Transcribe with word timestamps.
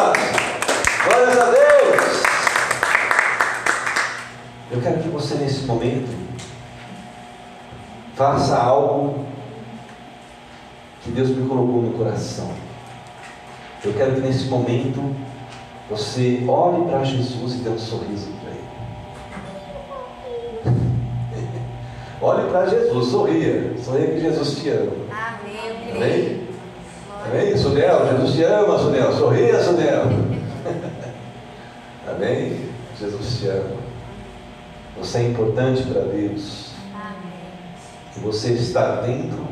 Glórias 0.00 1.38
a 1.38 1.50
Deus! 1.50 2.22
Eu 4.70 4.80
quero 4.80 5.02
que 5.02 5.08
você, 5.08 5.34
nesse 5.34 5.66
momento, 5.66 6.08
faça 8.14 8.56
algo 8.56 9.26
que 11.02 11.10
Deus 11.10 11.28
me 11.30 11.46
colocou 11.46 11.82
no 11.82 11.92
coração. 11.98 12.50
Eu 13.84 13.92
quero 13.92 14.14
que, 14.14 14.20
nesse 14.20 14.46
momento, 14.46 15.14
você 15.90 16.44
olhe 16.48 16.88
para 16.88 17.04
Jesus 17.04 17.54
e 17.54 17.58
dê 17.58 17.68
um 17.68 17.78
sorriso 17.78 18.30
para 18.40 18.50
Ele. 20.70 20.80
olhe 22.22 22.50
para 22.50 22.66
Jesus, 22.66 23.08
sorria. 23.08 23.74
Sorria 23.84 24.06
que 24.06 24.20
Jesus 24.20 24.56
te 24.56 24.70
ama. 24.70 24.92
Amém. 25.10 25.96
Amém? 25.96 26.49
Amém? 27.30 27.56
Sudel, 27.56 28.08
Jesus 28.08 28.32
te 28.34 28.42
ama, 28.42 28.76
Sudel. 28.76 29.12
Sorria, 29.12 29.62
Sudel. 29.62 30.02
Amém? 32.08 32.68
Jesus 32.98 33.38
te 33.38 33.48
ama. 33.48 33.76
Você 34.98 35.18
é 35.18 35.22
importante 35.28 35.84
para 35.84 36.02
Deus. 36.02 36.70
E 38.16 38.20
você 38.20 38.52
está 38.54 38.96
dentro 38.96 39.46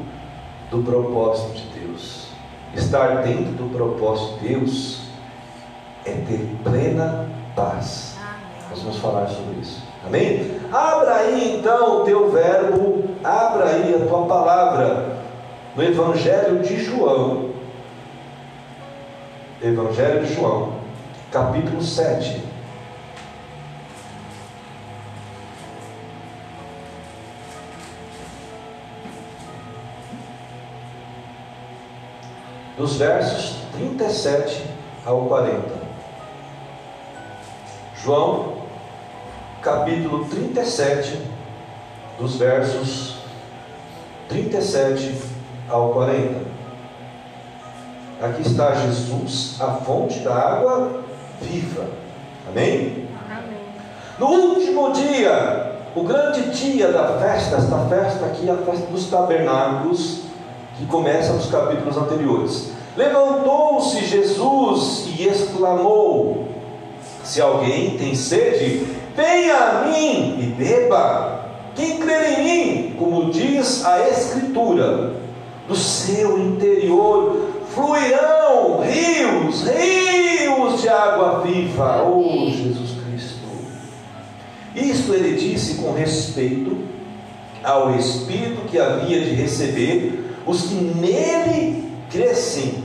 do 0.73 0.83
propósito 0.83 1.53
de 1.53 1.81
Deus. 1.81 2.27
Estar 2.75 3.23
dentro 3.23 3.53
do 3.53 3.73
propósito 3.73 4.41
de 4.41 4.49
Deus 4.49 5.03
é 6.05 6.11
ter 6.11 6.51
plena 6.65 7.29
paz. 7.55 8.17
Nós 8.71 8.83
vamos 8.83 8.99
falar 8.99 9.29
sobre 9.29 9.61
isso. 9.61 9.83
Amém? 10.05 10.59
Abra 10.73 11.15
aí 11.15 11.59
então 11.59 12.03
o 12.03 12.05
teu 12.05 12.29
verbo, 12.31 13.05
abra 13.23 13.67
aí 13.67 13.95
a 13.95 14.07
tua 14.07 14.27
palavra 14.27 15.17
no 15.77 15.83
Evangelho 15.83 16.59
de 16.61 16.83
João. 16.83 17.48
Evangelho 19.61 20.25
de 20.25 20.35
João, 20.35 20.75
capítulo 21.33 21.83
7. 21.83 22.45
Dos 32.77 32.97
versos 32.99 33.57
37 33.73 34.65
ao 35.05 35.27
40. 35.27 35.75
João, 38.01 38.59
capítulo 39.61 40.25
37, 40.27 41.21
dos 42.17 42.37
versos 42.37 43.17
37 44.29 45.21
ao 45.69 45.93
40. 45.95 46.48
Aqui 48.21 48.43
está 48.43 48.75
Jesus, 48.75 49.55
a 49.61 49.75
fonte 49.75 50.19
da 50.21 50.35
água 50.35 51.03
viva. 51.41 51.87
Amém? 52.49 53.07
Amém. 53.31 53.59
No 54.19 54.27
último 54.27 54.93
dia, 54.93 55.77
o 55.95 56.03
grande 56.03 56.51
dia 56.51 56.91
da 56.91 57.17
festa, 57.21 57.59
esta 57.59 57.79
festa 57.89 58.27
aqui 58.27 58.49
é 58.49 58.53
a 58.53 58.57
festa 58.57 58.87
dos 58.87 59.09
tabernáculos, 59.09 60.23
que 60.77 60.87
começa 60.87 61.33
nos 61.33 61.47
capítulos 61.47 61.97
anteriores. 61.97 62.73
Levantou-se 62.97 64.05
Jesus 64.05 65.07
e 65.17 65.29
exclamou: 65.29 66.49
Se 67.23 67.41
alguém 67.41 67.97
tem 67.97 68.17
sede, 68.17 68.85
venha 69.15 69.57
a 69.57 69.85
mim 69.87 70.41
e 70.41 70.55
beba. 70.59 71.45
Quem 71.77 71.99
crer 71.99 72.41
em 72.41 72.45
mim, 72.45 72.97
como 72.99 73.31
diz 73.31 73.85
a 73.85 74.09
Escritura, 74.09 75.13
do 75.69 75.77
seu 75.77 76.37
interior 76.37 77.48
fluirão 77.79 78.81
rios, 78.81 79.63
rios 79.63 80.83
de 80.83 80.89
água 80.89 81.41
viva. 81.43 82.03
Oh, 82.03 82.51
Jesus 82.51 82.97
Cristo. 83.05 83.47
Isto 84.75 85.15
ele 85.15 85.37
disse 85.37 85.77
com 85.77 85.93
respeito 85.93 86.77
ao 87.63 87.95
Espírito 87.95 88.63
que 88.69 88.79
havia 88.79 89.21
de 89.21 89.31
receber 89.31 90.35
os 90.45 90.63
que 90.63 90.75
nele 90.75 91.93
crescem, 92.11 92.83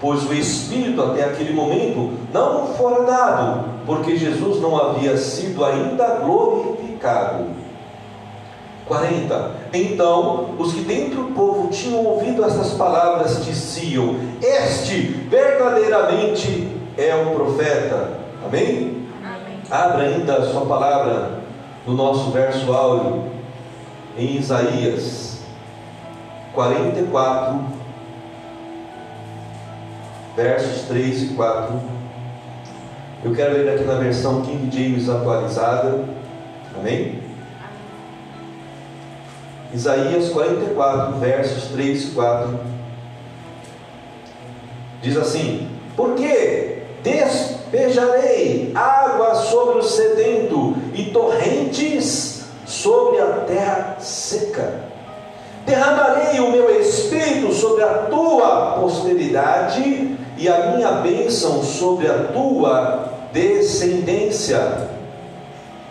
pois 0.00 0.28
o 0.28 0.34
Espírito 0.34 1.00
até 1.02 1.24
aquele 1.24 1.52
momento 1.52 2.12
não 2.32 2.74
fora 2.74 3.04
dado, 3.04 3.64
porque 3.86 4.16
Jesus 4.16 4.60
não 4.60 4.76
havia 4.76 5.16
sido 5.16 5.64
ainda 5.64 6.16
glorificado. 6.16 7.46
40. 8.86 9.50
Então, 9.72 10.54
os 10.58 10.72
que 10.72 10.80
dentre 10.80 11.18
o 11.18 11.32
povo 11.32 11.68
tinham 11.68 12.04
ouvido 12.04 12.44
essas 12.44 12.74
palavras 12.74 13.44
diziam: 13.44 14.16
Este 14.40 15.00
verdadeiramente 15.28 16.68
é 16.96 17.14
o 17.14 17.34
profeta. 17.34 18.18
Amém? 18.44 19.06
Amém. 19.22 19.60
Abra 19.70 20.02
ainda 20.04 20.36
a 20.36 20.46
sua 20.46 20.64
palavra 20.66 21.40
no 21.86 21.94
nosso 21.94 22.30
verso 22.30 22.72
áureo, 22.72 23.24
em 24.16 24.36
Isaías 24.36 25.40
44, 26.54 27.60
versos 30.36 30.82
3 30.82 31.22
e 31.22 31.26
4. 31.34 31.96
Eu 33.24 33.34
quero 33.34 33.54
ler 33.54 33.74
aqui 33.74 33.84
na 33.84 33.94
versão 33.94 34.42
King 34.42 34.70
James 34.70 35.08
atualizada. 35.08 36.04
Amém? 36.78 37.25
Isaías 39.72 40.30
44, 40.30 41.18
versos 41.18 41.64
3 41.72 42.02
e 42.02 42.06
4. 42.12 42.60
Diz 45.02 45.16
assim: 45.16 45.68
Porque 45.96 46.82
despejarei 47.02 48.72
água 48.74 49.34
sobre 49.34 49.78
o 49.78 49.82
sedento 49.82 50.74
e 50.94 51.04
torrentes 51.04 52.44
sobre 52.64 53.20
a 53.20 53.26
terra 53.46 53.96
seca. 54.00 54.86
Derramarei 55.64 56.40
o 56.40 56.50
meu 56.50 56.80
espírito 56.80 57.52
sobre 57.52 57.82
a 57.82 58.06
tua 58.08 58.78
posteridade 58.80 60.16
e 60.38 60.48
a 60.48 60.72
minha 60.72 60.92
bênção 60.92 61.62
sobre 61.62 62.08
a 62.08 62.28
tua 62.32 63.12
descendência. 63.32 64.88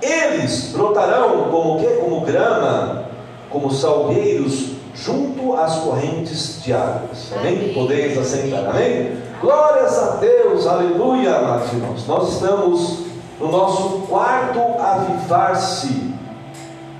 Eles 0.01 0.71
brotarão 0.71 1.49
como 1.49 1.79
que? 1.79 1.87
Como 1.95 2.21
grama, 2.21 3.04
como 3.55 3.71
salgueiros 3.71 4.71
junto 4.93 5.53
às 5.53 5.77
correntes 5.77 6.61
de 6.61 6.73
águas. 6.73 7.31
Amém? 7.37 7.55
Amém. 7.55 7.73
Podeis 7.73 8.17
assentar. 8.17 8.69
Amém? 8.69 9.17
Glórias 9.39 9.97
a 9.97 10.15
Deus, 10.17 10.67
aleluia, 10.67 11.37
amados 11.37 11.71
irmãos. 11.71 12.05
Nós 12.05 12.33
estamos 12.33 13.05
no 13.39 13.49
nosso 13.49 13.99
quarto 14.09 14.59
avivar-se. 14.77 16.13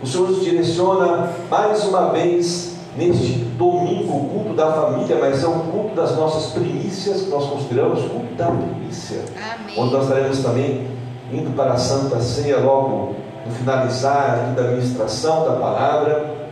O 0.02 0.08
Senhor 0.08 0.30
nos 0.30 0.46
direciona 0.46 1.30
mais 1.52 1.84
uma 1.84 2.12
vez 2.12 2.76
neste 2.96 3.34
domingo, 3.58 4.16
o 4.16 4.30
culto 4.30 4.54
da 4.54 4.72
família, 4.72 5.18
mas 5.20 5.44
é 5.44 5.48
o 5.48 5.60
culto 5.60 5.94
das 5.94 6.16
nossas 6.16 6.54
primícias, 6.54 7.24
que 7.24 7.30
nós 7.30 7.50
consideramos 7.50 8.00
o 8.06 8.10
culto 8.10 8.34
da 8.36 8.48
primícia. 8.48 9.26
Amém. 9.36 9.76
Onde 9.78 9.94
nós 9.94 10.04
estaremos 10.04 10.40
também 10.40 10.88
indo 11.34 11.54
para 11.54 11.74
a 11.74 11.78
Santa 11.78 12.22
Ceia 12.22 12.60
logo 12.60 13.14
no 13.46 13.52
finalizar 13.54 14.40
aqui 14.40 14.56
da 14.56 14.70
ministração 14.70 15.44
da 15.44 15.52
palavra. 15.58 16.45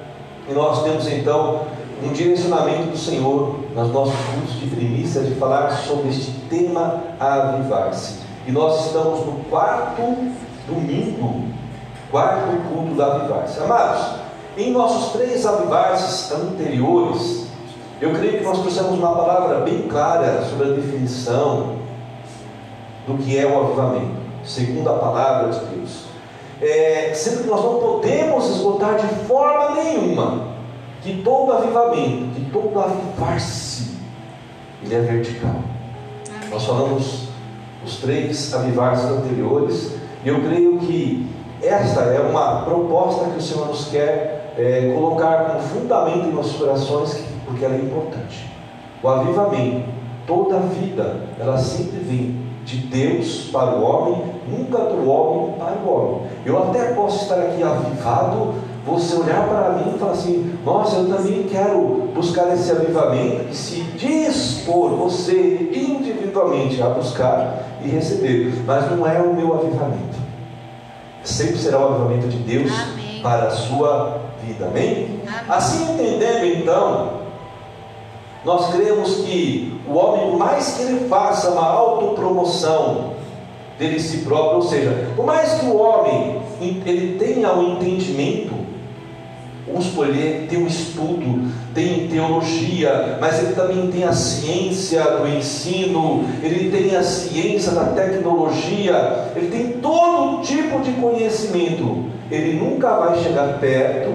E 0.48 0.54
nós 0.54 0.84
temos 0.84 1.08
então 1.08 1.62
um 2.04 2.12
direcionamento 2.12 2.92
do 2.92 2.98
Senhor 2.98 3.59
nos 3.74 3.92
nossos 3.92 4.14
cultos 4.14 4.59
de 4.59 4.68
primícia 4.68 5.22
de 5.22 5.36
falar 5.36 5.72
sobre 5.72 6.09
este 6.09 6.31
tema 6.50 7.02
avivar-se. 7.20 8.20
E 8.46 8.52
nós 8.52 8.88
estamos 8.88 9.26
no 9.26 9.44
quarto 9.50 10.02
domingo, 10.68 11.46
quarto 12.12 12.58
culto 12.70 12.96
da 12.96 13.16
avivar-se. 13.16 13.59
Amados, 13.62 14.06
em 14.58 14.72
nossos 14.72 15.14
três 15.14 15.46
avivar-se 15.46 16.34
anteriores, 16.34 17.48
eu 18.02 18.12
creio 18.12 18.40
que 18.40 18.44
nós 18.44 18.60
trouxemos 18.60 19.00
uma 19.00 19.16
palavra 19.16 19.62
bem 19.62 19.84
clara 19.84 20.44
sobre 20.44 20.72
a 20.72 20.75
definição 20.75 21.78
do 23.08 23.18
que 23.18 23.38
é 23.38 23.45
o 23.45 23.63
avivamento, 23.63 24.18
segundo 24.44 24.90
a 24.90 24.94
palavra 24.94 25.51
de 25.51 25.60
Deus. 25.68 26.12
É, 26.65 27.12
sendo 27.13 27.44
que 27.44 27.50
nós 27.50 27.62
não 27.62 27.75
podemos 27.80 28.50
esgotar 28.50 28.95
de 28.95 29.07
forma 29.25 29.75
nenhuma 29.83 30.48
que 31.01 31.21
todo 31.21 31.51
avivamento, 31.51 32.33
que 32.36 32.50
todo 32.51 32.80
avivar-se, 32.80 33.98
ele 34.81 34.95
é 34.95 35.00
vertical. 35.00 35.56
Nós 36.50 36.63
falamos 36.65 37.27
os 37.86 37.98
três 37.98 38.54
avivar-se 38.54 39.07
anteriores, 39.07 39.95
e 40.24 40.30
eu 40.30 40.39
creio 40.42 40.80
que 40.80 41.27
esta 41.62 42.01
é 42.01 42.21
uma 42.21 42.62
proposta 42.63 43.25
que 43.31 43.39
o 43.39 43.42
Senhor 43.42 43.68
nos 43.68 43.89
quer 43.89 44.54
é, 44.57 44.94
colocar 44.94 45.45
como 45.45 45.59
fundamento 45.59 46.27
em 46.27 46.31
nossos 46.31 46.56
corações, 46.57 47.13
que- 47.16 47.24
porque 47.45 47.66
ela 47.66 47.75
é 47.75 47.80
importante. 47.80 48.50
O 49.01 49.09
avivamento, 49.09 49.83
toda 50.25 50.56
a 50.56 50.59
vida, 50.59 51.18
ela 51.38 51.57
sempre 51.57 52.00
vem 52.00 52.43
de 52.65 52.77
Deus 52.77 53.50
para 53.51 53.75
o 53.75 53.83
homem, 53.83 54.24
nunca 54.48 54.77
do 54.80 55.10
homem 55.10 55.54
para 55.57 55.77
o 55.83 55.89
homem. 55.89 56.21
Eu 56.45 56.62
até 56.63 56.94
posso 56.94 57.24
estar 57.24 57.39
aqui 57.39 57.62
avivado, 57.62 58.56
você 58.86 59.15
olhar 59.15 59.48
para 59.48 59.69
mim 59.71 59.94
e 59.95 60.00
falar 60.00 60.12
assim: 60.12 60.57
Nossa, 60.65 60.98
eu 60.98 61.10
também 61.10 61.44
quero 61.44 62.10
buscar 62.13 62.54
esse 62.54 62.71
avivamento 62.71 63.45
e 63.51 63.56
se 63.56 63.81
dispor, 63.81 64.92
você 64.92 65.71
individualmente 65.74 66.81
a 66.81 66.89
buscar 66.89 67.63
e 67.83 67.89
receber, 67.89 68.54
mas 68.66 68.89
não 68.92 69.07
é 69.07 69.19
o 69.21 69.33
meu 69.33 69.54
avivamento. 69.54 70.24
Sempre 71.24 71.57
será 71.57 71.80
o 71.80 71.94
avivamento 71.94 72.27
de 72.27 72.38
Deus 72.38 72.71
Amém. 72.71 73.21
para 73.21 73.44
a 73.44 73.51
sua 73.51 74.19
vida. 74.45 74.66
Amém? 74.66 75.21
Amém? 75.25 75.44
Assim 75.48 75.94
entendendo 75.94 76.45
então, 76.45 77.23
nós 78.45 78.74
cremos 78.74 79.16
que 79.18 79.80
o 79.88 79.94
homem, 79.94 80.30
por 80.30 80.38
mais 80.38 80.74
que 80.74 80.84
ele 80.84 81.07
faça 81.07 81.51
uma 81.51 81.66
autopromoção 81.66 83.13
dele 83.80 84.00
si 84.00 84.19
próprio, 84.19 84.57
ou 84.57 84.62
seja, 84.62 85.10
por 85.16 85.25
mais 85.25 85.54
que 85.54 85.66
o 85.66 85.78
homem 85.78 86.42
ele 86.86 87.18
tenha 87.18 87.54
um 87.54 87.74
entendimento 87.74 88.63
Vamos 89.66 89.88
escolher, 89.88 90.45
tem 90.50 90.62
um 90.62 90.68
estudo, 90.68 91.50
tem 91.74 92.07
teologia, 92.07 93.18
mas 93.19 93.40
ele 93.42 93.54
também 93.54 93.90
tem 93.90 94.04
a 94.04 94.12
ciência 94.12 95.01
do 95.01 95.28
ensino, 95.28 96.25
ele 96.44 96.69
tem 96.69 96.95
a 96.95 97.01
ciência 97.01 97.72
da 97.72 97.86
tecnologia, 97.86 99.31
ele 99.36 99.48
tem 99.48 99.80
todo 99.80 100.42
tipo 100.42 100.81
de 100.81 100.92
conhecimento. 100.92 102.06
Ele 102.30 102.60
nunca 102.60 102.94
vai 102.98 103.24
chegar 103.24 103.57
perto 103.60 104.12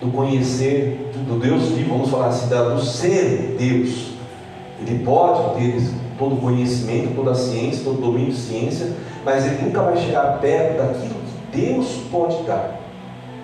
do 0.00 0.10
conhecer 0.10 1.10
do 1.26 1.38
Deus 1.38 1.62
vivo, 1.70 1.90
vamos 1.90 2.10
falar 2.10 2.28
assim, 2.28 2.48
do 2.48 2.80
ser 2.84 3.56
Deus. 3.58 4.14
Ele 4.80 5.04
pode 5.04 5.58
ter 5.58 5.80
todo 6.18 6.34
o 6.34 6.38
conhecimento, 6.38 7.14
toda 7.14 7.32
a 7.32 7.34
ciência, 7.34 7.84
todo 7.84 7.98
o 7.98 8.00
domínio 8.00 8.32
de 8.32 8.38
ciência, 8.38 8.92
mas 9.24 9.46
ele 9.46 9.62
nunca 9.62 9.82
vai 9.82 9.96
chegar 9.96 10.38
perto 10.38 10.78
daquilo 10.78 11.14
que 11.14 11.58
Deus 11.58 11.86
pode 12.10 12.42
dar. 12.44 12.80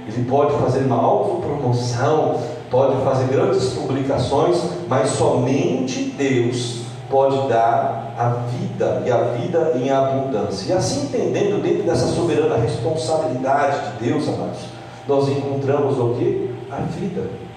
Ele 0.07 0.25
pode 0.29 0.53
fazer 0.59 0.81
uma 0.81 0.97
autopromoção, 0.97 2.41
pode 2.71 3.03
fazer 3.05 3.29
grandes 3.29 3.71
publicações, 3.71 4.59
mas 4.89 5.11
somente 5.11 6.15
Deus 6.17 6.81
pode 7.09 7.49
dar 7.49 8.15
a 8.17 8.29
vida 8.29 9.03
e 9.05 9.11
a 9.11 9.19
vida 9.19 9.73
em 9.77 9.91
abundância. 9.91 10.73
E 10.73 10.77
assim 10.77 11.07
entendendo 11.07 11.63
dentro 11.63 11.83
dessa 11.83 12.07
soberana 12.07 12.57
responsabilidade 12.57 13.93
de 13.93 14.09
Deus, 14.09 14.29
amados, 14.29 14.61
nós 15.09 15.29
encontramos 15.29 15.99
o 15.99 16.15
que? 16.15 16.51
A 16.71 16.77
vida. 16.77 17.50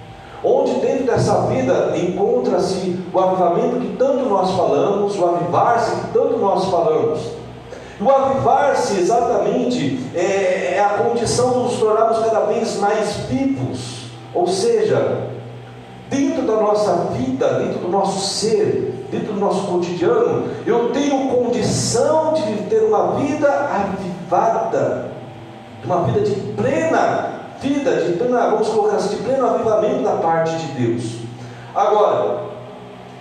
Onde 0.44 0.74
dentro 0.82 1.06
dessa 1.06 1.48
vida 1.48 1.94
encontra-se 1.96 3.00
o 3.14 3.20
avivamento 3.20 3.80
que 3.80 3.96
tanto 3.96 4.26
nós 4.26 4.52
falamos, 4.52 5.18
o 5.18 5.26
avivar-se 5.26 5.96
que 5.96 6.08
tanto 6.12 6.38
nós 6.38 6.66
falamos. 6.66 7.22
O 8.02 8.10
avivar-se 8.10 9.00
exatamente 9.00 10.00
é, 10.14 10.76
é 10.76 10.80
a 10.84 10.98
condição 10.98 11.52
de 11.52 11.58
nos 11.60 11.78
tornarmos 11.78 12.20
cada 12.20 12.42
vez 12.42 12.78
mais 12.78 13.16
vivos, 13.30 14.08
ou 14.34 14.46
seja, 14.48 15.30
dentro 16.10 16.42
da 16.42 16.58
nossa 16.58 16.94
vida, 17.14 17.60
dentro 17.60 17.80
do 17.80 17.88
nosso 17.88 18.20
ser, 18.20 19.08
dentro 19.10 19.34
do 19.34 19.40
nosso 19.40 19.66
cotidiano, 19.68 20.50
eu 20.66 20.92
tenho 20.92 21.30
condição 21.30 22.34
de 22.34 22.64
ter 22.64 22.84
uma 22.84 23.14
vida 23.14 23.48
avivada, 23.50 25.12
uma 25.86 26.04
vida 26.04 26.22
de 26.22 26.36
plena 26.54 27.43
vida, 27.64 28.04
de 28.04 28.14
plena, 28.14 28.50
vamos 28.50 28.68
colocar 28.68 28.98
assim, 28.98 29.16
de 29.16 29.24
pleno 29.24 29.48
avivamento 29.48 30.04
da 30.04 30.18
parte 30.18 30.56
de 30.58 30.68
Deus. 30.74 31.16
Agora, 31.74 32.44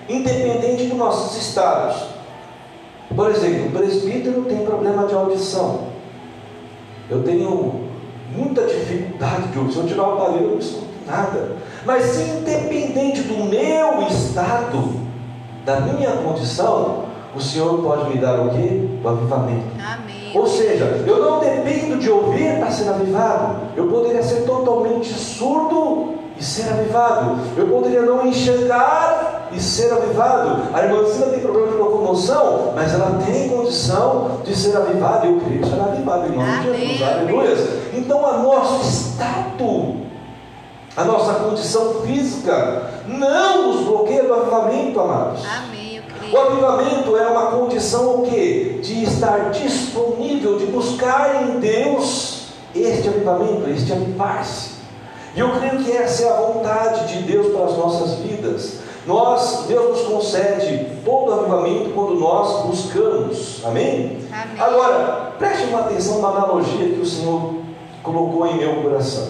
independente 0.08 0.86
dos 0.86 0.98
nossos 0.98 1.40
estados, 1.40 2.02
por 3.14 3.30
exemplo, 3.30 3.68
o 3.68 3.70
presbítero 3.70 4.42
tem 4.42 4.64
problema 4.64 5.06
de 5.06 5.14
audição. 5.14 5.92
Eu 7.08 7.22
tenho 7.22 7.88
muita 8.36 8.62
dificuldade 8.66 9.48
de 9.48 9.58
ouvir. 9.58 9.72
Se 9.72 9.78
eu 9.78 9.86
tirar 9.86 10.08
o 10.08 10.12
aparelho, 10.14 10.44
eu 10.44 10.50
não 10.50 10.58
escuto 10.58 10.86
nada. 11.06 11.56
Mas 11.84 12.18
independente 12.20 13.22
do 13.22 13.44
meu 13.44 14.06
estado, 14.08 15.00
da 15.64 15.80
minha 15.80 16.10
condição, 16.16 17.04
o 17.34 17.40
Senhor 17.40 17.82
pode 17.82 18.10
me 18.10 18.20
dar 18.20 18.40
o 18.40 18.50
quê? 18.50 18.88
O 19.02 19.08
avivamento. 19.08 19.66
Amém. 19.78 20.21
Ou 20.34 20.46
seja, 20.46 21.04
eu 21.06 21.20
não 21.20 21.40
dependo 21.40 21.98
de 21.98 22.10
ouvir 22.10 22.58
para 22.58 22.70
ser 22.70 22.88
avivado. 22.88 23.56
Eu 23.76 23.86
poderia 23.88 24.22
ser 24.22 24.42
totalmente 24.42 25.12
surdo 25.12 26.14
e 26.38 26.42
ser 26.42 26.68
avivado. 26.70 27.38
Eu 27.56 27.68
poderia 27.68 28.02
não 28.02 28.26
enxergar 28.26 29.48
e 29.52 29.60
ser 29.60 29.92
avivado. 29.92 30.62
A 30.72 30.82
irmãzinha 30.82 31.28
tem 31.28 31.40
problema 31.40 31.68
de 31.68 31.74
locomoção, 31.74 32.72
mas 32.74 32.94
ela 32.94 33.20
tem 33.26 33.48
condição 33.48 34.40
de 34.44 34.56
ser 34.56 34.76
avivada. 34.76 35.26
Eu 35.26 35.40
creio 35.40 35.60
que 35.60 35.68
será 35.68 35.84
avivada 35.84 36.26
em 36.26 36.32
nome 36.32 36.72
de 36.72 36.96
Jesus. 36.96 37.02
Aleluia. 37.02 37.56
Então, 37.92 38.18
o 38.18 38.42
nosso 38.42 38.88
estado, 38.88 39.96
a 40.96 41.04
nossa 41.04 41.34
condição 41.34 41.94
física, 42.06 42.90
não 43.06 43.72
nos 43.72 43.84
bloqueia 43.86 44.24
do 44.24 44.34
avivamento, 44.34 44.98
amados. 44.98 45.42
Amém. 45.44 45.71
O 46.32 46.38
avivamento 46.38 47.14
é 47.14 47.26
uma 47.26 47.50
condição 47.50 48.22
o 48.22 48.22
quê? 48.22 48.78
De 48.82 49.04
estar 49.04 49.50
disponível, 49.50 50.56
de 50.56 50.64
buscar 50.64 51.42
em 51.42 51.60
Deus 51.60 52.46
este 52.74 53.06
avivamento, 53.08 53.68
este 53.68 53.92
avivar-se. 53.92 54.70
E 55.36 55.40
eu 55.40 55.50
creio 55.50 55.84
que 55.84 55.92
essa 55.92 56.24
é 56.24 56.30
a 56.30 56.40
vontade 56.40 57.06
de 57.12 57.22
Deus 57.24 57.54
para 57.54 57.66
as 57.66 57.76
nossas 57.76 58.14
vidas. 58.20 58.78
Nós, 59.06 59.66
Deus 59.68 59.98
nos 59.98 60.08
concede 60.08 60.86
todo 61.04 61.34
avivamento 61.34 61.90
quando 61.90 62.14
nós 62.14 62.64
buscamos. 62.64 63.60
Amém? 63.66 64.18
Amém? 64.32 64.58
Agora, 64.58 65.32
preste 65.38 65.66
uma 65.66 65.80
atenção 65.80 66.22
na 66.22 66.28
analogia 66.28 66.94
que 66.94 67.00
o 67.00 67.06
Senhor 67.06 67.56
colocou 68.02 68.46
em 68.46 68.56
meu 68.56 68.76
coração. 68.76 69.28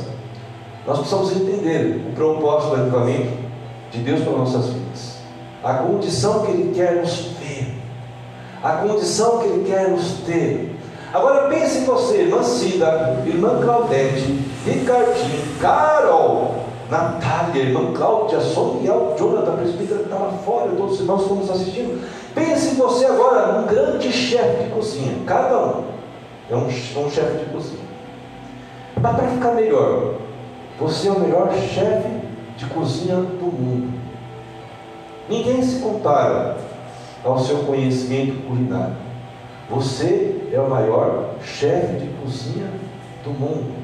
Nós 0.87 0.99
precisamos 0.99 1.33
entender 1.33 2.01
o 2.09 2.15
propósito 2.15 2.77
do 2.77 2.83
avivamento 2.83 3.39
de 3.91 3.99
Deus 3.99 4.21
para 4.21 4.33
nossas 4.35 4.67
vidas. 4.67 4.82
A 5.63 5.75
condição 5.75 6.45
que 6.45 6.53
Ele 6.53 6.75
quer 6.75 6.97
nos 6.97 7.17
ver. 7.39 7.75
A 8.63 8.73
condição 8.73 9.39
que 9.39 9.47
Ele 9.47 9.65
quer 9.65 9.91
nos 9.91 10.13
ter. 10.27 10.77
Agora 11.13 11.49
pense 11.49 11.79
em 11.79 11.85
você, 11.85 12.23
irmã 12.23 12.43
Cida, 12.43 13.23
irmã 13.27 13.61
Claudete, 13.61 14.41
Ricardinho, 14.65 15.59
Carol, 15.61 16.65
Natália, 16.91 17.63
irmã 17.63 17.93
Cláudia, 17.93 18.41
Soniel, 18.41 19.15
Jonathan, 19.19 19.57
presbítero 19.57 20.01
que 20.01 20.05
estava 20.05 20.33
fora, 20.39 20.71
todos 20.71 21.01
nós 21.03 21.23
estamos 21.23 21.51
assistindo. 21.51 22.03
Pense 22.35 22.71
em 22.71 22.75
você 22.75 23.05
agora 23.05 23.53
num 23.53 23.67
grande 23.67 24.11
chefe 24.11 24.65
de 24.65 24.71
cozinha, 24.71 25.15
cada 25.27 25.59
um 25.59 25.85
é 26.51 26.57
um, 26.57 26.67
um 26.67 27.11
chefe 27.11 27.45
de 27.45 27.53
cozinha. 27.53 27.85
Mas 29.01 29.17
para 29.17 29.29
ficar 29.29 29.53
melhor, 29.53 30.15
você 30.79 31.09
é 31.09 31.13
o 31.13 31.21
melhor 31.21 31.53
chefe 31.53 32.09
de 32.57 32.67
cozinha 32.67 33.17
do 33.17 33.47
mundo. 33.47 34.02
Ninguém 35.29 35.63
se 35.63 35.81
compara 35.81 36.57
ao 37.25 37.39
seu 37.39 37.59
conhecimento 37.59 38.47
culinário. 38.47 38.97
Você 39.71 40.49
é 40.53 40.61
o 40.61 40.69
maior 40.69 41.31
chefe 41.43 41.97
de 41.97 42.09
cozinha 42.21 42.69
do 43.25 43.31
mundo. 43.31 43.83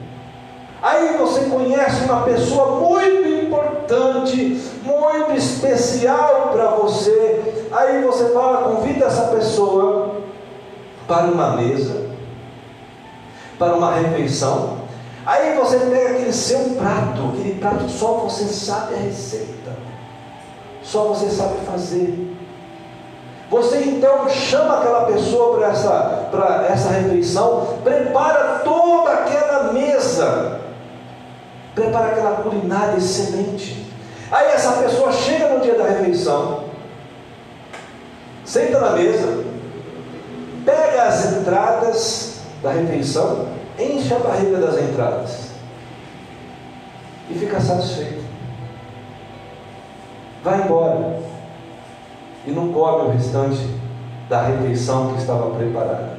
Aí 0.82 1.16
você 1.16 1.46
conhece 1.46 2.04
uma 2.04 2.22
pessoa 2.22 2.80
muito 2.80 3.28
importante, 3.28 4.60
muito 4.84 5.32
especial 5.36 6.50
para 6.52 6.70
você. 6.70 7.66
Aí 7.72 8.02
você 8.02 8.30
fala, 8.32 8.74
convida 8.74 9.06
essa 9.06 9.28
pessoa 9.28 10.22
para 11.06 11.26
uma 11.26 11.56
mesa, 11.56 12.10
para 13.58 13.74
uma 13.74 13.92
refeição. 13.94 14.78
Aí 15.26 15.56
você 15.56 15.78
pega 15.78 16.10
aquele 16.10 16.32
seu 16.32 16.60
prato, 16.76 17.32
aquele 17.34 17.58
prato 17.58 17.84
que 17.84 17.92
só 17.92 18.14
você 18.14 18.44
sabe 18.44 18.94
a 18.94 18.98
receita, 18.98 19.57
só 20.90 21.04
você 21.04 21.30
sabe 21.30 21.64
fazer. 21.66 22.36
Você 23.50 23.78
então 23.78 24.28
chama 24.28 24.78
aquela 24.78 25.04
pessoa 25.04 25.56
para 25.56 25.68
essa, 25.68 26.28
para 26.30 26.66
essa 26.66 26.90
refeição, 26.90 27.78
prepara 27.82 28.60
toda 28.64 29.10
aquela 29.10 29.72
mesa 29.72 30.58
prepara 31.78 32.08
aquela 32.08 32.42
culinária 32.42 32.98
excelente. 32.98 33.86
Aí 34.30 34.48
essa 34.48 34.72
pessoa 34.82 35.12
chega 35.12 35.54
no 35.54 35.60
dia 35.60 35.74
da 35.74 35.84
refeição, 35.84 36.64
senta 38.44 38.80
na 38.80 38.90
mesa, 38.90 39.44
pega 40.64 41.04
as 41.04 41.32
entradas 41.32 42.40
da 42.62 42.72
refeição, 42.72 43.48
enche 43.78 44.12
a 44.12 44.18
barriga 44.18 44.58
das 44.58 44.76
entradas 44.78 45.48
e 47.30 47.34
fica 47.34 47.60
satisfeito. 47.60 48.17
Vai 50.42 50.62
embora 50.62 51.20
e 52.46 52.50
não 52.50 52.72
come 52.72 53.08
o 53.08 53.10
restante 53.10 53.58
da 54.28 54.42
refeição 54.42 55.12
que 55.12 55.20
estava 55.20 55.50
preparada. 55.50 56.18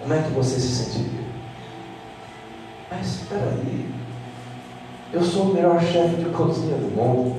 Como 0.00 0.14
é 0.14 0.22
que 0.22 0.30
você 0.30 0.60
se 0.60 0.84
sentiria? 0.84 1.26
Mas 2.90 3.06
espera 3.06 3.50
aí, 3.50 3.90
eu 5.12 5.22
sou 5.22 5.44
o 5.44 5.54
melhor 5.54 5.80
chefe 5.80 6.16
de 6.16 6.26
cozinha 6.30 6.76
do 6.76 6.94
mundo. 6.96 7.36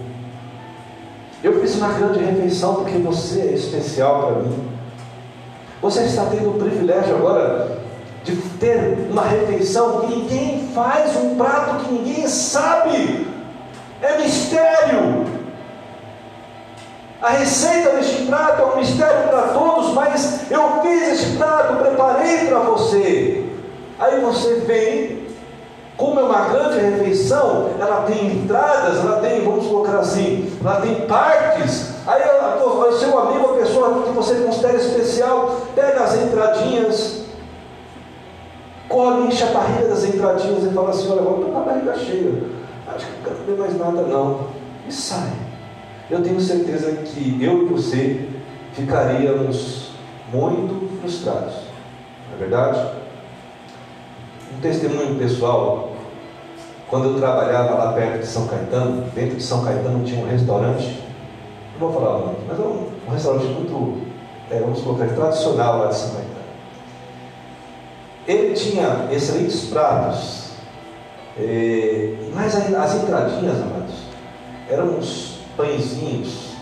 Eu 1.43 1.61
fiz 1.61 1.75
uma 1.75 1.89
grande 1.89 2.19
refeição 2.19 2.75
porque 2.75 2.97
você 2.97 3.41
é 3.41 3.53
especial 3.53 4.23
para 4.23 4.41
mim. 4.41 4.69
Você 5.81 6.01
está 6.01 6.25
tendo 6.25 6.49
o 6.49 6.59
privilégio 6.59 7.15
agora 7.15 7.77
de 8.23 8.35
ter 8.59 9.07
uma 9.09 9.23
refeição 9.23 10.01
que 10.01 10.15
ninguém 10.15 10.67
faz, 10.73 11.15
um 11.15 11.35
prato 11.35 11.85
que 11.85 11.93
ninguém 11.93 12.27
sabe. 12.27 13.26
É 14.01 14.17
mistério. 14.17 15.25
A 17.21 17.29
receita 17.29 17.95
deste 17.95 18.25
prato 18.25 18.61
é 18.61 18.65
um 18.65 18.77
mistério 18.77 19.27
para 19.29 19.47
todos, 19.47 19.93
mas 19.93 20.51
eu 20.51 20.81
fiz 20.81 21.19
este 21.19 21.37
prato, 21.37 21.83
preparei 21.83 22.45
para 22.47 22.59
você. 22.59 23.43
Aí 23.99 24.21
você 24.21 24.55
vem, 24.67 25.27
como 25.97 26.19
é 26.19 26.23
uma 26.23 26.49
grande 26.49 26.79
refeição, 26.79 27.71
ela 27.79 28.03
tem 28.03 28.27
entradas, 28.27 28.99
ela 28.99 29.19
tem, 29.19 29.43
vamos 29.43 29.65
colocar 29.65 29.97
assim, 29.97 30.55
ela 30.63 30.79
tem 30.81 31.07
partes. 31.07 31.95
Aí 32.05 32.21
o 32.21 32.91
seu 32.93 33.17
amigo, 33.19 33.55
a 33.55 33.57
pessoa 33.57 34.03
que 34.03 34.11
você 34.11 34.35
considera 34.35 34.77
especial, 34.77 35.61
pega 35.73 36.03
as 36.03 36.15
entradinhas, 36.15 37.23
come, 38.87 39.27
enche 39.27 39.43
a 39.43 39.47
barriga 39.47 39.87
das 39.87 40.03
entradinhas 40.03 40.63
e 40.63 40.69
fala 40.69 40.89
assim: 40.89 41.11
Olha, 41.11 41.21
agora 41.21 41.37
estou 41.37 41.51
com 41.51 41.59
a 41.59 41.63
barriga 41.63 41.95
cheia, 41.95 42.43
acho 42.97 43.05
que 43.05 43.13
não 43.13 43.23
quero 43.23 43.35
comer 43.37 43.57
mais 43.57 43.77
nada, 43.77 44.01
não. 44.01 44.47
E 44.87 44.91
sai. 44.91 45.31
Eu 46.09 46.21
tenho 46.21 46.39
certeza 46.39 46.91
que 47.03 47.41
eu 47.41 47.63
e 47.63 47.65
você 47.65 48.29
ficaríamos 48.73 49.91
muito 50.31 50.99
frustrados, 50.99 51.53
não 52.27 52.35
é 52.35 52.39
verdade? 52.39 52.91
Um 54.55 54.61
testemunho 54.61 55.17
pessoal, 55.17 55.93
quando 56.89 57.09
eu 57.09 57.19
trabalhava 57.19 57.75
lá 57.75 57.93
perto 57.93 58.19
de 58.19 58.27
São 58.27 58.47
Caetano, 58.47 59.03
dentro 59.13 59.35
de 59.35 59.43
São 59.43 59.63
Caetano 59.63 60.05
tinha 60.05 60.23
um 60.23 60.29
restaurante, 60.29 61.03
não 61.79 61.89
vou 61.89 61.93
falar 61.93 62.17
o 62.17 62.19
nome, 62.27 62.37
mas 62.47 62.59
é 62.59 62.61
um, 62.61 62.87
um 63.07 63.11
restaurante 63.11 63.45
muito, 63.45 64.01
é, 64.49 64.59
vamos 64.59 64.81
colocar, 64.81 65.07
tradicional 65.07 65.79
lá 65.79 65.87
de 65.87 65.95
São 65.95 66.11
Caetano. 66.11 66.27
Ele 68.27 68.53
tinha 68.53 69.07
excelentes 69.11 69.65
pratos, 69.65 70.46
é, 71.39 72.13
mas 72.33 72.55
as 72.55 72.95
entradinhas, 72.95 73.61
amados, 73.61 73.95
eram 74.69 74.97
uns 74.97 75.39
pãezinhos. 75.55 76.55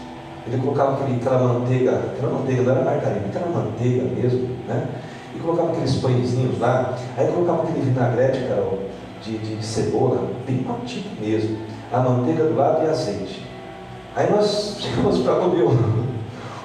Ele 0.48 0.58
colocava 0.58 0.94
aquele, 0.94 1.20
aquela 1.20 1.54
manteiga, 1.54 1.92
aquela 2.14 2.34
manteiga 2.34 2.62
não 2.62 2.72
era 2.72 2.86
margarina, 2.86 3.26
aquela 3.28 3.48
manteiga 3.48 4.04
mesmo, 4.04 4.50
né? 4.68 4.88
e 5.36 5.40
colocava 5.40 5.72
aqueles 5.72 5.96
pãezinhos 5.96 6.60
lá, 6.60 6.96
aí 7.18 7.28
colocava 7.28 7.64
aquele 7.64 7.82
vinagrete, 7.82 8.48
Carol, 8.48 8.80
de, 9.22 9.38
de 9.38 9.66
cebola, 9.66 10.30
bem 10.48 10.66
tipo 10.86 11.10
mesmo, 11.22 11.58
a 11.92 12.00
manteiga 12.00 12.46
do 12.46 12.56
lado 12.56 12.86
e 12.86 12.90
azeite. 12.90 13.46
Aí 14.16 14.30
nós 14.32 14.78
chegamos 14.80 15.20
para 15.20 15.36
comer 15.36 15.64
o, 15.64 15.72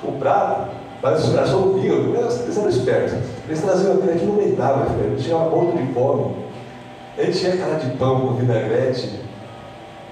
o 0.04 0.12
prato, 0.18 0.70
mas 1.02 1.26
os 1.26 1.34
caras 1.34 1.52
ouviam, 1.52 2.14
eles 2.14 2.56
eram 2.56 2.68
espertos, 2.68 3.14
eles 3.48 3.60
traziam 3.60 3.94
aquele 3.94 4.18
que 4.18 4.26
não 4.26 4.34
aguentava, 4.34 4.86
tinha 5.18 5.36
uma 5.36 5.50
ponta 5.50 5.76
de 5.76 5.92
fome, 5.92 6.34
ele 7.16 7.32
tinha 7.32 7.56
cara 7.56 7.74
de 7.74 7.96
pão 7.96 8.20
com 8.20 8.34
vinagrete, 8.34 9.20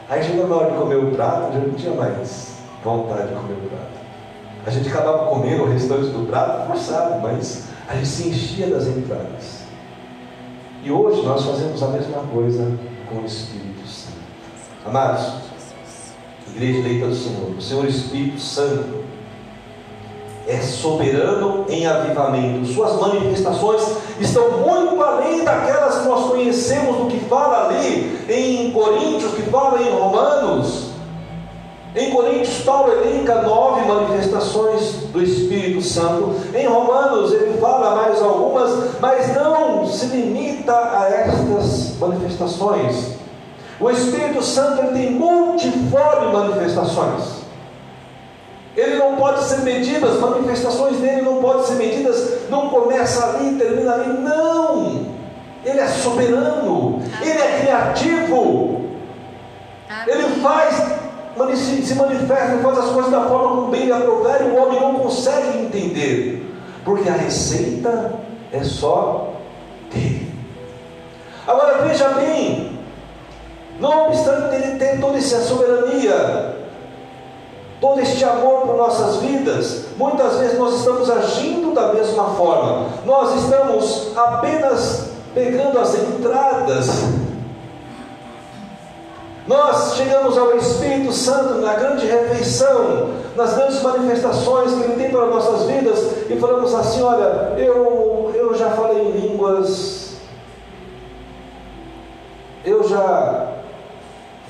aí 0.08 0.22
chegou 0.22 0.46
na 0.46 0.56
hora 0.56 0.70
de 0.72 0.78
comer 0.78 0.96
o 0.96 1.10
prato, 1.10 1.52
já 1.52 1.58
não 1.58 1.74
tinha 1.74 1.94
mais 1.94 2.58
vontade 2.84 3.28
de 3.28 3.34
comer 3.34 3.54
o 3.54 3.68
prato. 3.68 3.98
A 4.66 4.70
gente 4.70 4.88
acabava 4.88 5.26
comendo 5.26 5.62
o 5.62 5.68
restante 5.68 6.08
do 6.08 6.26
prato 6.26 6.66
forçado, 6.66 7.20
mas 7.22 7.68
a 7.88 7.94
gente 7.94 8.08
se 8.08 8.28
enchia 8.28 8.66
das 8.68 8.86
entradas. 8.86 9.62
E 10.82 10.90
hoje 10.90 11.22
nós 11.22 11.42
fazemos 11.42 11.82
a 11.82 11.88
mesma 11.88 12.22
coisa 12.32 12.78
com 13.08 13.20
o 13.20 13.24
Espírito 13.24 13.86
Santo. 13.86 14.18
Amados, 14.84 15.48
Igreja 16.54 16.78
eleita 16.78 17.06
do 17.06 17.14
Senhor, 17.14 17.50
o 17.56 17.62
Senhor 17.62 17.86
Espírito 17.86 18.40
Santo 18.40 19.07
é 20.48 20.60
soberano 20.62 21.66
em 21.68 21.86
avivamento. 21.86 22.66
Suas 22.72 22.98
manifestações 22.98 23.82
estão 24.18 24.58
muito 24.58 25.00
além 25.02 25.44
daquelas 25.44 25.98
que 25.98 26.08
nós 26.08 26.30
conhecemos 26.30 26.96
do 26.96 27.06
que 27.06 27.20
fala 27.26 27.66
ali 27.66 28.18
em 28.28 28.70
Coríntios, 28.72 29.34
que 29.34 29.42
fala 29.42 29.80
em 29.82 29.90
Romanos. 29.90 30.88
Em 31.94 32.10
Coríntios, 32.10 32.62
Paulo 32.64 32.92
elenca 32.92 33.42
nove 33.42 33.82
manifestações 33.86 34.94
do 35.12 35.22
Espírito 35.22 35.82
Santo. 35.82 36.34
Em 36.54 36.66
Romanos, 36.66 37.32
ele 37.32 37.58
fala 37.58 37.96
mais 37.96 38.22
algumas, 38.22 39.00
mas 39.00 39.34
não 39.34 39.86
se 39.86 40.06
limita 40.06 40.72
a 40.72 41.08
estas 41.08 41.98
manifestações. 41.98 43.18
O 43.80 43.90
Espírito 43.90 44.42
Santo 44.42 44.82
ele 44.82 44.92
tem 44.92 45.10
multiforme 45.12 46.32
manifestações. 46.32 47.37
Ele 48.78 48.94
não 48.94 49.16
pode 49.16 49.42
ser 49.42 49.62
medido, 49.62 50.06
as 50.06 50.20
manifestações 50.20 50.98
dele 50.98 51.22
não 51.22 51.42
podem 51.42 51.64
ser 51.64 51.74
medidas, 51.74 52.48
não 52.48 52.68
começa 52.68 53.26
ali, 53.26 53.56
termina 53.56 53.92
ali. 53.92 54.20
Não! 54.20 55.06
Ele 55.64 55.80
é 55.80 55.88
soberano, 55.88 57.02
ele 57.20 57.40
é 57.40 57.58
criativo. 57.60 58.84
Ele 60.06 60.40
faz 60.40 60.76
se 61.54 61.94
manifesta 61.94 62.58
faz 62.58 62.78
as 62.78 62.90
coisas 62.90 63.10
da 63.10 63.22
forma 63.22 63.48
como 63.48 63.68
bem 63.68 63.86
lhe 63.86 63.92
aprover, 63.92 64.42
e 64.42 64.44
o 64.44 64.56
homem 64.56 64.80
não 64.80 64.94
consegue 64.94 65.58
entender, 65.58 66.54
porque 66.84 67.08
a 67.08 67.14
receita 67.14 68.12
é 68.52 68.62
só 68.62 69.34
dele. 69.92 70.32
Agora 71.46 71.82
veja 71.82 72.08
bem, 72.10 72.78
não 73.80 74.08
obstante 74.08 74.54
ele 74.54 74.78
ter 74.78 75.00
toda 75.00 75.18
essa 75.18 75.40
soberania, 75.40 76.56
todo 77.80 78.00
este 78.00 78.24
amor 78.24 78.62
por 78.62 78.76
nossas 78.76 79.16
vidas, 79.16 79.86
muitas 79.96 80.36
vezes 80.38 80.58
nós 80.58 80.74
estamos 80.74 81.08
agindo 81.08 81.72
da 81.72 81.92
mesma 81.92 82.24
forma, 82.30 82.86
nós 83.04 83.42
estamos 83.42 84.16
apenas 84.16 85.08
pegando 85.34 85.78
as 85.78 85.94
entradas. 85.94 86.88
Nós 89.46 89.94
chegamos 89.94 90.36
ao 90.36 90.56
Espírito 90.56 91.10
Santo 91.12 91.54
na 91.54 91.72
grande 91.74 92.06
refeição, 92.06 93.14
nas 93.34 93.54
grandes 93.54 93.80
manifestações 93.82 94.74
que 94.74 94.82
Ele 94.82 94.96
tem 94.96 95.10
para 95.10 95.26
nossas 95.26 95.66
vidas, 95.66 95.98
e 96.28 96.36
falamos 96.38 96.74
assim: 96.74 97.02
olha, 97.02 97.54
eu, 97.56 98.30
eu 98.34 98.54
já 98.54 98.70
falei 98.70 99.00
em 99.00 99.12
línguas, 99.12 100.16
eu 102.62 102.86
já 102.86 103.52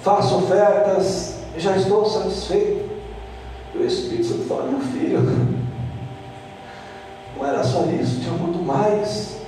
faço 0.02 0.38
ofertas, 0.38 1.35
já 1.56 1.76
estou 1.76 2.04
satisfeito. 2.04 2.98
E 3.75 3.79
o 3.79 3.87
Espírito 3.87 4.27
Santo 4.27 4.45
fala: 4.45 4.71
meu 4.71 4.81
filho, 4.81 5.21
não 7.37 7.47
era 7.47 7.63
só 7.63 7.85
isso, 8.01 8.21
tinha 8.21 8.33
muito 8.33 8.59
mais. 8.59 9.39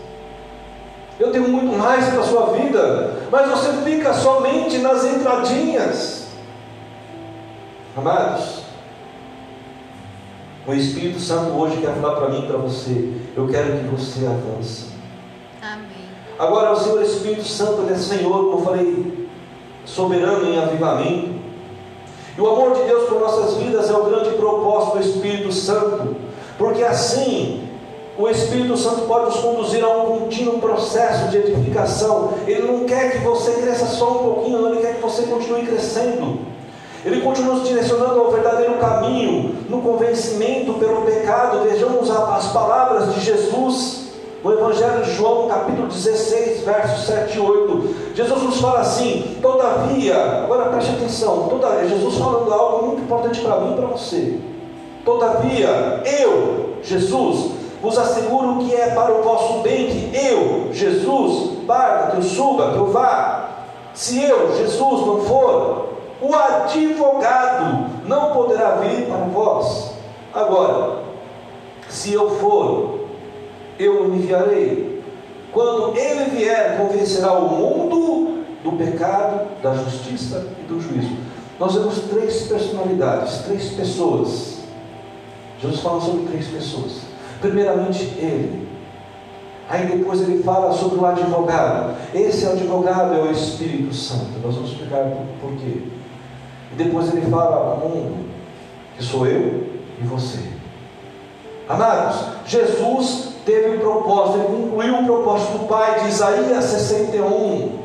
Eu 1.19 1.31
tenho 1.31 1.49
muito 1.49 1.77
mais 1.77 2.07
para 2.09 2.21
a 2.21 2.25
sua 2.25 2.47
vida, 2.57 3.29
mas 3.31 3.51
você 3.51 3.73
fica 3.85 4.15
somente 4.15 4.79
nas 4.79 5.05
entradinhas. 5.05 6.29
Amados, 7.97 8.61
o 10.67 10.73
Espírito 10.73 11.19
Santo 11.19 11.51
hoje 11.59 11.79
quer 11.79 11.95
falar 11.95 12.15
para 12.15 12.29
mim 12.29 12.45
e 12.45 12.47
para 12.47 12.59
você. 12.59 13.13
Eu 13.37 13.49
quero 13.49 13.79
que 13.79 13.85
você 13.89 14.27
avance. 14.27 14.87
Amém. 15.61 16.09
Agora, 16.39 16.73
o 16.73 16.77
Senhor 16.77 17.03
Espírito 17.03 17.45
Santo, 17.45 17.83
Ele 17.83 17.93
é 17.93 17.97
Senhor, 17.97 18.45
como 18.45 18.59
eu 18.59 18.65
falei, 18.65 19.29
soberano 19.85 20.49
em 20.49 20.59
avivamento. 20.59 21.40
E 22.37 22.41
o 22.41 22.49
amor 22.49 22.75
de 22.75 22.83
Deus 22.85 23.09
por 23.09 23.21
nossas 23.21 23.55
vidas 23.55 23.91
é 23.91 23.93
o 23.93 24.05
grande 24.05 24.31
propósito 24.31 24.99
do 24.99 25.03
Espírito 25.03 25.53
Santo, 25.53 26.17
porque 26.59 26.83
assim 26.83 27.69
o 28.19 28.29
Espírito 28.29 28.77
Santo 28.77 29.03
pode 29.03 29.27
nos 29.27 29.37
conduzir 29.37 29.83
a 29.83 29.89
um 29.89 30.19
contínuo 30.19 30.59
processo 30.59 31.29
de 31.29 31.39
edificação. 31.39 32.35
Ele 32.47 32.71
não 32.71 32.85
quer 32.85 33.13
que 33.13 33.19
você 33.19 33.53
cresça 33.53 33.87
só 33.87 34.11
um 34.11 34.19
pouquinho, 34.19 34.69
ele 34.69 34.81
quer 34.81 34.97
que 34.97 35.01
você 35.01 35.23
continue 35.23 35.67
crescendo. 35.67 36.39
Ele 37.03 37.23
continua 37.23 37.55
nos 37.55 37.67
direcionando 37.67 38.21
ao 38.21 38.31
verdadeiro 38.31 38.75
caminho, 38.75 39.57
no 39.71 39.81
convencimento 39.81 40.75
pelo 40.75 41.01
pecado. 41.03 41.63
Vejamos 41.65 42.11
as 42.11 42.53
palavras 42.53 43.15
de 43.15 43.21
Jesus 43.21 44.11
no 44.45 44.53
Evangelho 44.53 45.03
de 45.03 45.15
João, 45.15 45.49
capítulo 45.49 45.87
16, 45.87 46.61
versos 46.63 47.07
7 47.07 47.37
e 47.37 47.41
8. 47.41 47.95
Jesus 48.21 48.43
nos 48.43 48.61
fala 48.61 48.81
assim: 48.81 49.39
Todavia, 49.41 50.43
agora 50.45 50.69
preste 50.69 50.91
atenção, 50.91 51.49
todavia, 51.49 51.89
Jesus 51.89 52.17
falando 52.17 52.53
algo 52.53 52.87
muito 52.89 53.03
importante 53.03 53.41
para 53.41 53.61
mim 53.61 53.73
e 53.73 53.77
para 53.77 53.87
você. 53.87 54.39
Todavia, 55.05 56.03
eu, 56.05 56.75
Jesus, 56.83 57.53
vos 57.81 57.99
asseguro 57.99 58.59
que 58.59 58.75
é 58.75 58.91
para 58.91 59.15
o 59.15 59.23
vosso 59.23 59.61
bem 59.61 59.87
que 59.87 60.11
eu, 60.15 60.69
Jesus, 60.71 61.61
barda, 61.65 62.11
que 62.11 62.17
eu 62.19 62.23
suba, 62.23 62.73
que 62.73 62.79
eu 62.79 62.87
vá. 62.89 63.49
Se 63.95 64.23
eu, 64.23 64.55
Jesus, 64.55 65.07
não 65.07 65.25
for, 65.25 65.89
o 66.21 66.35
advogado 66.35 67.87
não 68.07 68.33
poderá 68.33 68.73
vir 68.73 69.07
para 69.07 69.17
vós. 69.17 69.93
Agora, 70.35 70.99
se 71.89 72.13
eu 72.13 72.31
for, 72.39 73.01
eu 73.79 74.03
o 74.03 74.15
enviarei. 74.15 74.90
Quando 75.53 75.97
ele 75.97 76.31
vier, 76.31 76.79
convencerá 76.79 77.33
o 77.33 77.49
mundo 77.49 78.45
do 78.63 78.73
pecado, 78.73 79.49
da 79.63 79.75
justiça 79.75 80.47
e 80.61 80.63
do 80.67 80.81
juízo. 80.81 81.17
Nós 81.59 81.75
vemos 81.75 81.99
três 82.11 82.47
personalidades, 82.47 83.39
três 83.41 83.71
pessoas. 83.71 84.59
Jesus 85.61 85.81
fala 85.81 86.01
sobre 86.01 86.27
três 86.27 86.47
pessoas. 86.47 87.01
Primeiramente 87.41 88.05
ele. 88.19 88.69
Aí 89.69 89.87
depois 89.87 90.21
ele 90.23 90.43
fala 90.43 90.73
sobre 90.73 90.99
o 90.99 91.07
advogado. 91.07 91.97
Esse 92.15 92.47
advogado 92.47 93.15
é 93.15 93.21
o 93.21 93.31
Espírito 93.31 93.95
Santo. 93.95 94.39
Nós 94.43 94.55
vamos 94.55 94.71
explicar 94.73 95.05
por 95.41 95.53
quê. 95.53 95.83
E 96.73 96.75
depois 96.77 97.13
ele 97.15 97.31
fala 97.31 97.77
mundo. 97.77 98.31
que 98.97 99.05
sou 99.05 99.27
eu 99.27 99.67
e 100.01 100.05
você. 100.05 100.39
Amados, 101.69 102.17
Jesus 102.47 103.30
teve 103.45 103.77
um 103.77 103.81
propósito, 103.81 104.39
ele 104.39 104.63
concluiu 104.63 104.95
o 105.01 105.05
propósito 105.05 105.59
do 105.59 105.67
Pai 105.67 106.01
de 106.01 106.09
Isaías 106.09 106.65
61. 106.65 107.79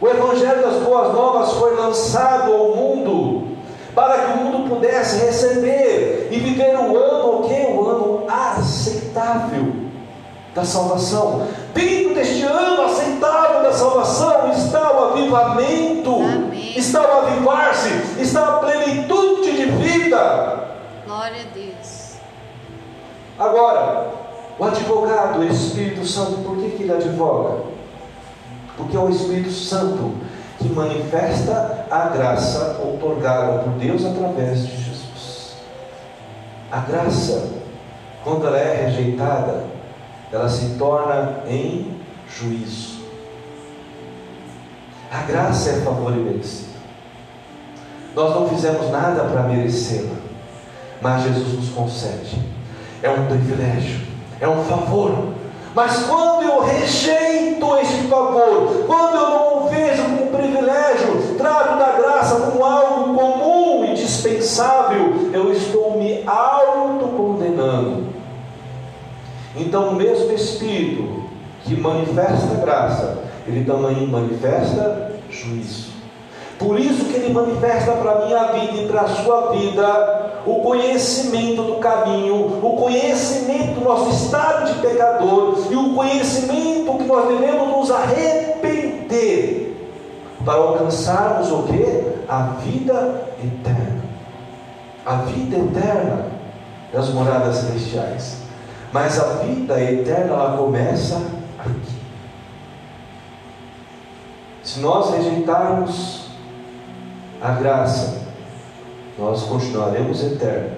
O 0.00 0.08
Evangelho 0.08 0.62
das 0.62 0.82
Boas 0.82 1.14
Novas 1.14 1.52
foi 1.52 1.74
lançado 1.74 2.52
ao 2.52 2.76
mundo 2.76 3.56
para 3.94 4.18
que 4.18 4.32
o 4.32 4.36
mundo 4.36 4.68
pudesse 4.68 5.24
receber 5.24 6.28
e 6.30 6.38
viver 6.38 6.76
o 6.76 6.96
ano, 6.96 7.38
o 7.38 7.48
que? 7.48 7.72
O 7.72 7.88
ano 7.88 8.24
aceitável 8.28 9.72
da 10.54 10.64
salvação. 10.64 11.46
Dentro 11.72 12.14
deste 12.14 12.42
ano 12.42 12.82
aceitável 12.82 13.62
da 13.62 13.72
salvação 13.72 14.50
está 14.52 14.92
o 14.92 15.04
avivamento, 15.12 16.14
Amém. 16.14 16.72
está 16.76 17.00
o 17.00 17.26
avivar-se, 17.26 18.20
está 18.20 18.46
a 18.46 18.52
plenitude 18.58 19.52
de 19.52 19.64
vida. 19.66 20.65
Agora, 23.38 24.10
o 24.58 24.64
advogado, 24.64 25.40
o 25.40 25.44
Espírito 25.44 26.06
Santo, 26.06 26.42
por 26.42 26.56
que, 26.56 26.70
que 26.70 26.82
ele 26.84 26.92
advoga? 26.92 27.64
Porque 28.76 28.96
é 28.96 29.00
o 29.00 29.10
Espírito 29.10 29.50
Santo 29.50 30.14
que 30.58 30.68
manifesta 30.70 31.86
a 31.90 32.08
graça 32.08 32.80
outorgada 32.82 33.58
por 33.58 33.72
Deus 33.74 34.04
através 34.04 34.66
de 34.66 34.76
Jesus. 34.76 35.56
A 36.72 36.80
graça, 36.80 37.50
quando 38.24 38.46
ela 38.46 38.58
é 38.58 38.86
rejeitada, 38.86 39.64
ela 40.32 40.48
se 40.48 40.76
torna 40.78 41.40
em 41.46 42.00
juízo. 42.28 42.96
A 45.12 45.22
graça 45.22 45.70
é 45.70 45.80
favor 45.82 46.12
e 46.12 46.16
merecida. 46.16 46.76
Nós 48.14 48.34
não 48.34 48.48
fizemos 48.48 48.90
nada 48.90 49.24
para 49.24 49.42
merecê-la, 49.42 50.16
mas 51.02 51.22
Jesus 51.22 51.52
nos 51.52 51.68
concede. 51.68 52.55
É 53.02 53.10
um 53.10 53.26
privilégio, 53.26 54.00
é 54.40 54.48
um 54.48 54.64
favor. 54.64 55.12
Mas 55.74 56.04
quando 56.04 56.42
eu 56.44 56.64
rejeito 56.64 57.76
este 57.76 58.08
favor, 58.08 58.84
quando 58.86 59.16
eu 59.16 59.30
não 59.30 59.58
o 59.58 59.68
vejo 59.68 60.02
como 60.04 60.26
privilégio, 60.28 61.36
trago 61.36 61.78
da 61.78 61.92
graça 61.92 62.40
como 62.40 62.64
algo 62.64 63.14
comum 63.14 63.84
e 63.84 63.94
dispensável, 63.94 65.30
eu 65.32 65.52
estou 65.52 65.98
me 65.98 66.22
autocondenando. 66.26 68.06
Então, 69.54 69.90
o 69.90 69.94
mesmo 69.94 70.32
Espírito 70.32 71.24
que 71.64 71.74
manifesta 71.78 72.54
graça, 72.60 73.18
ele 73.46 73.64
também 73.64 74.06
manifesta 74.06 75.12
juízo. 75.30 75.95
Por 76.58 76.80
isso 76.80 77.04
que 77.04 77.16
ele 77.16 77.34
manifesta 77.34 77.92
para 77.92 78.12
a 78.12 78.26
minha 78.26 78.44
vida 78.52 78.82
e 78.82 78.88
para 78.88 79.02
a 79.02 79.08
sua 79.08 79.52
vida 79.52 80.42
o 80.46 80.60
conhecimento 80.60 81.62
do 81.62 81.74
caminho, 81.76 82.60
o 82.62 82.76
conhecimento 82.76 83.80
do 83.80 83.84
nosso 83.84 84.10
estado 84.10 84.72
de 84.72 84.80
pecador 84.80 85.58
e 85.70 85.74
o 85.74 85.94
conhecimento 85.94 86.96
que 86.96 87.04
nós 87.04 87.28
devemos 87.28 87.68
nos 87.68 87.90
arrepender 87.90 89.66
para 90.44 90.54
alcançarmos 90.54 91.50
o 91.50 91.64
que? 91.64 92.06
A 92.28 92.42
vida 92.62 93.28
eterna. 93.44 94.04
A 95.04 95.16
vida 95.16 95.56
eterna 95.56 96.26
das 96.92 97.10
moradas 97.10 97.56
celestiais. 97.56 98.38
Mas 98.92 99.20
a 99.20 99.24
vida 99.42 99.80
eterna 99.80 100.32
ela 100.32 100.56
começa 100.56 101.16
aqui. 101.58 101.96
Se 104.62 104.80
nós 104.80 105.10
rejeitarmos 105.10 106.25
a 107.40 107.50
graça, 107.52 108.22
nós 109.18 109.42
continuaremos 109.42 110.22
eternos, 110.22 110.72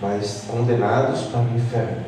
mas 0.00 0.44
condenados 0.48 1.22
para 1.22 1.40
o 1.40 1.56
inferno. 1.56 2.04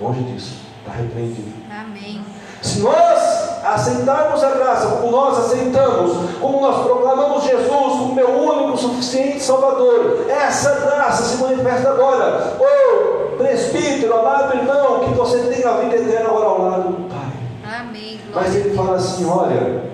Longe 0.00 0.22
disso, 0.22 0.56
está 0.80 0.92
repreendido. 0.92 1.52
Amém. 1.70 2.20
Se 2.60 2.80
nós 2.80 3.64
aceitarmos 3.64 4.42
a 4.42 4.50
graça 4.50 4.86
como 4.96 5.10
nós 5.10 5.38
aceitamos, 5.38 6.30
como 6.40 6.60
nós 6.60 6.84
proclamamos 6.84 7.44
Jesus 7.44 7.70
como 7.70 8.14
meu 8.14 8.28
único, 8.28 8.76
suficiente 8.76 9.40
Salvador, 9.42 10.26
essa 10.28 10.80
graça 10.80 11.22
se 11.22 11.42
manifesta 11.42 11.90
agora. 11.90 12.56
Ô 12.58 12.64
oh, 12.64 13.36
presbítero, 13.36 14.18
amado 14.18 14.56
irmão, 14.56 15.00
que 15.00 15.14
você 15.14 15.38
tenha 15.38 15.70
a 15.70 15.78
vida 15.78 15.96
eterna 15.96 16.30
agora 16.30 16.46
ao 16.46 16.62
lado 16.62 16.88
do 16.90 17.08
Pai. 17.08 17.80
Amém. 17.80 18.20
Mas 18.34 18.54
ele 18.54 18.74
fala 18.74 18.96
assim: 18.96 19.24
olha, 19.26 19.84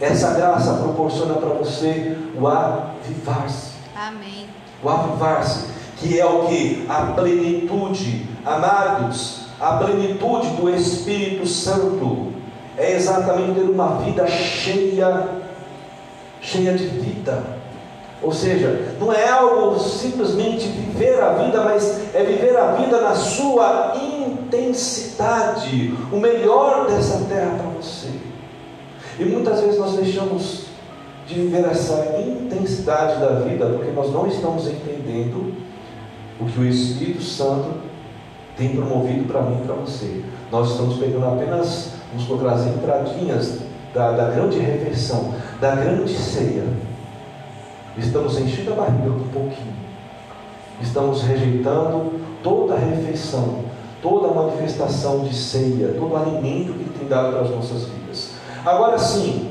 essa 0.00 0.32
graça 0.32 0.74
proporciona 0.74 1.34
para 1.34 1.50
você 1.50 2.16
o 2.34 2.46
avivar-se. 2.46 3.72
Amém. 3.94 4.48
O 4.82 4.88
avivar-se, 4.88 5.66
que 5.98 6.18
é 6.18 6.24
o 6.24 6.46
que? 6.46 6.86
A 6.88 7.12
plenitude, 7.12 8.26
amados, 8.44 9.40
a 9.60 9.76
plenitude 9.76 10.48
do 10.56 10.70
Espírito 10.70 11.46
Santo 11.46 12.32
é 12.78 12.92
exatamente 12.92 13.60
ter 13.60 13.68
uma 13.68 13.98
vida 13.98 14.26
cheia, 14.26 15.28
cheia 16.40 16.72
de 16.72 16.86
vida. 16.86 17.60
Ou 18.22 18.32
seja, 18.32 18.94
não 18.98 19.12
é 19.12 19.28
algo 19.28 19.78
simplesmente 19.78 20.66
viver 20.66 21.22
a 21.22 21.34
vida, 21.34 21.62
mas 21.62 22.14
é 22.14 22.22
viver 22.22 22.56
a 22.56 22.72
vida 22.72 23.00
na 23.02 23.14
sua 23.14 23.96
intensidade, 23.96 25.94
o 26.10 26.16
melhor 26.16 26.86
dessa 26.86 27.24
terra 27.26 27.54
para 27.58 27.68
você. 27.80 28.08
E 29.18 29.24
muitas 29.24 29.60
vezes 29.60 29.78
nós 29.78 29.96
deixamos 29.96 30.66
de 31.26 31.34
viver 31.34 31.64
essa 31.64 32.16
intensidade 32.18 33.20
da 33.20 33.40
vida 33.40 33.66
porque 33.66 33.90
nós 33.92 34.12
não 34.12 34.26
estamos 34.26 34.66
entendendo 34.66 35.54
o 36.40 36.46
que 36.46 36.58
o 36.58 36.66
Espírito 36.66 37.22
Santo 37.22 37.68
tem 38.56 38.70
promovido 38.74 39.24
para 39.24 39.42
mim 39.42 39.60
e 39.62 39.66
para 39.66 39.74
você. 39.74 40.22
Nós 40.50 40.70
estamos 40.70 40.98
pegando 40.98 41.26
apenas, 41.26 41.92
vamos 42.10 42.26
colocar 42.26 42.52
as 42.52 42.66
entradinhas 42.66 43.58
da, 43.94 44.12
da 44.12 44.30
grande 44.30 44.58
refeição, 44.58 45.34
da 45.60 45.74
grande 45.74 46.12
ceia. 46.12 46.64
Estamos 47.96 48.38
enchendo 48.38 48.72
a 48.72 48.76
barriga 48.76 49.10
um 49.10 49.28
pouquinho. 49.28 49.74
Estamos 50.80 51.22
rejeitando 51.22 52.20
toda 52.42 52.74
a 52.74 52.78
refeição, 52.78 53.60
toda 54.02 54.28
a 54.28 54.34
manifestação 54.34 55.24
de 55.24 55.34
ceia, 55.34 55.94
todo 55.98 56.12
o 56.12 56.16
alimento 56.16 56.72
que 56.72 56.80
Ele 56.80 56.94
tem 56.98 57.08
dado 57.08 57.32
para 57.32 57.42
as 57.42 57.50
nossas 57.50 57.84
vidas. 57.84 57.99
Agora 58.64 58.98
sim, 58.98 59.48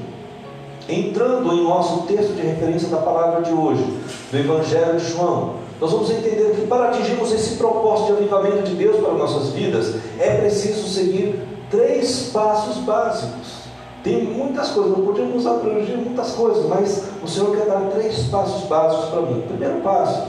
entrando 0.88 1.52
em 1.54 1.64
nosso 1.64 2.04
texto 2.04 2.34
de 2.34 2.42
referência 2.42 2.90
da 2.90 2.98
palavra 2.98 3.42
de 3.42 3.52
hoje, 3.52 3.84
do 4.32 4.38
Evangelho 4.38 5.00
de 5.00 5.12
João, 5.12 5.56
nós 5.82 5.92
vamos 5.92 6.12
entender 6.12 6.56
que 6.56 6.68
para 6.68 6.90
atingirmos 6.90 7.32
esse 7.32 7.56
propósito 7.56 8.08
de 8.08 8.12
avivamento 8.20 8.64
de 8.64 8.76
Deus 8.76 8.98
para 8.98 9.14
nossas 9.14 9.50
vidas, 9.50 9.96
é 10.20 10.36
preciso 10.36 10.88
seguir 10.88 11.42
três 11.72 12.30
passos 12.34 12.78
básicos. 12.84 13.60
Tem 14.04 14.24
muitas 14.24 14.70
coisas, 14.70 14.98
não 14.98 15.06
podemos 15.06 15.46
abranger 15.46 15.98
muitas 15.98 16.32
coisas, 16.32 16.66
mas 16.68 17.06
o 17.24 17.28
Senhor 17.28 17.56
quer 17.56 17.66
dar 17.66 17.90
três 17.92 18.26
passos 18.26 18.68
básicos 18.68 19.10
para 19.10 19.22
mim. 19.22 19.40
O 19.40 19.48
primeiro 19.48 19.82
passo 19.82 20.28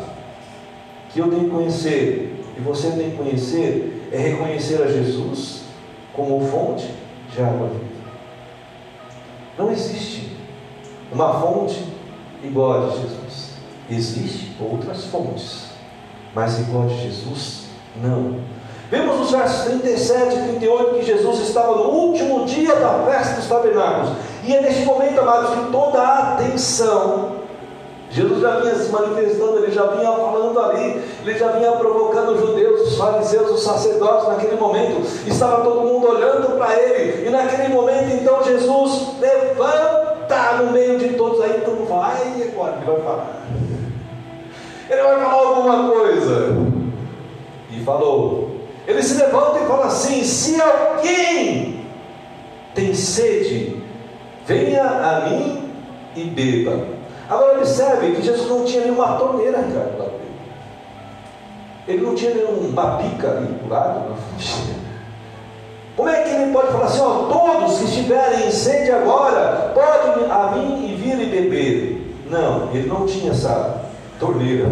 que 1.12 1.18
eu 1.18 1.28
tenho 1.28 1.44
que 1.44 1.50
conhecer 1.50 2.42
e 2.56 2.60
você 2.60 2.90
tem 2.90 3.10
que 3.10 3.16
conhecer 3.16 4.08
é 4.12 4.18
reconhecer 4.18 4.82
a 4.82 4.86
Jesus 4.86 5.62
como 6.12 6.40
fonte 6.46 6.88
de 7.32 7.42
água 7.42 7.68
viva. 7.68 7.89
Não 9.58 9.70
existe 9.70 10.36
uma 11.12 11.40
fonte 11.40 11.84
igual 12.42 12.84
a 12.84 12.86
de 12.86 13.02
Jesus. 13.02 13.50
Existem 13.90 14.56
outras 14.60 15.04
fontes, 15.06 15.70
mas 16.34 16.60
igual 16.60 16.84
a 16.84 16.86
de 16.86 17.02
Jesus, 17.02 17.64
não. 17.96 18.38
Vemos 18.90 19.18
nos 19.20 19.30
versos 19.30 19.66
37 19.66 20.34
e 20.34 20.42
38 20.58 20.94
que 20.94 21.02
Jesus 21.04 21.40
estava 21.40 21.76
no 21.76 21.90
último 21.90 22.44
dia 22.44 22.74
da 22.74 23.04
festa 23.04 23.36
dos 23.36 23.46
tabernáculos. 23.46 24.10
E 24.44 24.54
é 24.54 24.60
neste 24.60 24.84
momento, 24.84 25.20
amados, 25.20 25.50
que 25.50 25.70
toda 25.70 26.00
a 26.00 26.34
atenção, 26.34 27.36
Jesus 28.10 28.40
já 28.40 28.58
vinha 28.58 28.74
se 28.74 28.90
manifestando, 28.90 29.58
ele 29.58 29.70
já 29.70 29.86
vinha 29.86 30.10
falando 30.10 30.58
ali, 30.58 31.04
ele 31.24 31.38
já 31.38 31.52
vinha 31.52 31.70
provocando 31.72 32.32
os 32.32 32.40
judeus, 32.40 32.88
os 32.88 32.96
fariseus, 32.96 33.50
os 33.52 33.62
sacerdotes 33.62 34.26
naquele 34.26 34.56
momento. 34.56 35.02
Estava 35.24 35.62
todo 35.62 35.82
mundo 35.82 36.08
olhando 36.08 36.56
para 36.58 36.76
ele. 36.76 37.28
E 37.28 37.30
naquele 37.30 37.68
momento, 37.68 38.12
então, 38.12 38.42
Jesus 38.42 39.19
vai 42.92 43.00
falar. 43.02 43.42
Ele 44.88 45.02
vai 45.02 45.20
falar 45.20 45.32
alguma 45.32 45.90
coisa. 45.90 46.56
E 47.70 47.84
falou, 47.84 48.50
ele 48.86 49.02
se 49.02 49.22
levanta 49.22 49.60
e 49.60 49.66
fala 49.66 49.86
assim: 49.86 50.24
se 50.24 50.60
alguém 50.60 51.86
tem 52.74 52.94
sede, 52.94 53.80
venha 54.46 54.84
a 54.84 55.28
mim 55.28 55.70
e 56.16 56.24
beba. 56.24 56.84
Agora 57.28 57.58
observe 57.58 58.12
que 58.16 58.22
Jesus 58.22 58.48
não 58.48 58.64
tinha 58.64 58.82
nenhuma 58.82 59.16
torneira, 59.16 59.58
cara, 59.58 59.94
lá. 59.98 60.06
Ele 61.86 62.02
não 62.02 62.14
tinha 62.14 62.34
nenhuma 62.34 62.98
pica 62.98 63.30
ali 63.30 63.46
do 63.46 63.68
lado. 63.68 64.16
Como 65.96 66.08
é 66.08 66.22
que 66.22 66.30
ele 66.30 66.52
pode 66.52 66.68
falar 66.68 66.86
assim, 66.86 67.00
ó, 67.00 67.26
todos 67.28 67.78
que 67.78 67.84
estiverem 67.84 68.48
em 68.48 68.50
sede 68.50 68.90
agora, 68.90 69.72
podem 69.74 70.30
a 70.30 70.52
mim 70.56 70.88
e 70.88 70.94
vir 70.96 71.20
e 71.20 71.26
beber? 71.26 71.99
Não, 72.30 72.70
ele 72.72 72.88
não 72.88 73.06
tinha 73.06 73.32
essa 73.32 73.82
torneira. 74.20 74.66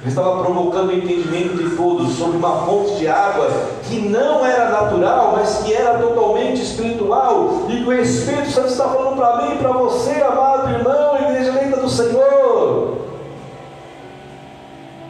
Ele 0.00 0.08
estava 0.08 0.44
provocando 0.44 0.90
o 0.90 0.92
entendimento 0.92 1.56
de 1.56 1.76
todos 1.76 2.12
sobre 2.12 2.36
uma 2.36 2.64
fonte 2.64 2.94
de 3.00 3.08
água 3.08 3.50
que 3.82 4.00
não 4.08 4.46
era 4.46 4.70
natural, 4.70 5.34
mas 5.36 5.58
que 5.64 5.74
era 5.74 5.98
totalmente 5.98 6.62
espiritual, 6.62 7.64
e 7.68 7.82
que 7.82 7.88
o 7.88 7.92
Espírito 7.92 8.50
Santo 8.52 8.68
está 8.68 8.88
falando 8.88 9.16
para 9.16 9.42
mim 9.42 9.54
e 9.54 9.58
para 9.58 9.72
você, 9.72 10.22
amado 10.22 10.72
irmão, 10.72 11.16
igreja 11.16 11.50
linda 11.50 11.78
do 11.78 11.88
Senhor. 11.88 12.98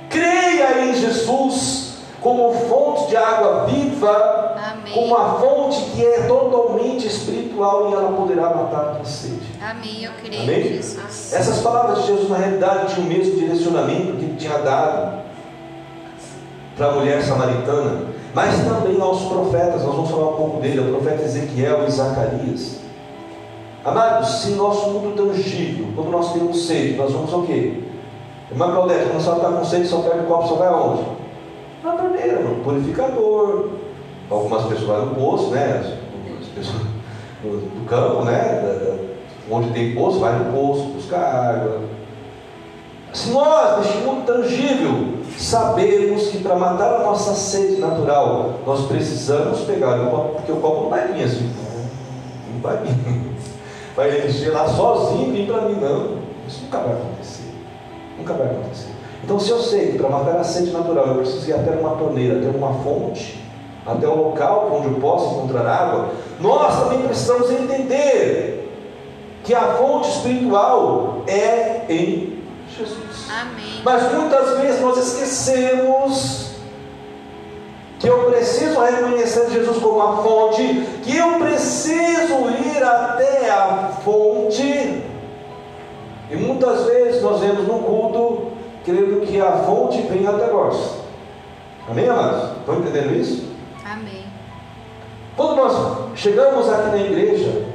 Creia 0.08 0.86
em 0.86 0.94
Jesus 0.94 1.98
como 2.22 2.54
fonte 2.54 3.10
de 3.10 3.16
água 3.16 3.66
viva, 3.66 4.56
Amém. 4.72 4.94
como 4.94 5.06
uma 5.06 5.34
fonte 5.34 5.82
que 5.90 6.04
é 6.04 6.22
totalmente 6.22 7.06
espiritual 7.06 7.90
e 7.90 7.92
ela 7.92 8.12
poderá 8.12 8.54
matar 8.54 8.80
a 8.80 8.94
tua 8.94 9.04
sede. 9.04 9.47
Amém. 9.60 10.04
Eu 10.04 10.12
creio, 10.22 10.42
Amém? 10.42 10.62
Jesus. 10.62 11.32
Essas 11.32 11.60
palavras 11.60 12.02
de 12.02 12.06
Jesus, 12.08 12.30
na 12.30 12.36
realidade, 12.36 12.94
tinham 12.94 13.06
o 13.06 13.10
mesmo 13.10 13.36
direcionamento 13.36 14.16
que 14.16 14.24
ele 14.24 14.36
tinha 14.36 14.58
dado 14.58 15.22
para 16.76 16.86
a 16.86 16.92
mulher 16.92 17.22
samaritana, 17.22 18.02
mas 18.34 18.54
também 18.64 19.00
aos 19.00 19.22
profetas. 19.22 19.82
Nós 19.82 19.94
vamos 19.94 20.10
falar 20.10 20.30
um 20.30 20.36
pouco 20.36 20.60
dele, 20.60 20.80
o 20.80 20.94
profeta 20.94 21.24
Ezequiel 21.24 21.84
e 21.86 21.90
Zacarias. 21.90 22.78
Amados, 23.84 24.42
se 24.42 24.50
nosso 24.50 24.90
mundo 24.90 25.16
tangível, 25.16 25.88
quando 25.94 26.10
nós 26.10 26.32
temos 26.32 26.66
sede, 26.66 26.94
nós 26.94 27.12
vamos 27.12 27.32
ao 27.32 27.42
quê? 27.42 27.82
Irmã 28.50 28.72
Claudete, 28.72 29.04
quando 29.06 29.16
a 29.16 29.20
senhora 29.20 29.38
está 29.38 29.52
com 29.52 29.64
sede, 29.64 29.88
só 29.88 29.98
pega 30.02 30.22
o 30.22 30.26
copo, 30.26 30.48
só 30.48 30.54
vai 30.54 30.68
aonde? 30.68 31.02
Na 31.82 31.92
torneira, 31.92 32.40
no 32.40 32.62
purificador. 32.62 33.70
Algumas 34.30 34.64
pessoas 34.66 34.86
vão 34.86 35.06
no 35.06 35.14
poço, 35.14 35.50
né? 35.50 35.96
As 36.40 36.46
pessoas 36.48 36.82
do 37.42 37.86
campo, 37.86 38.24
né? 38.24 39.08
Onde 39.50 39.70
tem 39.70 39.94
poço, 39.94 40.20
vai 40.20 40.38
no 40.38 40.52
poço, 40.52 40.84
buscar 40.88 41.20
água. 41.20 41.80
Se 43.12 43.30
nós, 43.30 43.78
neste 43.78 43.98
mundo 43.98 44.26
tangível, 44.26 45.14
sabemos 45.38 46.28
que 46.28 46.38
para 46.38 46.56
matar 46.56 46.96
a 46.96 47.02
nossa 47.04 47.34
sede 47.34 47.80
natural, 47.80 48.54
nós 48.66 48.86
precisamos 48.86 49.60
pegar 49.60 50.00
o 50.00 50.10
copo, 50.10 50.34
porque 50.34 50.52
o 50.52 50.56
copo 50.56 50.82
não 50.82 50.90
vai 50.90 51.08
vir 51.08 51.24
assim, 51.24 51.50
não 52.52 52.60
vai 52.60 52.76
vir, 52.78 52.94
vai 53.96 54.26
encher 54.26 54.52
lá 54.52 54.68
sozinho 54.68 55.32
vir 55.32 55.46
para 55.46 55.62
mim, 55.62 55.80
não. 55.80 56.18
Isso 56.46 56.64
nunca 56.64 56.78
vai 56.78 56.92
acontecer. 56.92 57.50
Nunca 58.18 58.34
vai 58.34 58.46
acontecer. 58.46 58.88
Então, 59.24 59.38
se 59.38 59.50
eu 59.50 59.58
sei 59.58 59.92
que 59.92 59.98
para 59.98 60.10
matar 60.10 60.36
a 60.36 60.44
sede 60.44 60.70
natural 60.70 61.08
eu 61.08 61.14
preciso 61.16 61.50
ir 61.50 61.54
até 61.54 61.70
uma 61.72 61.96
torneira, 61.96 62.38
até 62.38 62.56
uma 62.56 62.72
fonte, 62.82 63.42
até 63.86 64.06
um 64.06 64.16
local 64.16 64.70
onde 64.72 64.88
eu 64.88 64.94
possa 64.94 65.34
encontrar 65.34 65.66
água, 65.66 66.10
nós 66.40 66.82
também 66.82 67.02
precisamos 67.02 67.50
entender 67.50 68.57
que 69.48 69.54
a 69.54 69.76
fonte 69.76 70.10
espiritual 70.10 71.22
é 71.26 71.86
em 71.88 72.42
Jesus. 72.68 73.30
Amém. 73.30 73.80
Mas 73.82 74.12
muitas 74.12 74.58
vezes 74.58 74.82
nós 74.82 74.98
esquecemos 74.98 76.50
que 77.98 78.08
eu 78.08 78.24
preciso 78.30 78.78
reconhecer 78.78 79.48
Jesus 79.48 79.78
como 79.78 80.02
a 80.02 80.18
fonte, 80.18 80.62
que 81.02 81.16
eu 81.16 81.38
preciso 81.38 82.50
ir 82.62 82.84
até 82.84 83.48
a 83.48 83.88
fonte. 84.04 85.02
E 86.30 86.36
muitas 86.36 86.84
vezes 86.84 87.22
nós 87.22 87.40
vemos 87.40 87.66
no 87.66 87.78
culto 87.78 88.48
crendo 88.84 89.22
que 89.22 89.40
a 89.40 89.52
fonte 89.64 90.02
vem 90.02 90.26
até 90.26 90.48
nós. 90.48 90.98
Amém, 91.88 92.06
amados? 92.06 92.50
Estão 92.58 92.80
entendendo 92.80 93.16
isso? 93.16 93.48
Amém. 93.82 94.26
Quando 95.34 95.56
nós 95.56 95.98
chegamos 96.16 96.68
aqui 96.68 96.90
na 96.90 96.98
igreja, 96.98 97.67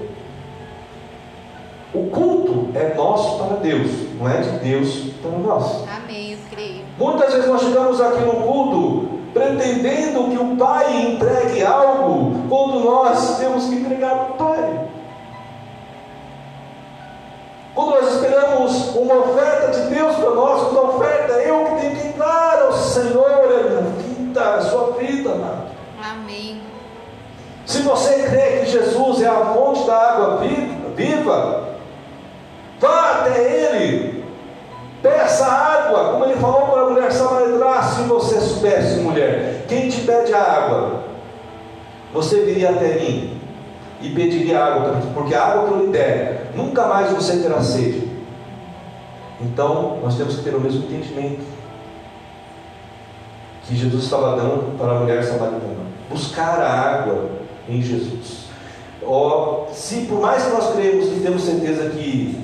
o 1.94 2.08
culto 2.10 2.70
é 2.78 2.94
nosso 2.96 3.38
para 3.38 3.58
Deus, 3.58 3.90
não 4.20 4.30
é 4.30 4.38
de 4.42 4.50
Deus 4.60 5.12
para 5.22 5.32
nós. 5.32 5.84
Amém. 6.04 6.32
Eu 6.34 6.38
creio. 6.52 6.82
Muitas 6.98 7.34
vezes 7.34 7.48
nós 7.50 7.62
chegamos 7.62 8.02
aqui 8.02 8.22
no 8.22 8.34
culto 8.34 9.10
pretendendo 9.34 10.30
que 10.30 10.38
o 10.38 10.56
Pai 10.58 10.96
entregue 11.02 11.64
algo, 11.64 12.48
quando 12.50 12.80
nós 12.84 13.38
temos 13.40 13.66
que 13.66 13.76
entregar 13.76 14.16
para 14.16 14.32
o 14.34 14.38
Pai. 14.38 14.80
Quando 17.74 17.90
nós 17.92 18.14
esperamos 18.14 18.96
uma 18.96 19.16
oferta 19.16 19.72
de 19.72 19.96
Deus 19.96 20.16
para 20.16 20.30
nós, 20.32 20.62
quando 20.68 20.78
a 20.78 20.90
oferta 20.96 21.34
é 21.34 21.50
eu 21.50 21.66
que 21.66 21.82
tenho 21.82 21.96
que 21.96 22.18
dar 22.20 22.62
ao 22.62 22.74
Senhor, 22.74 23.28
é 23.28 23.60
a 23.60 23.64
minha 23.64 23.82
vida, 23.98 24.42
a 24.56 24.62
sua 24.62 24.92
vida, 24.92 25.32
amado. 25.32 25.64
Amém. 26.04 26.62
Se 27.66 27.82
você 27.82 28.24
crê 28.30 28.60
que 28.60 28.66
Jesus 28.68 29.22
é 29.24 29.28
a 29.28 29.46
fonte 29.54 29.88
da 29.88 29.96
água 29.98 30.38
vi- 30.38 30.78
viva, 30.96 31.64
vá 32.84 33.12
até 33.12 33.40
Ele, 33.40 34.26
peça 35.02 35.46
água, 35.46 36.12
como 36.12 36.26
ele 36.26 36.36
falou 36.36 36.68
para 36.68 36.82
a 36.82 36.90
mulher 36.90 37.12
samaritana: 37.12 37.66
"Ah, 37.66 37.84
se 37.84 38.04
você 38.04 38.42
soubesse, 38.42 39.00
mulher, 39.00 39.66
quem 39.70 39.90
te 39.90 40.02
pede 40.02 40.34
água, 40.34 41.04
você 42.14 42.42
viria 42.42 42.72
até 42.72 42.96
mim 42.96 43.40
e 44.02 44.10
pediria 44.10 44.64
água, 44.64 45.02
porque 45.14 45.34
a 45.34 45.44
água 45.46 45.68
que 45.68 45.74
eu 45.74 45.86
lhe 45.86 45.92
der, 45.92 46.52
nunca 46.56 46.86
mais 46.88 47.10
você 47.12 47.38
terá 47.38 47.62
sede. 47.62 48.12
Então, 49.42 50.00
nós 50.04 50.16
temos 50.16 50.36
que 50.36 50.44
ter 50.44 50.54
o 50.54 50.60
mesmo 50.60 50.84
entendimento 50.84 51.44
que 53.66 53.76
Jesus 53.76 54.04
estava 54.04 54.36
dando 54.36 54.78
para 54.78 54.92
a 54.92 55.00
mulher 55.00 55.24
samaritana. 55.24 55.84
Buscar 56.10 56.60
a 56.60 56.70
água 56.70 57.30
em 57.68 57.82
Jesus. 57.82 58.44
Ó, 59.06 59.68
se 59.72 60.02
por 60.02 60.20
mais 60.20 60.44
que 60.44 60.52
nós 60.52 60.74
cremos 60.74 61.08
e 61.08 61.22
temos 61.22 61.44
certeza 61.44 61.90
que 61.90 62.43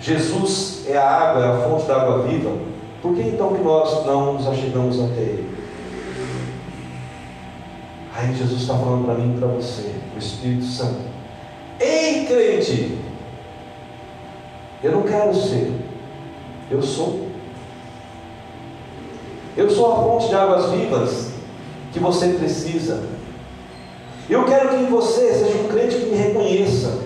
Jesus 0.00 0.84
é 0.88 0.96
a 0.96 1.06
água, 1.06 1.44
é 1.44 1.48
a 1.48 1.68
fonte 1.68 1.86
da 1.86 2.00
água 2.00 2.22
viva, 2.22 2.50
por 3.02 3.14
que 3.14 3.22
então 3.22 3.54
que 3.54 3.62
nós 3.62 4.06
não 4.06 4.34
nos 4.34 4.48
achegamos 4.48 4.98
até 4.98 5.20
Ele? 5.20 5.50
Aí 8.14 8.34
Jesus 8.34 8.62
está 8.62 8.74
falando 8.74 9.04
para 9.04 9.14
mim 9.14 9.34
e 9.34 9.38
para 9.38 9.48
você, 9.48 9.94
o 10.14 10.18
Espírito 10.18 10.64
Santo. 10.64 11.00
Ei, 11.78 12.26
crente! 12.26 12.98
Eu 14.82 14.92
não 14.92 15.02
quero 15.02 15.34
ser, 15.34 15.72
eu 16.70 16.82
sou. 16.82 17.28
Eu 19.56 19.68
sou 19.68 19.92
a 19.92 19.96
fonte 19.96 20.28
de 20.28 20.34
águas 20.34 20.70
vivas 20.70 21.30
que 21.92 21.98
você 21.98 22.28
precisa. 22.28 23.02
Eu 24.28 24.44
quero 24.44 24.70
que 24.70 24.84
você 24.84 25.34
seja 25.34 25.58
um 25.58 25.68
crente 25.68 25.96
que 25.96 26.06
me 26.06 26.16
reconheça, 26.16 27.00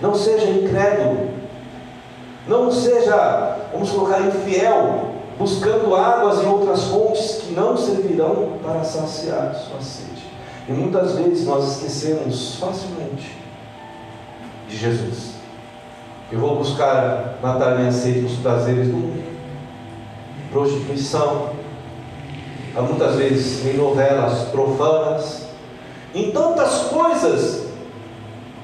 não 0.00 0.14
seja 0.14 0.50
incrédulo, 0.50 1.37
não 2.48 2.72
seja, 2.72 3.58
vamos 3.72 3.90
colocar, 3.90 4.20
infiel, 4.22 5.12
buscando 5.38 5.94
águas 5.94 6.42
em 6.42 6.46
outras 6.46 6.84
fontes 6.84 7.42
que 7.42 7.52
não 7.52 7.76
servirão 7.76 8.54
para 8.62 8.82
saciar 8.82 9.54
sua 9.54 9.80
sede. 9.80 10.26
E 10.66 10.72
muitas 10.72 11.12
vezes 11.12 11.46
nós 11.46 11.76
esquecemos 11.76 12.56
facilmente 12.56 13.36
de 14.68 14.76
Jesus. 14.76 15.34
Eu 16.32 16.40
vou 16.40 16.56
buscar 16.56 17.38
matar 17.42 17.78
minha 17.78 17.92
sede 17.92 18.20
nos 18.20 18.36
prazeres 18.38 18.88
do 18.88 18.94
mundo, 18.94 19.24
prostituição, 20.50 21.50
há 22.74 22.82
muitas 22.82 23.14
vezes 23.16 23.64
em 23.66 23.76
novelas 23.76 24.48
profanas, 24.48 25.46
em 26.14 26.30
tantas 26.30 26.84
coisas. 26.84 27.66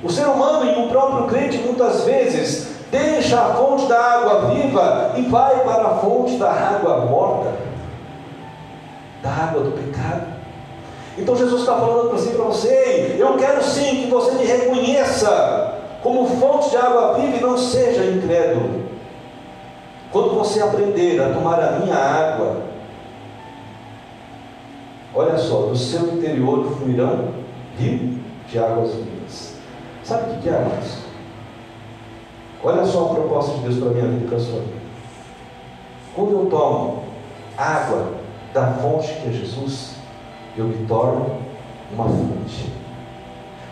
O 0.03 0.11
ser 0.11 0.27
humano 0.27 0.71
e 0.71 0.85
o 0.85 0.89
próprio 0.89 1.27
crente 1.27 1.59
muitas 1.59 2.05
vezes 2.05 2.74
deixa 2.95 3.41
a 3.41 3.55
fonte 3.55 3.87
da 3.87 4.01
água 4.01 4.51
viva 4.51 5.15
e 5.17 5.23
vai 5.23 5.65
para 5.65 5.89
a 5.89 5.95
fonte 5.97 6.37
da 6.37 6.51
água 6.51 6.99
morta, 7.07 7.53
da 9.21 9.31
água 9.31 9.63
do 9.63 9.73
pecado. 9.73 10.27
Então 11.19 11.37
Jesus 11.37 11.63
está 11.63 11.75
falando 11.75 12.11
para 12.11 12.19
si 12.19 12.31
para 12.31 12.45
você, 12.45 12.69
"Ei, 12.69 13.17
eu 13.21 13.37
quero 13.37 13.63
sim 13.65 14.03
que 14.03 14.07
você 14.11 14.33
me 14.33 14.45
reconheça 14.45 15.75
como 16.03 16.29
fonte 16.29 16.71
de 16.71 16.77
água 16.77 17.15
viva 17.15 17.37
e 17.37 17.41
não 17.41 17.59
seja 17.59 18.05
incrédulo. 18.05 18.85
Quando 20.13 20.35
você 20.37 20.61
aprender 20.61 21.21
a 21.21 21.33
tomar 21.33 21.59
a 21.61 21.73
minha 21.81 21.97
água, 21.97 22.59
olha 25.13 25.37
só, 25.37 25.63
do 25.63 25.77
seu 25.77 26.15
interior 26.15 26.77
fluirão 26.77 27.31
rio 27.77 28.21
de 28.49 28.59
águas 28.59 28.95
vivas. 28.95 29.55
Sabe 30.05 30.35
o 30.35 30.39
que 30.39 30.49
é, 30.49 30.53
amados? 30.53 31.04
Olha 32.65 32.85
só 32.87 33.05
a 33.05 33.15
proposta 33.15 33.57
de 33.57 33.61
Deus 33.61 33.79
para 33.79 33.89
a 33.89 33.93
minha 33.93 34.07
vida 34.07 34.25
e 34.25 34.29
para 34.29 34.39
a 34.39 34.41
sua 34.41 34.61
vida. 34.61 34.85
Quando 36.17 36.33
eu 36.33 36.47
tomo 36.47 37.03
água 37.59 38.07
da 38.55 38.73
fonte 38.75 39.09
que 39.21 39.29
é 39.29 39.33
Jesus, 39.33 39.97
eu 40.57 40.65
me 40.65 40.87
torno 40.87 41.37
uma 41.93 42.05
fonte. 42.05 42.73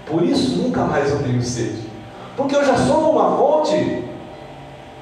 Por 0.05 0.23
isso 0.23 0.63
nunca 0.63 0.83
mais 0.83 1.11
eu 1.11 1.23
tenho 1.23 1.43
sede. 1.43 1.89
Porque 2.37 2.55
eu 2.55 2.65
já 2.65 2.77
sou 2.77 3.13
uma 3.13 3.37
fonte. 3.39 4.05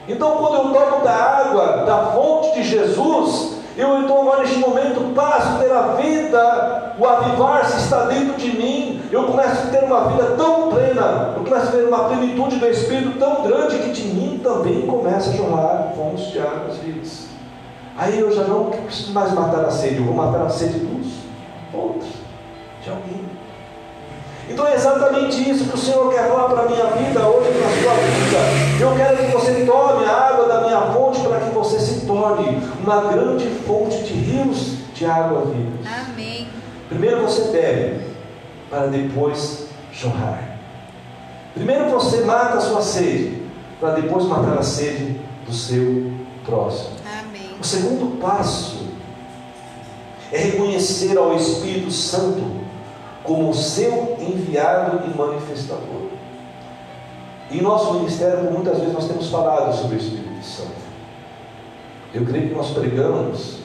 Então 0.07 0.37
quando 0.37 0.55
eu 0.55 0.73
tomo 0.73 1.05
da 1.05 1.13
água, 1.13 1.85
da 1.85 2.13
fonte 2.13 2.55
de 2.55 2.63
Jesus, 2.63 3.60
eu 3.81 4.03
então 4.03 4.21
agora 4.21 4.43
neste 4.43 4.59
momento 4.59 5.15
passo 5.15 5.55
a 5.55 5.59
ter 5.59 5.73
a 5.73 5.83
vida, 5.95 6.95
o 6.99 7.07
avivar-se 7.07 7.79
está 7.79 8.05
dentro 8.05 8.35
de 8.35 8.57
mim, 8.57 9.01
eu 9.11 9.25
começo 9.25 9.69
a 9.69 9.71
ter 9.71 9.85
uma 9.85 10.09
vida 10.09 10.35
tão 10.37 10.69
plena, 10.69 11.33
eu 11.35 11.43
começo 11.43 11.69
a 11.69 11.71
ter 11.71 11.85
uma 11.85 12.05
plenitude 12.05 12.57
do 12.57 12.67
Espírito 12.67 13.19
tão 13.19 13.43
grande 13.43 13.79
que 13.79 13.91
de 13.91 14.03
mim 14.09 14.41
também 14.43 14.87
começa 14.87 15.31
a 15.31 15.33
jorrar 15.33 15.93
fontes 15.97 16.27
de 16.27 16.39
águas 16.39 16.77
vivas. 16.77 17.27
Aí 17.97 18.21
eu 18.21 18.31
já 18.31 18.45
não 18.45 18.67
preciso 18.67 19.13
mais 19.13 19.33
matar 19.33 19.65
a 19.65 19.71
sede, 19.71 19.97
eu 19.97 20.05
vou 20.05 20.15
matar 20.15 20.43
a 20.43 20.51
sede 20.51 20.79
dos 20.81 21.13
outros, 21.73 22.11
de 22.83 22.91
alguém. 22.91 23.40
Então 24.51 24.67
é 24.67 24.75
exatamente 24.75 25.49
isso 25.49 25.65
que 25.65 25.75
o 25.75 25.79
Senhor 25.79 26.13
quer 26.13 26.29
falar 26.29 26.49
para 26.49 26.63
a 26.63 26.69
minha 26.69 26.87
vida 26.87 27.21
hoje, 27.21 27.51
na 27.51 27.69
sua 27.69 27.95
vida. 27.95 28.81
Eu 28.81 28.97
quero 28.97 29.17
que 29.17 29.33
você 29.33 29.65
tome 29.65 30.05
a 30.05 30.13
água 30.13 30.49
da 30.49 30.61
minha 30.63 30.81
fonte 30.93 31.21
para 31.21 31.39
que 31.39 31.51
você 31.55 31.79
se 31.79 32.05
torne 32.05 32.61
uma 32.83 33.13
grande 33.13 33.47
fonte 33.65 34.03
de 34.03 34.13
rios 34.13 34.79
de 34.93 35.07
água 35.07 35.43
viva. 35.43 35.79
Amém. 36.05 36.49
Primeiro 36.89 37.23
você 37.23 37.53
bebe, 37.53 38.05
para 38.69 38.89
depois 38.89 39.69
jorrar. 39.93 40.59
Primeiro 41.55 41.89
você 41.91 42.23
mata 42.23 42.59
a 42.59 42.61
sua 42.61 42.83
sede, 42.83 43.43
para 43.79 43.95
depois 43.95 44.25
matar 44.25 44.59
a 44.59 44.63
sede 44.63 45.21
do 45.47 45.55
seu 45.55 46.11
próximo. 46.45 46.97
Amém. 47.21 47.51
O 47.61 47.65
segundo 47.65 48.21
passo 48.21 48.89
é 50.33 50.39
reconhecer 50.39 51.17
ao 51.17 51.37
Espírito 51.37 51.93
Santo 51.93 52.60
como 53.31 53.55
seu 53.55 54.17
enviado 54.19 55.03
e 55.07 55.17
manifestador. 55.17 56.09
Em 57.49 57.63
nosso 57.63 57.95
ministério, 57.95 58.51
muitas 58.51 58.79
vezes 58.79 58.93
nós 58.93 59.07
temos 59.07 59.31
falado 59.31 59.73
sobre 59.73 59.95
o 59.95 59.99
Espírito 60.01 60.45
Santo. 60.45 60.73
Eu 62.13 62.25
creio 62.25 62.49
que 62.49 62.55
nós 62.57 62.71
pregamos, 62.71 63.59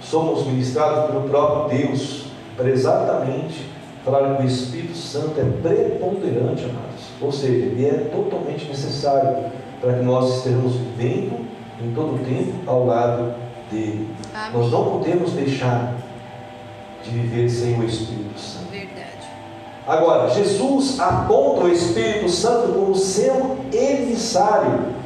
somos 0.00 0.46
ministrados 0.46 1.10
pelo 1.10 1.28
próprio 1.28 1.78
Deus 1.78 2.28
para 2.56 2.70
exatamente 2.70 3.68
falar 4.02 4.34
que 4.34 4.42
o 4.42 4.46
Espírito 4.46 4.96
Santo 4.96 5.38
é 5.38 5.44
preponderante, 5.44 6.64
amados. 6.64 7.04
Ou 7.20 7.30
seja, 7.30 7.66
ele 7.66 7.84
é 7.84 8.10
totalmente 8.10 8.66
necessário 8.66 9.50
para 9.78 9.92
que 9.92 10.04
nós 10.04 10.38
estejamos 10.38 10.72
vivendo 10.74 11.44
em 11.82 11.92
todo 11.94 12.14
o 12.14 12.18
tempo 12.20 12.54
ao 12.66 12.86
lado 12.86 13.34
dele. 13.70 14.08
Amém. 14.34 14.58
Nós 14.58 14.72
não 14.72 14.84
podemos 14.86 15.32
deixar 15.32 15.92
de 17.06 17.18
viver 17.18 17.48
sem 17.48 17.78
o 17.78 17.84
Espírito 17.84 18.38
Santo. 18.38 18.70
Verdade. 18.70 19.06
Agora, 19.86 20.28
Jesus 20.30 20.98
aponta 20.98 21.64
o 21.64 21.68
Espírito 21.68 22.28
Santo 22.28 22.72
como 22.72 22.94
seu 22.96 23.58
emissário. 23.72 24.96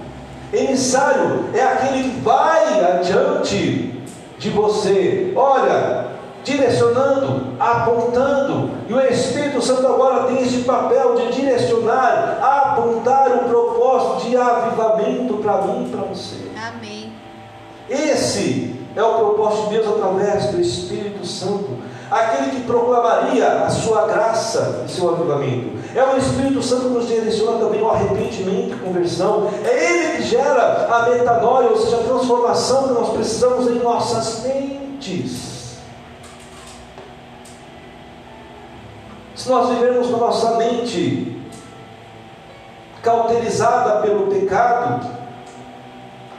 Emissário 0.52 1.44
é 1.54 1.62
aquele 1.62 2.04
que 2.04 2.20
vai 2.20 2.84
adiante 2.84 4.02
de 4.38 4.50
você. 4.50 5.32
Olha, 5.36 6.06
direcionando, 6.42 7.54
apontando. 7.60 8.70
E 8.88 8.94
o 8.94 9.00
Espírito 9.00 9.60
Santo 9.60 9.86
agora 9.86 10.24
tem 10.28 10.42
esse 10.42 10.62
papel 10.62 11.14
de 11.16 11.32
direcionar, 11.32 12.38
apontar 12.40 13.28
o 13.36 13.48
propósito 13.48 14.30
de 14.30 14.36
avivamento 14.36 15.34
para 15.34 15.62
mim 15.62 15.86
e 15.86 15.90
para 15.90 16.02
você. 16.06 16.36
Amém. 16.56 17.12
Esse 17.88 18.80
é 18.96 19.02
o 19.02 19.14
propósito 19.14 19.68
de 19.68 19.74
Deus 19.76 19.88
através 19.88 20.46
do 20.46 20.60
Espírito 20.60 21.26
Santo, 21.26 21.76
aquele 22.10 22.50
que 22.50 22.62
proclamaria 22.62 23.64
a 23.64 23.70
sua 23.70 24.06
graça 24.06 24.84
e 24.86 24.90
seu 24.90 25.10
avivamento. 25.10 25.78
É 25.94 26.04
o 26.04 26.16
Espírito 26.16 26.62
Santo 26.62 26.82
que 26.82 26.88
nos 26.88 27.08
direciona 27.08 27.58
também 27.58 27.80
ao 27.80 27.90
arrependimento 27.90 28.74
e 28.74 28.78
conversão. 28.78 29.48
É 29.64 29.92
ele 29.92 30.16
que 30.16 30.22
gera 30.22 30.88
a 30.90 31.08
metanoia, 31.08 31.68
ou 31.68 31.76
seja, 31.76 31.96
a 31.96 32.04
transformação 32.04 32.88
que 32.88 32.94
nós 32.94 33.10
precisamos 33.10 33.66
em 33.68 33.78
nossas 33.78 34.42
mentes. 34.42 35.78
Se 39.34 39.48
nós 39.48 39.70
vivermos 39.70 40.10
na 40.10 40.18
nossa 40.18 40.56
mente 40.56 41.40
cauterizada 43.02 44.02
pelo 44.02 44.26
pecado, 44.26 45.19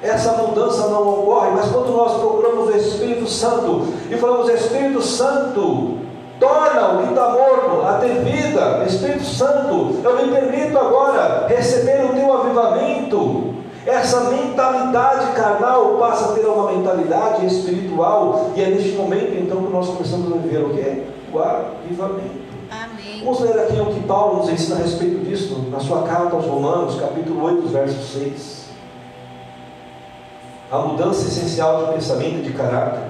essa 0.03 0.33
mudança 0.33 0.87
não 0.87 1.07
ocorre, 1.07 1.51
mas 1.51 1.67
quando 1.67 1.95
nós 1.95 2.13
procuramos 2.19 2.69
o 2.69 2.77
Espírito 2.77 3.27
Santo 3.27 3.87
e 4.09 4.17
falamos, 4.17 4.49
Espírito 4.49 5.01
Santo, 5.01 5.99
torna 6.39 6.93
o 6.93 7.03
que 7.03 7.09
está 7.09 7.29
morto 7.29 7.85
a 7.85 7.99
ter 7.99 8.19
vida, 8.23 8.83
Espírito 8.87 9.23
Santo, 9.23 9.99
eu 10.03 10.17
me 10.17 10.31
permito 10.31 10.77
agora 10.77 11.45
receber 11.47 12.03
o 12.05 12.13
teu 12.15 12.33
avivamento. 12.33 13.51
Essa 13.85 14.29
mentalidade 14.31 15.33
carnal 15.33 15.97
passa 15.99 16.31
a 16.31 16.33
ter 16.33 16.45
uma 16.45 16.71
mentalidade 16.71 17.45
espiritual, 17.45 18.51
e 18.55 18.61
é 18.61 18.69
neste 18.69 18.93
momento 18.93 19.35
então 19.39 19.63
que 19.63 19.71
nós 19.71 19.87
começamos 19.87 20.33
a 20.33 20.37
viver 20.37 20.63
o 20.63 20.69
que? 20.69 21.03
O 21.31 21.39
avivamento. 21.39 22.51
Amém. 22.71 23.23
Vamos 23.23 23.39
ler 23.41 23.59
aqui 23.59 23.79
o 23.79 23.85
que 23.87 23.99
Paulo 24.01 24.37
nos 24.37 24.49
ensina 24.49 24.77
a 24.77 24.79
respeito 24.79 25.23
disso, 25.23 25.65
na 25.69 25.79
sua 25.79 26.01
carta 26.03 26.35
aos 26.35 26.45
Romanos, 26.45 26.99
capítulo 26.99 27.43
8, 27.43 27.67
verso 27.67 28.17
6 28.17 28.60
a 30.71 30.77
mudança 30.79 31.27
essencial 31.27 31.85
de 31.85 31.93
pensamento 31.93 32.39
e 32.39 32.41
de 32.43 32.53
caráter. 32.53 33.03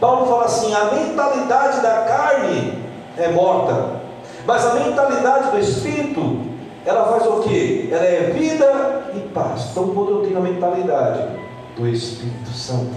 Paulo 0.00 0.26
fala 0.26 0.44
assim: 0.44 0.74
a 0.74 0.86
mentalidade 0.92 1.80
da 1.80 2.02
carne 2.02 2.82
é 3.16 3.28
morta, 3.28 4.00
mas 4.46 4.66
a 4.66 4.74
mentalidade 4.74 5.50
do 5.50 5.58
espírito, 5.58 6.42
ela 6.84 7.04
faz 7.04 7.26
o 7.26 7.40
que? 7.40 7.88
Ela 7.90 8.04
é 8.04 8.30
vida 8.34 9.10
e 9.14 9.20
paz. 9.28 9.68
Então, 9.70 9.88
quando 9.88 10.10
eu 10.10 10.22
tenho 10.22 10.38
a 10.38 10.42
mentalidade 10.42 11.28
do 11.76 11.88
Espírito 11.88 12.50
Santo, 12.50 12.94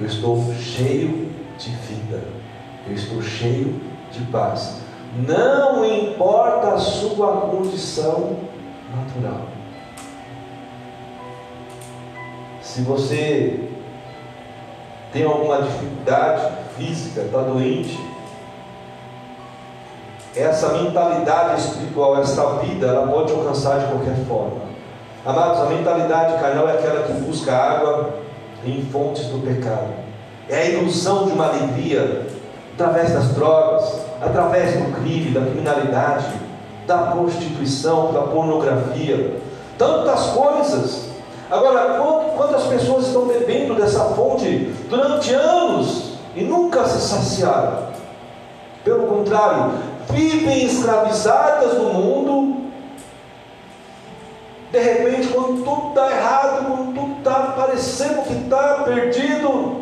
eu 0.00 0.06
estou 0.06 0.42
cheio 0.54 1.30
de 1.58 1.70
vida, 1.70 2.22
eu 2.86 2.94
estou 2.94 3.20
cheio 3.22 3.80
de 4.10 4.22
paz. 4.26 4.76
Não 5.26 5.84
importa 5.84 6.74
a 6.74 6.78
sua 6.78 7.42
condição 7.42 8.36
natural. 8.94 9.59
Se 12.70 12.82
você 12.82 13.68
tem 15.12 15.24
alguma 15.24 15.60
dificuldade 15.60 16.52
física, 16.76 17.22
está 17.22 17.38
doente, 17.38 17.98
essa 20.36 20.74
mentalidade 20.74 21.62
espiritual, 21.62 22.20
essa 22.20 22.58
vida, 22.60 22.86
ela 22.86 23.08
pode 23.08 23.32
alcançar 23.32 23.80
de 23.80 23.86
qualquer 23.86 24.14
forma. 24.28 24.60
Amados, 25.26 25.62
a 25.62 25.64
mentalidade 25.64 26.40
carnal 26.40 26.68
é 26.68 26.74
aquela 26.74 27.02
que 27.02 27.12
busca 27.14 27.52
água 27.52 28.10
em 28.64 28.82
fontes 28.82 29.24
do 29.24 29.44
pecado. 29.44 29.88
É 30.48 30.58
a 30.58 30.64
ilusão 30.66 31.26
de 31.26 31.32
uma 31.32 31.48
alegria 31.48 32.28
através 32.74 33.12
das 33.12 33.34
drogas, 33.34 34.00
através 34.20 34.74
do 34.74 34.92
crime, 34.92 35.32
da 35.32 35.40
criminalidade, 35.40 36.26
da 36.86 36.98
prostituição, 36.98 38.12
da 38.12 38.22
pornografia, 38.22 39.38
tantas 39.76 40.26
coisas. 40.26 41.09
Agora, 41.50 42.00
quantas 42.36 42.64
pessoas 42.64 43.08
estão 43.08 43.26
bebendo 43.26 43.74
dessa 43.74 44.04
fonte 44.10 44.72
durante 44.88 45.34
anos 45.34 46.12
e 46.36 46.44
nunca 46.44 46.84
se 46.84 47.00
saciaram? 47.00 47.88
Pelo 48.84 49.08
contrário, 49.08 49.72
vivem 50.10 50.64
escravizadas 50.64 51.74
no 51.74 51.92
mundo. 51.92 52.70
De 54.70 54.78
repente, 54.78 55.28
quando 55.28 55.64
tudo 55.64 55.88
está 55.88 56.10
errado, 56.10 56.66
quando 56.66 56.94
tudo 56.94 57.18
está 57.18 57.34
parecendo 57.56 58.22
que 58.22 58.34
está 58.44 58.84
perdido, 58.84 59.80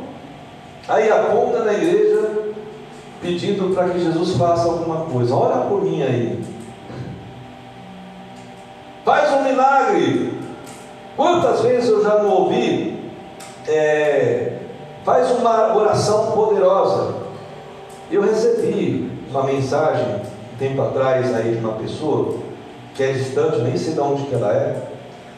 aí 0.89 1.11
aponta 1.11 1.65
na 1.65 1.75
igreja 1.75 2.49
pedindo 3.21 3.75
para 3.75 3.91
que 3.91 4.01
Jesus 4.01 4.37
faça 4.37 4.65
alguma 4.65 5.05
coisa. 5.05 5.35
Ora 5.35 5.67
por 5.67 5.83
mim 5.83 6.03
aí. 6.03 6.43
Faz 9.05 9.33
um 9.33 9.45
milagre. 9.45 10.28
Quantas 11.19 11.63
vezes 11.63 11.91
eu 11.91 12.01
já 12.01 12.23
não 12.23 12.31
ouvi? 12.31 12.97
É, 13.67 14.53
faz 15.05 15.29
uma 15.33 15.77
oração 15.77 16.31
poderosa. 16.31 17.13
Eu 18.09 18.23
recebi 18.23 19.11
uma 19.29 19.43
mensagem 19.43 20.07
um 20.07 20.57
tempo 20.61 20.81
atrás 20.81 21.35
aí 21.35 21.57
de 21.57 21.59
uma 21.59 21.73
pessoa 21.73 22.37
que 22.95 23.03
é 23.03 23.11
distante, 23.11 23.59
nem 23.63 23.77
sei 23.77 23.95
de 23.95 24.01
onde 24.01 24.27
que 24.27 24.35
ela 24.37 24.53
é. 24.53 24.81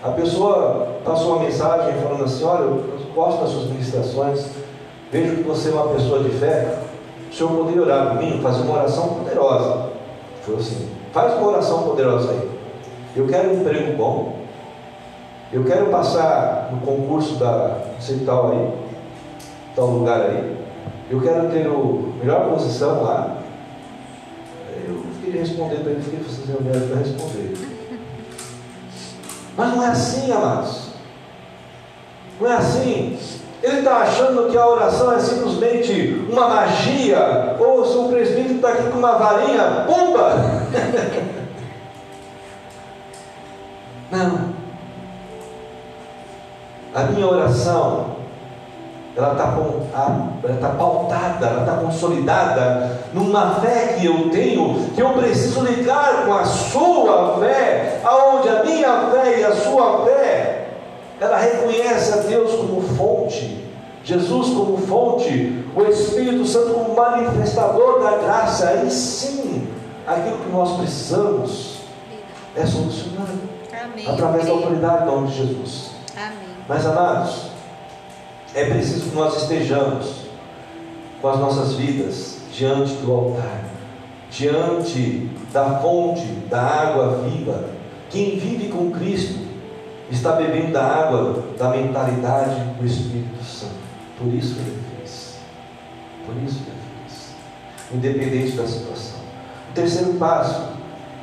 A 0.03 0.11
pessoa 0.11 0.99
passou 1.03 1.37
uma 1.37 1.45
mensagem 1.45 1.95
falando 2.03 2.25
assim: 2.25 2.45
Olha, 2.45 2.65
eu 2.65 2.85
gosto 3.15 3.41
das 3.41 3.49
suas 3.49 3.65
ministrações, 3.71 4.51
vejo 5.11 5.37
que 5.37 5.43
você 5.45 5.71
é 5.71 5.73
uma 5.73 5.95
pessoa 5.95 6.23
de 6.23 6.29
fé. 6.29 6.79
O 7.33 7.35
senhor 7.35 7.53
poderia 7.53 7.81
orar 7.81 8.09
por 8.11 8.23
mim, 8.23 8.39
fazer 8.43 8.65
uma 8.65 8.81
oração 8.81 9.15
poderosa. 9.15 9.89
Foi 10.43 10.57
assim: 10.57 10.91
faz 11.11 11.33
uma 11.39 11.49
oração 11.49 11.85
poderosa 11.85 12.33
aí. 12.33 12.51
Eu 13.17 13.27
quero 13.27 13.49
um 13.49 13.61
emprego 13.63 13.97
bom, 13.97 14.40
eu 15.53 15.65
quero 15.65 15.87
passar 15.87 16.69
no 16.71 16.81
concurso 16.81 17.35
da 17.35 17.79
tal 18.25 18.53
aí, 18.53 18.73
tal 19.75 19.87
lugar 19.87 20.21
aí. 20.23 20.57
Eu 21.11 21.21
quero 21.21 21.51
ter 21.51 21.67
o 21.67 22.15
melhor 22.21 22.51
posição 22.51 23.03
lá. 23.03 23.39
Eu 24.87 25.03
queria 25.21 25.41
responder 25.41 25.77
para 25.77 25.91
ele, 25.91 26.03
fiquei 26.03 26.21
fazendo 26.21 26.63
merda 26.63 26.87
para 26.87 26.99
responder. 26.99 27.55
Mas 29.57 29.75
não 29.75 29.83
é 29.83 29.89
assim, 29.89 30.31
amados. 30.31 30.91
Não 32.41 32.49
é 32.49 32.57
assim. 32.57 33.19
Ele 33.61 33.79
está 33.81 33.97
achando 33.99 34.51
que 34.51 34.57
a 34.57 34.67
oração 34.67 35.13
é 35.13 35.19
simplesmente 35.19 36.25
uma 36.31 36.49
magia, 36.49 37.57
ou 37.59 37.85
se 37.85 37.99
o 37.99 38.09
presbítero 38.09 38.55
está 38.55 38.69
aqui 38.71 38.89
com 38.89 38.99
uma 38.99 39.19
varinha, 39.19 39.85
pumba! 39.87 40.61
Não. 44.11 44.60
A 46.95 47.03
minha 47.05 47.27
oração, 47.27 48.17
ela 49.17 49.33
está 49.33 49.47
tá 50.61 50.69
pautada, 50.71 51.47
ela 51.47 51.61
está 51.61 51.77
consolidada 51.77 53.01
numa 53.13 53.55
fé 53.57 53.97
que 53.99 54.07
eu 54.07 54.31
tenho, 54.31 54.91
que 54.95 55.01
eu 55.01 55.11
preciso 55.11 55.63
ligar 55.63 56.25
com 56.25 56.35
a 56.35 56.45
sua 56.45 57.39
fé, 57.39 58.01
aonde 58.05 58.49
a 58.49 58.65
minha 58.65 59.11
fé 59.11 59.41
e 59.41 59.45
a 59.45 59.55
sua 59.55 60.05
fé, 60.05 60.69
ela 61.21 61.37
reconhece 61.37 62.13
a 62.13 62.23
Deus 62.23 62.55
como 62.55 62.81
fonte, 62.83 63.65
Jesus 64.03 64.49
como 64.49 64.79
fonte, 64.79 65.65
o 65.77 65.83
Espírito 65.83 66.47
Santo 66.47 66.73
como 66.73 66.97
manifestador 66.97 68.03
da 68.03 68.17
graça, 68.19 68.69
aí 68.69 68.91
sim, 68.91 69.69
aquilo 70.07 70.39
que 70.39 70.51
nós 70.51 70.77
precisamos 70.79 71.81
é 72.57 72.67
solucionado 72.67 73.39
Amém. 73.73 74.09
através 74.09 74.47
da 74.47 74.53
autoridade 74.53 75.05
do 75.05 75.11
nome 75.11 75.29
de 75.29 75.37
Jesus. 75.37 75.91
Amém. 76.17 76.50
Mas 76.71 76.87
amados, 76.87 77.47
é 78.55 78.65
preciso 78.67 79.11
que 79.11 79.17
nós 79.17 79.43
estejamos 79.43 80.27
com 81.21 81.29
as 81.29 81.41
nossas 81.41 81.73
vidas 81.73 82.43
diante 82.57 82.93
do 82.93 83.13
altar, 83.13 83.65
diante 84.31 85.29
da 85.53 85.81
fonte 85.81 86.25
da 86.49 86.63
água 86.63 87.23
viva. 87.25 87.71
Quem 88.09 88.39
vive 88.39 88.69
com 88.69 88.93
Cristo 88.93 89.41
está 90.13 90.37
bebendo 90.37 90.71
da 90.71 90.85
água 90.85 91.43
da 91.59 91.71
mentalidade 91.71 92.61
do 92.79 92.87
Espírito 92.87 93.43
Santo. 93.43 93.75
Por 94.17 94.33
isso 94.33 94.55
ele 94.61 94.81
fez. 94.97 95.39
Por 96.25 96.37
isso 96.37 96.61
ele 96.69 96.79
fez. 97.05 97.35
Independente 97.93 98.53
da 98.53 98.65
situação. 98.69 99.19
O 99.71 99.75
terceiro 99.75 100.15
passo 100.15 100.69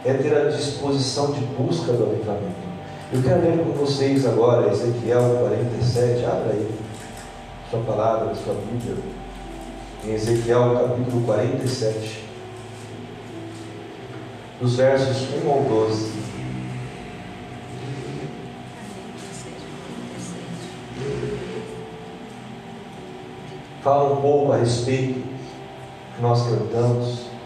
é 0.03 0.13
ter 0.13 0.37
a 0.37 0.49
disposição 0.49 1.31
de 1.31 1.39
busca 1.39 1.93
do 1.93 2.03
avivamento. 2.03 2.66
Eu 3.09 3.23
quero 3.23 3.41
ler 3.41 3.63
com 3.63 3.71
vocês 3.71 4.25
agora 4.25 4.69
Ezequiel 4.69 5.37
47, 5.39 6.25
abra 6.25 6.51
aí 6.51 6.69
sua 7.69 7.79
palavra, 7.83 8.35
sua 8.35 8.53
Bíblia, 8.55 8.97
em 10.03 10.13
Ezequiel 10.13 10.73
capítulo 10.73 11.25
47, 11.25 12.25
dos 14.59 14.75
versos 14.75 15.25
1 15.41 15.49
ao 15.49 15.61
12. 15.63 16.11
Fala 23.81 24.11
um 24.11 24.21
pouco 24.21 24.51
a 24.51 24.57
respeito 24.57 25.23
que 26.13 26.21
nós 26.21 26.43
cantamos. 26.43 27.36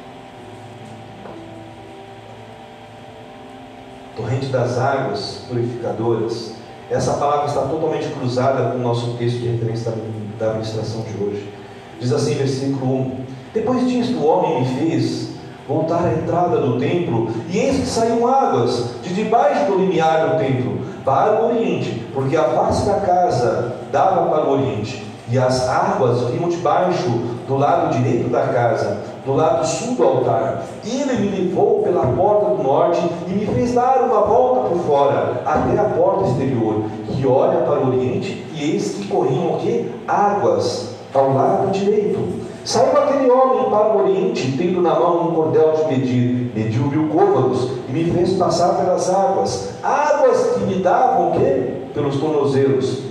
Torrente 4.16 4.48
das 4.48 4.78
águas 4.78 5.46
purificadoras. 5.48 6.54
Essa 6.90 7.14
palavra 7.14 7.48
está 7.48 7.62
totalmente 7.62 8.08
cruzada 8.10 8.72
com 8.72 8.78
o 8.78 8.82
nosso 8.82 9.14
texto 9.18 9.40
de 9.40 9.48
referência 9.48 9.92
da 9.92 9.98
da 10.42 10.54
ministração 10.54 11.02
de 11.02 11.24
hoje. 11.24 11.54
Diz 12.00 12.12
assim, 12.12 12.34
versículo 12.34 12.94
1: 12.94 13.26
Depois 13.54 13.88
disto, 13.88 14.18
o 14.18 14.26
homem 14.26 14.62
me 14.62 14.68
fez 14.68 15.30
voltar 15.68 16.04
à 16.04 16.14
entrada 16.14 16.58
do 16.58 16.80
templo, 16.80 17.30
e 17.48 17.58
eis 17.58 17.80
que 17.80 17.86
saíam 17.86 18.28
águas 18.28 18.96
de 19.04 19.14
debaixo 19.14 19.66
do 19.68 19.78
limiar 19.78 20.32
do 20.32 20.38
templo 20.38 20.80
para 21.06 21.42
o 21.42 21.50
oriente, 21.50 22.08
porque 22.14 22.36
a 22.36 22.44
face 22.44 22.86
da 22.86 22.96
casa 22.96 23.76
dava 23.92 24.28
para 24.30 24.46
o 24.46 24.54
oriente, 24.54 25.06
e 25.30 25.38
as 25.38 25.70
águas 25.70 26.30
vinham 26.32 26.50
debaixo 26.50 27.10
do 27.48 27.56
lado 27.56 27.96
direito 27.96 28.30
da 28.30 28.48
casa, 28.48 28.98
do 29.26 29.34
lado 29.34 29.66
sul 29.66 29.96
do 29.96 30.04
altar. 30.04 30.64
Ele 30.86 31.14
me 31.14 31.44
levou 31.44 31.84
pela 31.84 32.08
porta 32.08 32.56
do 32.56 32.64
norte 32.64 33.02
e 33.28 33.32
me 33.32 33.46
fez 33.46 33.74
dar 33.74 34.02
uma 34.04 34.22
volta 34.22 34.70
por 34.70 34.78
fora, 34.80 35.42
até 35.46 35.80
a 35.80 35.84
porta 35.86 36.30
exterior, 36.30 36.84
que 37.08 37.28
olha 37.28 37.60
para 37.60 37.80
o 37.80 37.88
oriente, 37.88 38.46
e 38.54 38.72
eis 38.72 38.96
que 38.96 39.08
corriam 39.08 39.56
o 39.56 39.58
quê? 39.60 39.86
Águas 40.08 40.96
ao 41.14 41.34
lado 41.34 41.72
direito. 41.72 42.42
Saiu 42.64 42.96
aquele 42.96 43.30
homem 43.30 43.70
para 43.70 43.88
o 43.88 44.04
oriente, 44.04 44.56
tendo 44.58 44.82
na 44.82 44.94
mão 44.94 45.30
um 45.30 45.36
cordel 45.36 45.74
de 45.74 45.86
medir, 45.86 46.52
mediu 46.56 46.84
mil 46.84 47.10
côvados 47.10 47.72
e 47.90 47.92
me 47.92 48.06
fez 48.12 48.34
passar 48.34 48.76
pelas 48.76 49.10
águas, 49.10 49.74
águas 49.82 50.54
que 50.54 50.60
me 50.66 50.76
davam 50.76 51.30
o 51.30 51.32
quê? 51.34 51.74
Pelos 51.94 52.18
tornozelos. 52.18 53.11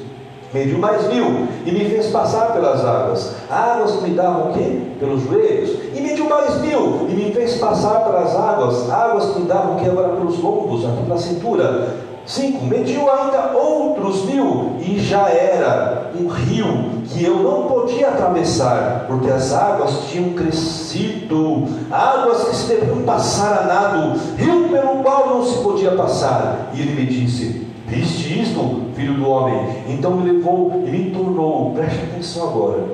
Mediu 0.53 0.79
mais 0.79 1.07
mil 1.07 1.47
e 1.65 1.71
me 1.71 1.85
fez 1.85 2.09
passar 2.09 2.53
pelas 2.53 2.85
águas, 2.85 3.35
águas 3.49 3.93
que 3.93 4.09
me 4.09 4.15
davam 4.17 4.51
o 4.51 4.53
quê? 4.53 4.81
Pelos 4.99 5.23
joelhos. 5.23 5.79
E 5.95 6.01
mediu 6.01 6.29
mais 6.29 6.61
mil 6.61 7.07
e 7.09 7.13
me 7.15 7.33
fez 7.33 7.59
passar 7.59 8.01
pelas 8.01 8.35
águas, 8.35 8.91
águas 8.91 9.27
que 9.27 9.41
me 9.41 9.47
davam 9.47 9.77
o 9.77 9.81
quê? 9.81 9.89
Agora 9.89 10.09
pelos 10.09 10.39
lombos, 10.41 10.85
aqui 10.85 11.03
pela 11.05 11.19
cintura. 11.19 12.11
5. 12.27 12.65
Mediu 12.67 13.11
ainda 13.11 13.57
outros 13.57 14.25
mil, 14.25 14.77
e 14.79 14.99
já 15.01 15.29
era 15.29 16.11
um 16.15 16.29
rio 16.29 17.03
que 17.07 17.25
eu 17.25 17.37
não 17.37 17.63
podia 17.63 18.09
atravessar, 18.09 19.07
porque 19.09 19.31
as 19.31 19.53
águas 19.53 20.05
tinham 20.09 20.35
crescido, 20.35 21.65
águas 21.91 22.45
que 22.45 22.57
se 22.57 22.67
deviam 22.69 23.03
passar 23.03 23.63
a 23.63 23.67
nado, 23.67 24.21
rio 24.37 24.69
pelo 24.69 25.03
qual 25.03 25.29
não 25.29 25.45
se 25.45 25.59
podia 25.59 25.93
passar. 25.93 26.71
E 26.75 26.81
ele 26.81 27.01
me 27.01 27.07
disse: 27.07 27.67
Viste 27.91 28.41
isto, 28.41 28.93
filho 28.95 29.15
do 29.15 29.29
homem? 29.29 29.83
Então 29.89 30.13
me 30.17 30.31
levou 30.31 30.85
e 30.87 30.91
me 30.91 31.11
tornou, 31.11 31.75
preste 31.75 31.99
atenção 32.05 32.49
agora. 32.49 32.85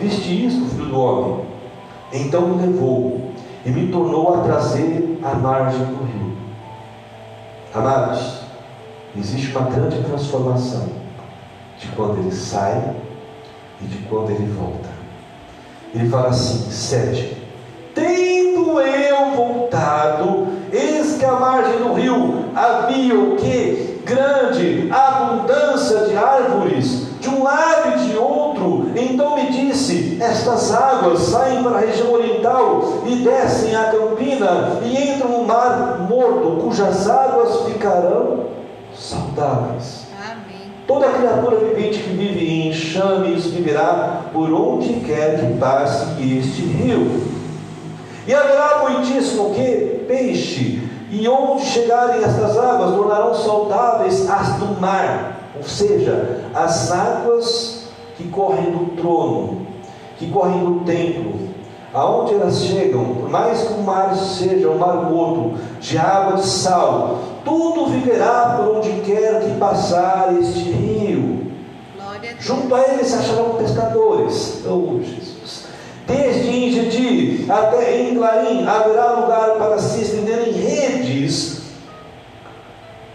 Viste 0.00 0.46
isto, 0.46 0.64
filho 0.70 0.86
do 0.86 0.98
homem? 0.98 1.44
Então 2.10 2.48
me 2.48 2.66
levou 2.66 3.20
e 3.66 3.70
me 3.70 3.92
tornou 3.92 4.34
a 4.34 4.44
trazer 4.44 5.20
à 5.22 5.34
margem 5.34 5.84
do 5.84 6.04
rio. 6.04 6.32
Amados, 7.74 8.38
existe 9.14 9.54
uma 9.54 9.68
grande 9.68 10.02
transformação 10.02 10.88
de 11.78 11.88
quando 11.88 12.18
ele 12.18 12.32
sai 12.32 12.94
e 13.78 13.84
de 13.84 13.98
quando 14.08 14.30
ele 14.30 14.50
volta. 14.54 14.88
Ele 15.94 16.08
fala 16.08 16.28
assim: 16.28 16.70
sete. 16.70 17.36
Tendo 17.94 18.80
eu 18.80 19.36
voltado, 19.36 20.46
eis 20.72 21.18
que 21.18 21.26
à 21.26 21.32
margem 21.32 21.76
do 21.76 21.92
rio 21.92 22.41
havia 22.54 23.18
o 23.18 23.36
que? 23.36 24.00
Grande 24.04 24.90
abundância 24.90 26.06
de 26.06 26.16
árvores, 26.16 27.06
de 27.20 27.28
um 27.28 27.42
lado 27.44 27.92
e 27.96 28.08
de 28.08 28.16
outro. 28.16 28.90
Então 28.96 29.36
me 29.36 29.50
disse: 29.50 30.18
Estas 30.20 30.72
águas 30.74 31.20
saem 31.20 31.62
para 31.62 31.76
a 31.76 31.80
região 31.80 32.12
oriental 32.12 33.04
e 33.06 33.16
descem 33.16 33.76
a 33.76 33.84
campina 33.84 34.80
e 34.84 35.12
entram 35.12 35.30
no 35.30 35.44
mar 35.44 36.06
morto, 36.08 36.62
cujas 36.62 37.08
águas 37.08 37.66
ficarão 37.66 38.46
saudáveis. 38.94 40.06
Amém. 40.20 40.72
Toda 40.86 41.08
criatura 41.10 41.56
vivente 41.56 42.00
que 42.00 42.10
vive 42.10 42.44
em 42.44 42.68
enxames 42.68 43.46
viverá 43.46 44.22
por 44.32 44.52
onde 44.52 44.94
quer 45.00 45.40
que 45.40 45.58
passe 45.58 46.06
este 46.20 46.62
rio. 46.62 47.32
E 48.26 48.34
haverá 48.34 48.84
muitíssimo 48.88 49.52
que 49.54 50.04
peixe, 50.06 50.81
e 51.12 51.28
onde 51.28 51.66
chegarem 51.66 52.24
estas 52.24 52.56
águas 52.56 52.96
tornarão 52.96 53.34
saudáveis 53.34 54.30
as 54.30 54.54
do 54.54 54.80
mar, 54.80 55.36
ou 55.54 55.62
seja, 55.62 56.40
as 56.54 56.90
águas 56.90 57.84
que 58.16 58.28
correm 58.28 58.70
do 58.70 58.96
trono, 58.96 59.66
que 60.16 60.30
correm 60.30 60.64
do 60.64 60.80
templo, 60.86 61.50
aonde 61.92 62.32
elas 62.32 62.62
chegam, 62.62 63.04
por 63.16 63.28
mais 63.28 63.60
que 63.60 63.74
o 63.74 63.82
mar 63.82 64.16
seja 64.16 64.70
um 64.70 64.78
mar 64.78 65.10
morto, 65.10 65.58
de 65.80 65.98
água 65.98 66.38
de 66.38 66.46
sal, 66.46 67.18
tudo 67.44 67.90
viverá 67.90 68.56
por 68.56 68.76
onde 68.76 68.88
quer 69.02 69.42
que 69.42 69.58
passar 69.58 70.34
este 70.40 70.70
rio. 70.70 71.52
A. 72.00 72.40
Junto 72.40 72.74
a 72.74 72.80
ele 72.88 73.04
se 73.04 73.14
acharão 73.16 73.56
pescadores. 73.56 74.62
Oh, 74.66 74.98
Jesus. 74.98 75.66
Desde 76.06 76.48
Ingedi 76.48 77.46
até 77.48 78.00
em 78.00 78.16
Clarim 78.16 78.66
haverá 78.66 79.12
lugar 79.12 79.50
para 79.58 79.78
se 79.78 80.02
estender. 80.02 80.31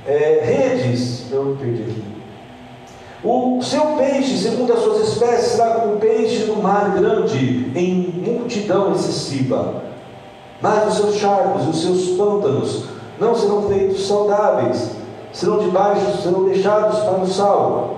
É, 0.08 0.42
redes, 0.42 1.29
eu 1.31 1.58
perdi 1.60 1.84
aqui. 1.84 2.04
O 3.23 3.62
seu 3.62 3.98
peixe, 3.98 4.38
segundo 4.38 4.71
as 4.71 4.79
suas 4.79 5.10
espécies, 5.10 5.52
será 5.54 5.71
como 5.81 5.98
peixe 5.98 6.46
do 6.46 6.56
mar 6.56 6.96
grande, 6.98 7.71
em 7.75 8.23
multidão 8.25 8.94
excessiva. 8.94 9.84
Mas 10.62 10.88
os 10.88 10.96
seus 10.96 11.15
charcos 11.15 11.65
e 11.65 11.69
os 11.69 11.81
seus 11.81 12.17
pântanos 12.17 12.86
não 13.19 13.36
serão 13.36 13.67
feitos 13.67 14.08
saudáveis, 14.08 14.92
serão 15.34 15.60
debaixo, 15.60 16.21
serão 16.23 16.46
deixados 16.46 17.00
para 17.00 17.19
o 17.19 17.27
sal. 17.27 17.98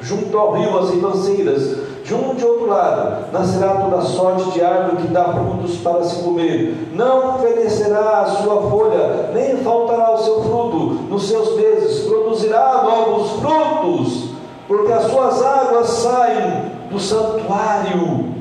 Junto 0.00 0.36
ao 0.38 0.52
rio, 0.52 0.78
as 0.78 0.90
ribanceiras, 0.90 1.76
de 2.12 2.14
um 2.14 2.34
de 2.34 2.44
outro 2.44 2.66
lado, 2.66 3.32
nascerá 3.32 3.74
toda 3.76 4.02
sorte 4.02 4.50
de 4.50 4.62
árvore 4.62 5.02
que 5.02 5.08
dá 5.08 5.24
frutos 5.24 5.78
para 5.78 6.04
se 6.04 6.22
comer. 6.22 6.90
Não 6.92 7.38
fenecerá 7.38 8.20
a 8.20 8.26
sua 8.26 8.70
folha, 8.70 9.30
nem 9.32 9.56
faltará 9.58 10.12
o 10.12 10.18
seu 10.18 10.42
fruto. 10.42 10.78
Nos 11.08 11.26
seus 11.26 11.56
meses 11.56 12.06
produzirá 12.06 12.82
novos 12.84 13.30
frutos, 13.40 14.30
porque 14.68 14.92
as 14.92 15.04
suas 15.04 15.42
águas 15.42 15.88
saem 15.88 16.72
do 16.90 17.00
santuário. 17.00 18.32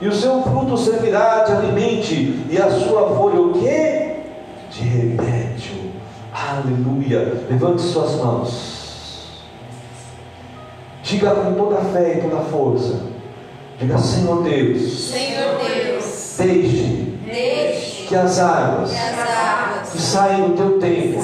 E 0.00 0.08
o 0.08 0.12
seu 0.12 0.42
fruto 0.42 0.76
servirá 0.76 1.44
de 1.44 1.52
alimente, 1.52 2.44
e 2.50 2.58
a 2.58 2.68
sua 2.68 3.14
folha 3.14 3.40
o 3.40 3.52
quê? 3.52 4.16
De 4.70 4.82
remédio. 4.82 5.92
Aleluia. 6.32 7.44
Levante 7.48 7.80
suas 7.82 8.16
mãos. 8.16 8.73
Diga 11.14 11.30
com 11.30 11.54
toda 11.54 11.78
a 11.78 11.84
fé 11.84 12.14
e 12.18 12.22
toda 12.22 12.42
a 12.42 12.44
força. 12.44 13.02
Diga, 13.78 13.96
Senhor 13.98 14.42
Deus, 14.42 15.10
Senhor 15.10 15.58
Deus, 15.58 16.34
deixe 16.38 17.14
deixe 17.24 18.06
que 18.08 18.16
as 18.16 18.40
águas 18.40 18.90
que 18.90 18.96
as 18.96 19.18
águas 19.20 19.90
que 19.92 20.02
saem 20.02 20.42
do 20.42 20.56
teu 20.56 20.80
templo, 20.80 21.22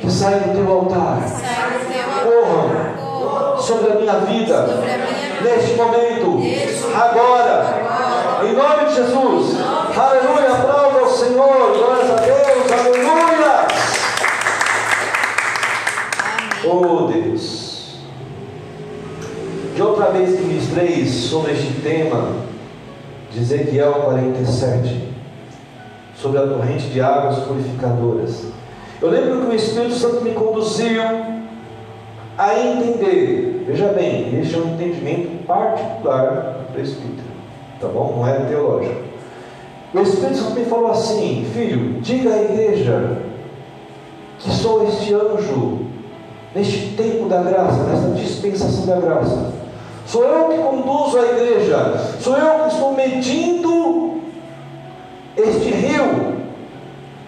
que 0.00 0.10
saem 0.10 0.40
do 0.40 0.52
teu 0.52 0.72
altar, 0.72 1.22
corram 2.24 3.56
sobre 3.56 3.92
a 3.92 3.94
minha 3.94 4.14
vida, 4.14 4.66
sobre 4.66 4.90
a 4.90 4.98
minha 4.98 5.40
vida. 5.40 5.48
neste 5.48 5.74
momento, 5.74 6.38
Neste 6.38 6.86
agora, 6.92 7.86
Agora, 7.86 8.48
em 8.48 8.52
nome 8.52 8.84
de 8.88 8.94
Jesus. 8.96 9.60
Aleluia, 9.96 10.52
aplauda 10.52 10.98
ao 10.98 11.08
Senhor, 11.08 11.72
glórias 11.72 12.10
a 12.10 12.14
Deus, 12.16 12.72
aleluia. 12.72 13.66
amém. 16.18 16.68
Oh. 16.68 17.05
De 17.05 17.05
outra 19.86 20.06
vez 20.06 20.36
que 20.36 20.44
ministrei 20.44 21.06
sobre 21.06 21.52
este 21.52 21.80
tema 21.80 22.32
de 23.32 23.40
Ezequiel 23.40 23.92
47, 23.92 25.08
sobre 26.16 26.38
a 26.38 26.46
corrente 26.46 26.88
de 26.88 27.00
águas 27.00 27.38
purificadoras, 27.40 28.46
eu 29.00 29.10
lembro 29.10 29.42
que 29.42 29.52
o 29.52 29.54
Espírito 29.54 29.94
Santo 29.94 30.22
me 30.22 30.32
conduziu 30.32 31.02
a 32.38 32.58
entender, 32.58 33.64
veja 33.66 33.88
bem, 33.88 34.40
este 34.40 34.54
é 34.54 34.58
um 34.58 34.74
entendimento 34.74 35.46
particular 35.46 36.58
do 36.58 36.72
presbítero, 36.72 37.28
tá 37.80 37.88
bom? 37.88 38.16
Não 38.16 38.28
é 38.28 38.40
teológico. 38.40 39.06
O 39.94 40.00
Espírito 40.00 40.38
Santo 40.38 40.58
me 40.58 40.64
falou 40.64 40.90
assim: 40.90 41.46
Filho, 41.54 42.00
diga 42.00 42.34
à 42.34 42.42
igreja 42.42 43.18
que 44.38 44.50
sou 44.50 44.86
este 44.86 45.14
anjo 45.14 45.86
neste 46.54 46.94
tempo 46.96 47.28
da 47.28 47.42
graça, 47.42 47.84
nessa 47.84 48.08
dispensação 48.14 48.86
da 48.86 49.00
graça. 49.00 49.55
Sou 50.06 50.24
eu 50.24 50.48
que 50.48 50.58
conduzo 50.58 51.18
a 51.18 51.22
igreja, 51.22 51.94
sou 52.20 52.36
eu 52.36 52.60
que 52.60 52.74
estou 52.74 52.92
medindo 52.92 54.20
este 55.36 55.70
rio 55.70 56.36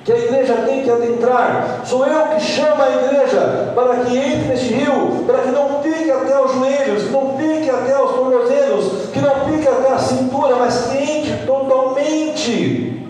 que 0.04 0.12
a 0.12 0.16
igreja 0.16 0.54
tem 0.64 0.82
que 0.82 0.90
adentrar. 0.90 1.82
Sou 1.84 2.06
eu 2.06 2.28
que 2.28 2.40
chamo 2.40 2.82
a 2.82 2.88
igreja 2.88 3.72
para 3.74 3.96
que 3.96 4.16
entre 4.16 4.48
neste 4.48 4.72
rio, 4.72 5.24
para 5.26 5.38
que 5.40 5.50
não 5.50 5.82
fique 5.82 6.10
até 6.10 6.40
os 6.40 6.54
joelhos, 6.54 7.02
que 7.02 7.12
não 7.12 7.36
fique 7.36 7.68
até 7.68 8.02
os 8.02 8.12
tornozelos, 8.12 9.10
que 9.12 9.20
não 9.20 9.34
fique 9.44 9.68
até 9.68 9.92
a 9.92 9.98
cintura, 9.98 10.56
mas 10.56 10.86
que 10.86 10.96
entre 10.96 11.46
totalmente. 11.46 13.04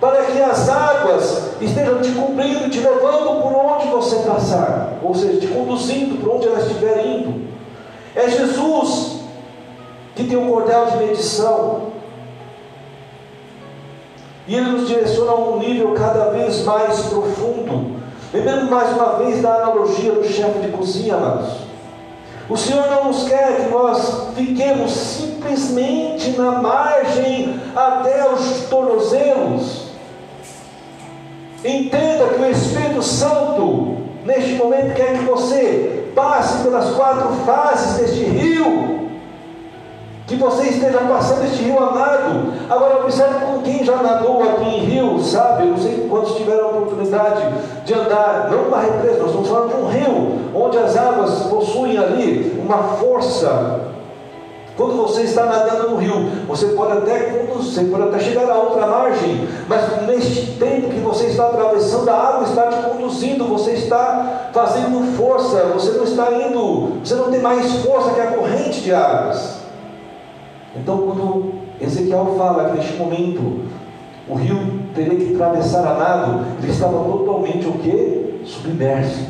Para 0.00 0.22
que 0.22 0.40
as 0.40 0.68
águas 0.70 1.50
estejam 1.60 2.00
te 2.00 2.12
cobrindo, 2.12 2.70
te 2.70 2.78
levando 2.78 3.42
por 3.42 3.52
onde 3.52 3.88
você 3.88 4.16
passar, 4.26 4.94
ou 5.02 5.14
seja, 5.14 5.40
te 5.40 5.48
conduzindo 5.48 6.18
por 6.22 6.36
onde 6.36 6.46
elas 6.46 6.66
estiverem 6.66 7.18
indo. 7.18 7.55
É 8.16 8.30
Jesus 8.30 9.20
que 10.14 10.24
tem 10.24 10.38
um 10.38 10.48
cordel 10.50 10.86
de 10.86 10.96
medição. 10.96 11.92
E 14.48 14.54
ele 14.54 14.70
nos 14.70 14.88
direciona 14.88 15.32
a 15.32 15.34
um 15.34 15.58
nível 15.58 15.92
cada 15.92 16.30
vez 16.30 16.64
mais 16.64 17.00
profundo. 17.00 17.96
Lembrando 18.32 18.70
mais 18.70 18.92
uma 18.96 19.18
vez 19.18 19.42
da 19.42 19.54
analogia 19.56 20.12
do 20.12 20.24
chefe 20.24 20.60
de 20.60 20.68
cozinha, 20.68 21.16
amados. 21.16 21.66
O 22.48 22.56
Senhor 22.56 22.86
não 22.88 23.06
nos 23.06 23.28
quer 23.28 23.64
que 23.64 23.70
nós 23.70 24.28
fiquemos 24.34 24.92
simplesmente 24.92 26.30
na 26.30 26.52
margem 26.62 27.60
até 27.74 28.32
os 28.32 28.68
tornozelos. 28.70 29.86
Entenda 31.64 32.28
que 32.28 32.40
o 32.40 32.50
Espírito 32.50 33.02
Santo, 33.02 33.96
neste 34.24 34.52
momento, 34.54 34.94
quer 34.94 35.18
que 35.18 35.24
você 35.24 35.95
passe 36.16 36.64
pelas 36.64 36.90
quatro 36.96 37.28
fases 37.44 37.98
deste 37.98 38.24
rio 38.24 39.06
que 40.26 40.34
você 40.34 40.70
esteja 40.70 40.98
passando 40.98 41.44
este 41.44 41.62
rio 41.62 41.78
amado. 41.78 42.52
Agora 42.68 43.04
observe 43.04 43.46
com 43.46 43.62
quem 43.62 43.84
já 43.84 44.02
nadou 44.02 44.42
aqui 44.42 44.64
em 44.64 44.80
rio, 44.80 45.20
sabe? 45.22 45.62
Eu 45.62 45.68
não 45.68 45.78
sei 45.78 46.08
quantos 46.08 46.34
tiveram 46.34 46.64
a 46.64 46.68
oportunidade 46.70 47.42
de 47.84 47.94
andar, 47.94 48.48
não 48.50 48.64
uma 48.64 48.80
represa, 48.80 49.18
nós 49.18 49.28
estamos 49.28 49.48
falando 49.48 49.68
de 49.68 49.76
um 49.76 49.86
rio, 49.86 50.38
onde 50.52 50.78
as 50.78 50.96
águas 50.96 51.30
possuem 51.44 51.96
ali 51.96 52.60
uma 52.60 52.78
força. 52.96 53.82
Quando 54.76 54.94
você 54.94 55.22
está 55.22 55.46
nadando 55.46 55.90
no 55.90 55.96
rio, 55.96 56.30
você 56.46 56.66
pode 56.68 56.98
até 56.98 57.30
conduzir, 57.30 57.90
pode 57.90 58.02
até 58.02 58.18
chegar 58.18 58.50
a 58.50 58.58
outra 58.58 58.86
margem, 58.86 59.48
mas 59.66 60.06
neste 60.06 60.52
tempo 60.58 60.90
que 60.90 61.00
você 61.00 61.28
está 61.28 61.46
atravessando, 61.46 62.10
a 62.10 62.14
água 62.14 62.44
está 62.46 62.66
te 62.68 62.90
conduzindo, 62.90 63.44
você 63.46 63.72
está 63.72 64.50
fazendo 64.52 65.16
força, 65.16 65.64
você 65.72 65.92
não 65.92 66.04
está 66.04 66.30
indo, 66.30 67.00
você 67.02 67.14
não 67.14 67.30
tem 67.30 67.40
mais 67.40 67.72
força 67.76 68.10
que 68.10 68.20
a 68.20 68.32
corrente 68.32 68.82
de 68.82 68.92
águas. 68.92 69.60
Então, 70.76 70.98
quando 70.98 71.54
Ezequiel 71.80 72.34
fala 72.36 72.68
que 72.68 72.76
neste 72.76 72.96
momento 72.98 73.62
o 74.28 74.34
rio 74.34 74.80
teria 74.94 75.16
que 75.16 75.34
atravessar 75.34 75.86
a 75.86 75.94
nado, 75.94 76.44
ele 76.62 76.70
estava 76.70 77.02
totalmente 77.02 77.66
o 77.66 77.72
que? 77.72 78.42
Submerso, 78.44 79.26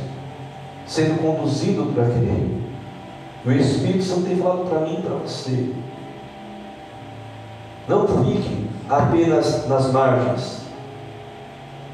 sendo 0.85 1.23
conduzido 1.23 1.85
por 1.93 2.03
aquele 2.03 2.27
rio. 2.27 2.66
O 3.47 3.53
Espírito 3.53 4.03
Santo 4.03 4.27
tem 4.27 4.37
falado 4.37 4.69
para 4.69 4.81
mim 4.81 4.97
e 4.99 5.03
para 5.03 5.15
você. 5.15 5.71
Não 7.87 8.09
fique 8.09 8.67
apenas 8.89 9.69
nas 9.69 9.93
margens. 9.93 10.63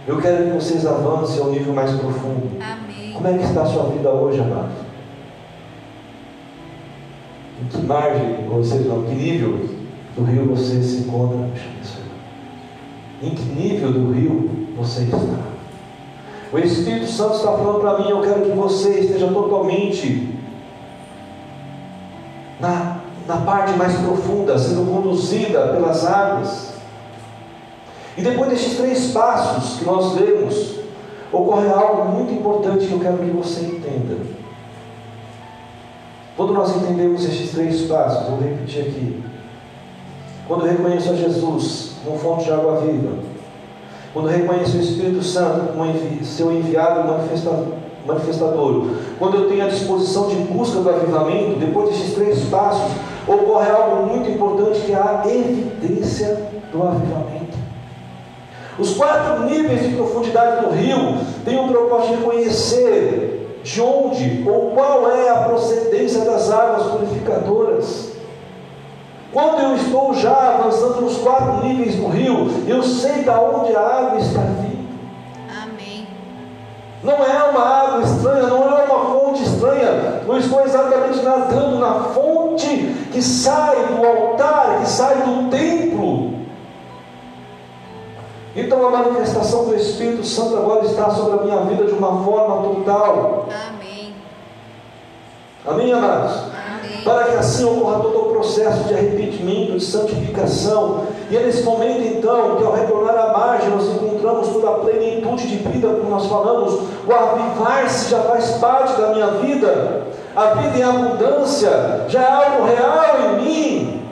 Eu 0.09 0.19
quero 0.19 0.45
que 0.45 0.51
vocês 0.53 0.87
avancem 0.87 1.43
ao 1.43 1.51
nível 1.51 1.75
mais 1.75 1.91
profundo. 1.91 2.57
Amém. 2.59 3.13
Como 3.13 3.29
é 3.29 3.37
que 3.37 3.45
está 3.45 3.63
a 3.63 3.67
sua 3.67 3.85
vida 3.91 4.09
hoje, 4.09 4.41
amado? 4.41 4.73
Em 7.61 7.67
que 7.67 7.83
margem, 7.83 8.49
ou 8.51 8.65
seja, 8.65 8.89
em 8.89 9.03
que 9.03 9.15
nível 9.15 9.69
do 10.17 10.25
rio 10.25 10.47
você 10.47 10.83
se 10.83 11.03
encontra? 11.03 11.51
Em 13.23 13.31
que 13.31 13.43
nível 13.43 13.93
do 13.93 14.11
rio 14.11 14.69
você 14.75 15.03
está? 15.03 15.53
O 16.51 16.59
Espírito 16.59 17.07
Santo 17.09 17.37
está 17.37 17.53
falando 17.53 17.81
para 17.81 17.99
mim, 17.99 18.09
eu 18.09 18.23
quero 18.23 18.41
que 18.41 18.51
você 18.51 19.01
esteja 19.01 19.29
totalmente 19.29 20.32
na, 23.27 23.37
parte 23.39 23.73
mais 23.73 23.95
profunda, 23.99 24.59
sendo 24.59 24.91
conduzida 24.91 25.69
pelas 25.69 26.05
águas. 26.05 26.73
E 28.17 28.23
depois 28.23 28.51
destes 28.51 28.77
três 28.77 29.11
passos 29.13 29.79
que 29.79 29.85
nós 29.85 30.15
lemos, 30.15 30.77
ocorre 31.33 31.69
algo 31.69 32.11
muito 32.11 32.33
importante 32.33 32.87
que 32.87 32.93
eu 32.93 33.01
quero 33.01 33.19
que 33.19 33.31
você 33.31 33.61
entenda. 33.61 34.17
Quando 36.37 36.53
nós 36.53 36.77
entendemos 36.77 37.25
estes 37.25 37.53
três 37.53 37.83
passos, 37.83 38.29
vou 38.29 38.41
repetir 38.41 38.83
aqui. 38.83 39.23
Quando 40.47 40.65
reconheço 40.65 41.11
a 41.11 41.15
Jesus 41.15 41.93
como 42.05 42.19
fonte 42.19 42.45
de 42.45 42.53
água 42.53 42.81
viva, 42.81 43.13
quando 44.13 44.29
reconheço 44.29 44.77
o 44.77 44.81
Espírito 44.81 45.23
Santo 45.23 45.73
como 45.73 45.85
seu 46.25 46.53
enviado 46.53 47.09
manifestador, 47.09 47.82
manifestador, 48.07 48.87
quando 49.19 49.37
eu 49.37 49.49
tenho 49.49 49.65
a 49.65 49.69
disposição 49.69 50.29
de 50.29 50.37
busca 50.37 50.81
do 50.81 50.89
avivamento, 50.89 51.59
depois 51.59 51.91
destes 51.91 52.15
três 52.15 52.41
passos, 52.45 52.93
ocorre 53.27 53.71
algo 53.71 54.07
muito 54.07 54.31
importante 54.31 54.81
que 54.81 54.93
é 54.93 54.97
a 54.97 55.23
evidência 55.27 56.51
do 56.73 56.83
avivamento. 56.83 57.59
Os 58.79 58.95
quatro 58.95 59.45
níveis 59.45 59.83
de 59.83 59.95
profundidade 59.95 60.65
do 60.65 60.73
rio 60.73 61.19
têm 61.45 61.59
o 61.59 61.69
propósito 61.69 62.11
de 62.11 62.17
reconhecer 62.17 63.61
de 63.63 63.81
onde 63.81 64.43
ou 64.49 64.73
qual 64.73 65.11
é 65.11 65.29
a 65.29 65.43
procedência 65.45 66.25
das 66.25 66.51
águas 66.51 66.87
purificadoras. 66.91 68.13
Quando 69.33 69.61
eu 69.63 69.77
estou 69.77 70.15
já 70.15 70.59
avançando 70.59 71.01
nos 71.01 71.17
quatro 71.19 71.67
níveis 71.67 71.97
do 71.97 72.07
rio, 72.09 72.51
eu 72.67 72.83
sei 72.83 73.23
de 73.23 73.31
onde 73.31 73.75
a 73.75 73.81
água 73.81 74.19
está 74.19 74.41
vindo. 74.41 74.72
Não 77.03 77.15
é 77.15 77.51
uma 77.51 77.61
água 77.61 78.03
estranha, 78.03 78.47
não 78.47 78.79
é 78.79 78.85
uma 78.85 79.05
fonte 79.13 79.43
estranha. 79.43 80.23
Eu 80.27 80.39
estou 80.39 80.65
exatamente 80.65 81.21
nadando 81.23 81.79
na 81.79 81.95
fonte 82.05 82.69
que 83.13 83.21
sai 83.21 83.87
do 83.87 84.07
altar, 84.07 84.79
que 84.81 84.89
sai 84.89 85.17
do 85.23 85.51
templo. 85.51 86.33
Então 88.55 88.87
a 88.87 88.91
manifestação 88.91 89.65
do 89.65 89.75
Espírito 89.75 90.25
Santo 90.25 90.57
agora 90.57 90.85
está 90.85 91.11
sobre 91.11 91.41
a 91.41 91.43
minha 91.43 91.61
vida 91.65 91.87
de 91.87 91.93
uma 91.93 92.23
forma 92.23 92.69
total. 92.69 93.49
Amém. 93.69 94.15
Amém, 95.67 95.93
amados? 95.93 96.33
Amém. 96.33 97.03
Para 97.03 97.25
que 97.25 97.37
assim 97.37 97.65
ocorra 97.65 98.01
todo 98.01 98.19
o 98.19 98.33
processo 98.33 98.85
de 98.85 98.95
arrependimento, 98.95 99.79
de 99.79 99.85
santificação. 99.85 101.07
E 101.33 101.37
é 101.39 101.41
nesse 101.41 101.63
momento, 101.63 102.03
então, 102.03 102.57
que 102.57 102.65
ao 102.65 102.75
retornar 102.75 103.17
à 103.17 103.33
margem, 103.33 103.71
nós 103.71 103.89
encontramos 103.89 104.49
toda 104.49 104.69
a 104.69 104.75
plenitude 104.81 105.49
de 105.49 105.57
vida, 105.67 105.89
como 105.89 106.11
nós 106.11 106.27
falamos. 106.27 106.75
O 107.07 107.11
avivar-se 107.11 108.11
já 108.11 108.21
faz 108.21 108.51
parte 108.59 109.01
da 109.01 109.15
minha 109.15 109.29
vida. 109.29 110.09
A 110.37 110.49
vida 110.57 110.77
em 110.77 110.83
abundância 110.83 112.05
já 112.07 112.21
é 112.21 112.31
algo 112.31 112.67
real 112.67 113.17
em 113.19 113.43
mim. 113.43 114.03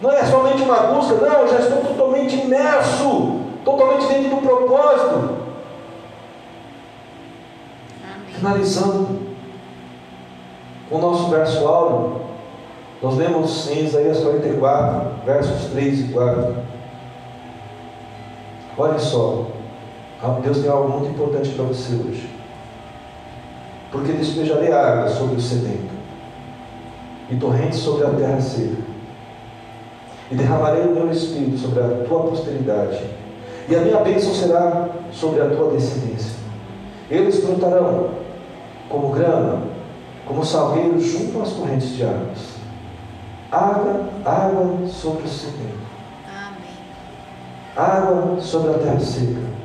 Não 0.00 0.10
é 0.10 0.24
somente 0.24 0.62
uma 0.62 0.78
busca, 0.78 1.14
não, 1.14 1.42
eu 1.42 1.48
já 1.48 1.60
estou 1.60 1.78
totalmente 1.82 2.34
imerso, 2.34 3.42
totalmente 3.64 4.06
dentro 4.08 4.30
do 4.30 4.42
propósito. 4.42 5.36
Finalizando, 8.34 9.20
com 10.90 10.96
o 10.96 11.00
nosso 11.00 11.30
verso 11.30 11.68
áureo. 11.68 12.20
Nós 13.02 13.16
lemos 13.16 13.70
em 13.70 13.84
Isaías 13.84 14.20
44, 14.20 15.24
versos 15.24 15.70
3 15.70 16.00
e 16.00 16.12
4. 16.12 16.56
Olha 18.78 18.98
só, 18.98 19.46
Deus 20.42 20.58
tem 20.58 20.70
algo 20.70 20.88
muito 20.88 21.10
importante 21.10 21.50
para 21.50 21.64
você 21.64 21.92
hoje. 21.94 22.30
Porque 23.92 24.12
despejarei 24.12 24.72
água 24.72 25.08
sobre 25.08 25.36
o 25.36 25.40
sedento, 25.40 25.94
e 27.30 27.36
torrentes 27.36 27.78
sobre 27.78 28.06
a 28.06 28.10
terra 28.10 28.40
seca, 28.40 28.82
e 30.30 30.34
derramarei 30.34 30.82
o 30.82 30.94
meu 30.94 31.10
espírito 31.10 31.58
sobre 31.58 31.80
a 31.80 32.04
tua 32.08 32.24
posteridade, 32.24 33.04
e 33.68 33.76
a 33.76 33.80
minha 33.80 33.98
bênção 33.98 34.34
será 34.34 34.88
sobre 35.12 35.42
a 35.42 35.50
tua 35.50 35.70
descendência. 35.70 36.32
Eles 37.10 37.44
brotarão 37.44 38.10
como 38.88 39.10
grama, 39.10 39.62
como 40.26 40.44
salgueiros 40.44 41.04
junto 41.04 41.40
às 41.42 41.52
correntes 41.52 41.90
de 41.90 42.02
águas. 42.02 42.55
Água, 43.50 44.08
água 44.24 44.86
sobre 44.88 45.24
o 45.24 45.28
sedento. 45.28 45.86
Amém. 46.26 46.76
Água 47.76 48.40
sobre 48.40 48.74
a 48.74 48.78
terra 48.78 49.00
seca. 49.00 49.56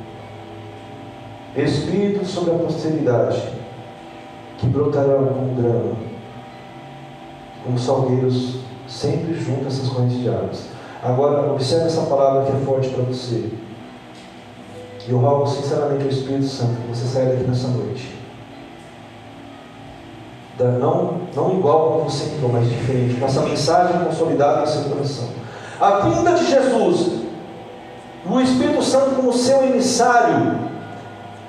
Espírito 1.56 2.24
sobre 2.24 2.52
a 2.52 2.58
posteridade, 2.58 3.52
que 4.58 4.66
brotarão 4.68 5.26
como 5.26 5.54
grama, 5.54 5.96
como 7.64 7.78
salgueiros, 7.78 8.60
sempre 8.88 9.34
junto 9.34 9.64
a 9.64 9.68
essas 9.68 9.88
correntes 9.88 10.18
de 10.18 10.28
águas. 10.28 10.68
Agora, 11.02 11.52
observe 11.52 11.86
essa 11.86 12.02
palavra 12.02 12.44
que 12.44 12.56
é 12.56 12.60
forte 12.64 12.88
para 12.90 13.02
você. 13.02 13.50
E 15.06 15.10
eu 15.10 15.18
rogo 15.18 15.46
sinceramente 15.46 16.04
ao 16.04 16.10
Espírito 16.10 16.46
Santo 16.46 16.80
que 16.80 16.88
você 16.88 17.06
saia 17.06 17.30
daqui 17.30 17.44
nessa 17.44 17.68
noite. 17.68 18.21
Da, 20.62 20.68
não, 20.78 21.14
não 21.34 21.52
igual 21.54 21.92
como 21.92 22.10
você 22.10 22.26
entrou, 22.26 22.52
mas 22.52 22.68
diferente, 22.68 23.18
com 23.18 23.26
essa 23.26 23.40
mensagem 23.40 24.04
consolidada 24.04 24.62
em 24.62 24.66
seu 24.66 24.82
coração. 24.84 25.24
A 25.80 25.90
vinda 26.00 26.34
de 26.34 26.46
Jesus, 26.46 27.22
o 28.24 28.40
Espírito 28.40 28.80
Santo 28.82 29.16
como 29.16 29.32
seu 29.32 29.64
emissário, 29.64 30.56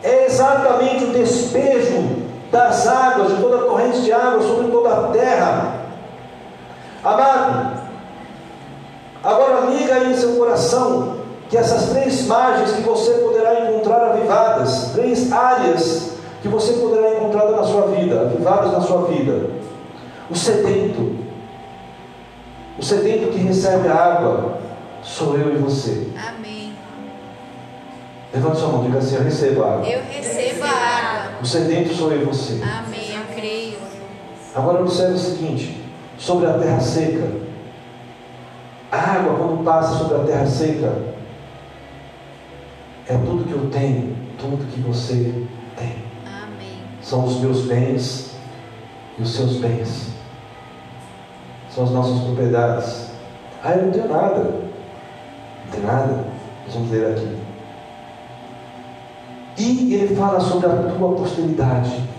é 0.01 0.25
exatamente 0.25 1.03
o 1.05 1.13
despejo 1.13 2.23
das 2.51 2.87
águas, 2.87 3.35
de 3.35 3.41
toda 3.41 3.57
a 3.57 3.67
corrente 3.67 4.01
de 4.01 4.11
água 4.11 4.41
sobre 4.41 4.71
toda 4.71 4.89
a 4.89 5.07
terra. 5.09 5.75
Amado, 7.03 7.73
agora 9.23 9.65
liga 9.69 9.93
aí 9.93 10.11
em 10.11 10.17
seu 10.17 10.37
coração 10.37 11.17
que 11.49 11.57
essas 11.57 11.89
três 11.89 12.25
margens 12.25 12.71
que 12.71 12.81
você 12.81 13.11
poderá 13.13 13.61
encontrar 13.61 14.11
avivadas, 14.11 14.89
três 14.93 15.31
áreas 15.31 16.12
que 16.43 16.49
você 16.49 16.73
poderá 16.73 17.15
encontrar 17.15 17.49
na 17.51 17.63
sua 17.63 17.87
vida, 17.87 18.19
avivadas 18.19 18.73
na 18.73 18.81
sua 18.81 19.07
vida. 19.07 19.49
O 20.29 20.35
sedento, 20.35 21.15
o 22.77 22.83
sedento 22.83 23.31
que 23.31 23.37
recebe 23.37 23.87
a 23.87 23.95
água, 23.95 24.57
sou 25.01 25.37
eu 25.37 25.55
e 25.55 25.57
você. 25.57 26.09
Amém. 26.17 26.73
Levante 28.33 28.59
sua 28.59 28.67
mão, 28.67 28.83
diga 28.83 28.97
assim: 28.97 29.15
Eu 29.15 29.23
recebo 29.23 29.63
a 29.63 29.73
água. 29.75 29.87
Eu 29.87 30.01
recebo 30.03 30.65
a 30.65 30.67
água. 30.67 31.31
O 31.41 31.45
sedento 31.45 31.93
sou 31.93 32.11
eu 32.11 32.23
e 32.23 32.25
você. 32.25 32.61
Amém. 32.61 33.15
Eu 33.15 33.33
creio. 33.33 33.77
Agora 34.53 34.81
observe 34.81 35.13
o 35.13 35.17
seguinte: 35.17 35.81
sobre 36.17 36.47
a 36.47 36.57
terra 36.57 36.81
seca. 36.81 37.41
A 38.91 38.97
água, 38.97 39.35
quando 39.35 39.63
passa 39.63 39.97
sobre 39.97 40.17
a 40.17 40.23
terra 40.25 40.45
seca, 40.45 40.93
é 43.07 43.13
tudo 43.13 43.45
que 43.45 43.53
eu 43.53 43.69
tenho, 43.69 44.13
tudo 44.37 44.69
que 44.69 44.81
você. 44.81 45.47
São 47.03 47.25
os 47.25 47.39
meus 47.41 47.65
bens 47.65 48.31
e 49.19 49.21
os 49.21 49.35
seus 49.35 49.57
bens. 49.57 50.07
São 51.69 51.83
as 51.83 51.91
nossas 51.91 52.19
propriedades. 52.21 53.07
Ah, 53.61 53.73
eu 53.73 53.83
não 53.83 53.91
tenho 53.91 54.07
nada. 54.07 54.39
Não 54.39 55.71
tem 55.71 55.81
nada. 55.81 56.25
Nós 56.65 56.73
vamos 56.73 56.91
ler 56.91 57.11
aqui. 57.11 57.37
E 59.57 59.93
ele 59.95 60.15
fala 60.15 60.39
sobre 60.39 60.65
a 60.65 60.93
tua 60.97 61.15
posteridade. 61.15 62.09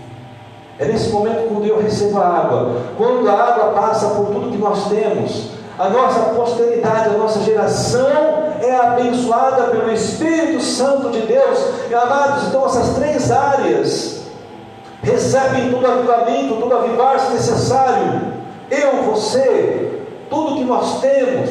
É 0.77 0.85
nesse 0.85 1.09
momento 1.09 1.47
quando 1.49 1.65
eu 1.65 1.81
recebo 1.81 2.19
a 2.19 2.27
água, 2.27 2.81
quando 2.97 3.27
a 3.29 3.33
água 3.33 3.73
passa 3.73 4.09
por 4.09 4.27
tudo 4.27 4.51
que 4.51 4.57
nós 4.57 4.87
temos, 4.89 5.51
a 5.79 5.89
nossa 5.89 6.19
posteridade, 6.33 7.15
a 7.15 7.17
nossa 7.17 7.41
geração 7.41 8.53
é 8.61 8.75
abençoada 8.75 9.67
pelo 9.67 9.91
Espírito 9.91 10.61
Santo 10.61 11.09
de 11.09 11.21
Deus. 11.21 11.59
E 11.89 11.93
amados, 11.93 12.47
então 12.47 12.65
essas 12.65 12.95
três 12.95 13.31
áreas 13.31 14.24
recebem 15.05 15.69
todo 15.69 15.85
avivamento, 15.85 16.55
todo 16.55 16.75
avivar-se 16.75 17.31
necessário. 17.31 18.33
Eu, 18.69 19.03
você, 19.03 20.01
tudo 20.29 20.55
que 20.55 20.63
nós 20.63 20.99
temos, 20.99 21.49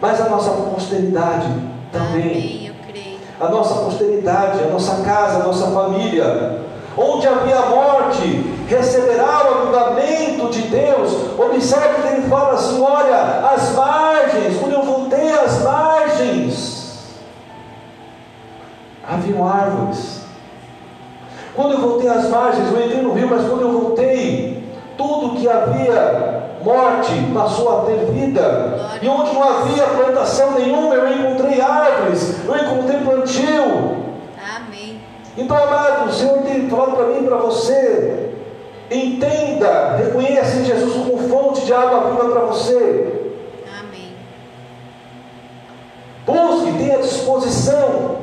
mas 0.00 0.20
a 0.20 0.28
nossa 0.30 0.50
posteridade 0.50 1.46
também. 1.92 2.72
Amém. 2.88 3.18
A 3.38 3.48
nossa 3.48 3.84
posteridade, 3.84 4.64
a 4.64 4.68
nossa 4.68 5.02
casa, 5.02 5.42
a 5.42 5.46
nossa 5.46 5.66
família. 5.66 6.60
Onde 6.96 7.28
havia 7.28 7.60
morte, 7.66 8.54
receberá 8.66 9.44
o 9.44 9.58
avivamento 9.58 10.48
de 10.48 10.62
Deus. 10.62 11.38
Observe 11.38 12.00
que 12.00 12.08
ele 12.14 12.28
fala 12.28 12.54
assim: 12.54 12.80
olha, 12.80 13.46
as 13.54 13.74
margens, 13.74 14.56
quando 14.58 14.72
eu 14.72 14.82
voltei 14.82 15.30
às 15.30 15.62
margens, 15.62 17.04
haviam 19.06 19.46
árvores. 19.46 20.25
Quando 21.56 21.72
eu 21.72 21.80
voltei 21.80 22.08
às 22.10 22.28
margens, 22.28 22.70
eu 22.70 22.84
entrei 22.84 23.00
no 23.00 23.14
rio, 23.14 23.28
mas 23.30 23.48
quando 23.48 23.62
eu 23.62 23.72
voltei, 23.72 24.62
tudo 24.98 25.36
que 25.36 25.48
havia 25.48 26.44
morte 26.62 27.12
passou 27.32 27.78
a 27.78 27.84
ter 27.86 27.96
vida. 28.12 28.98
E 29.00 29.08
onde 29.08 29.32
não 29.32 29.42
havia 29.42 29.84
plantação 29.84 30.52
nenhuma, 30.52 30.94
eu 30.94 31.12
encontrei 31.12 31.58
árvores, 31.58 32.36
eu 32.46 32.56
encontrei 32.56 33.00
plantio. 33.00 33.96
Amém. 34.54 35.00
Então, 35.38 35.56
amado, 35.56 36.10
o 36.10 36.12
Senhor 36.12 36.42
tem 36.42 36.68
falado 36.68 36.94
para 36.94 37.06
mim 37.06 37.24
e 37.24 37.26
para 37.26 37.36
você. 37.38 38.34
Entenda, 38.90 39.96
reconheça 39.96 40.62
Jesus 40.62 40.92
como 40.92 41.28
fonte 41.28 41.64
de 41.64 41.72
água 41.72 42.10
viva 42.10 42.28
para 42.28 42.40
você. 42.42 43.32
Amém. 43.80 44.12
Busque, 46.26 46.78
tenha 46.78 46.98
disposição 46.98 48.15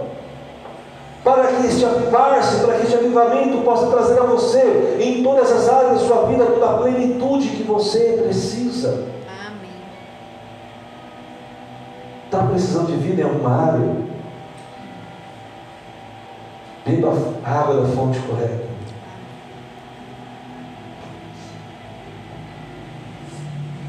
para 1.24 1.47
que 1.47 1.67
este 1.67 1.86
avivar-se, 1.86 2.65
para 2.65 2.76
que 2.76 2.84
este 2.84 2.95
avivamento 2.95 3.61
possa 3.61 3.88
trazer 3.88 4.19
a 4.19 4.24
você, 4.24 4.97
em 4.99 5.24
todas 5.24 5.49
as 5.51 5.69
áreas 5.69 6.01
da 6.01 6.07
sua 6.07 6.26
vida, 6.28 6.45
toda 6.45 6.69
a 6.69 6.78
plenitude 6.80 7.49
que 7.49 7.63
você 7.63 8.21
precisa. 8.24 9.07
Amém. 9.47 9.71
Está 12.26 12.43
precisando 12.43 12.88
de 12.88 12.97
vida 12.97 13.21
em 13.21 13.26
alguma 13.26 13.55
área? 13.55 14.03
Beba 16.86 17.13
a 17.45 17.59
água 17.59 17.82
da 17.82 17.88
fonte 17.88 18.19
correta. 18.19 18.74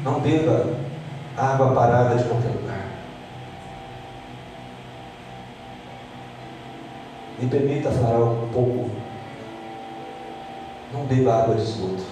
Não 0.05 0.21
beba 0.21 0.67
água 1.35 1.73
parada 1.73 2.15
de 2.15 2.23
qualquer 2.23 2.51
lugar. 2.51 2.84
Me 7.45 7.51
permita 7.51 7.91
falar 7.91 8.25
um 8.25 8.47
pouco. 8.47 8.89
Não 10.91 11.05
beba 11.05 11.43
água 11.43 11.53
de 11.53 11.61
esgoto. 11.61 12.03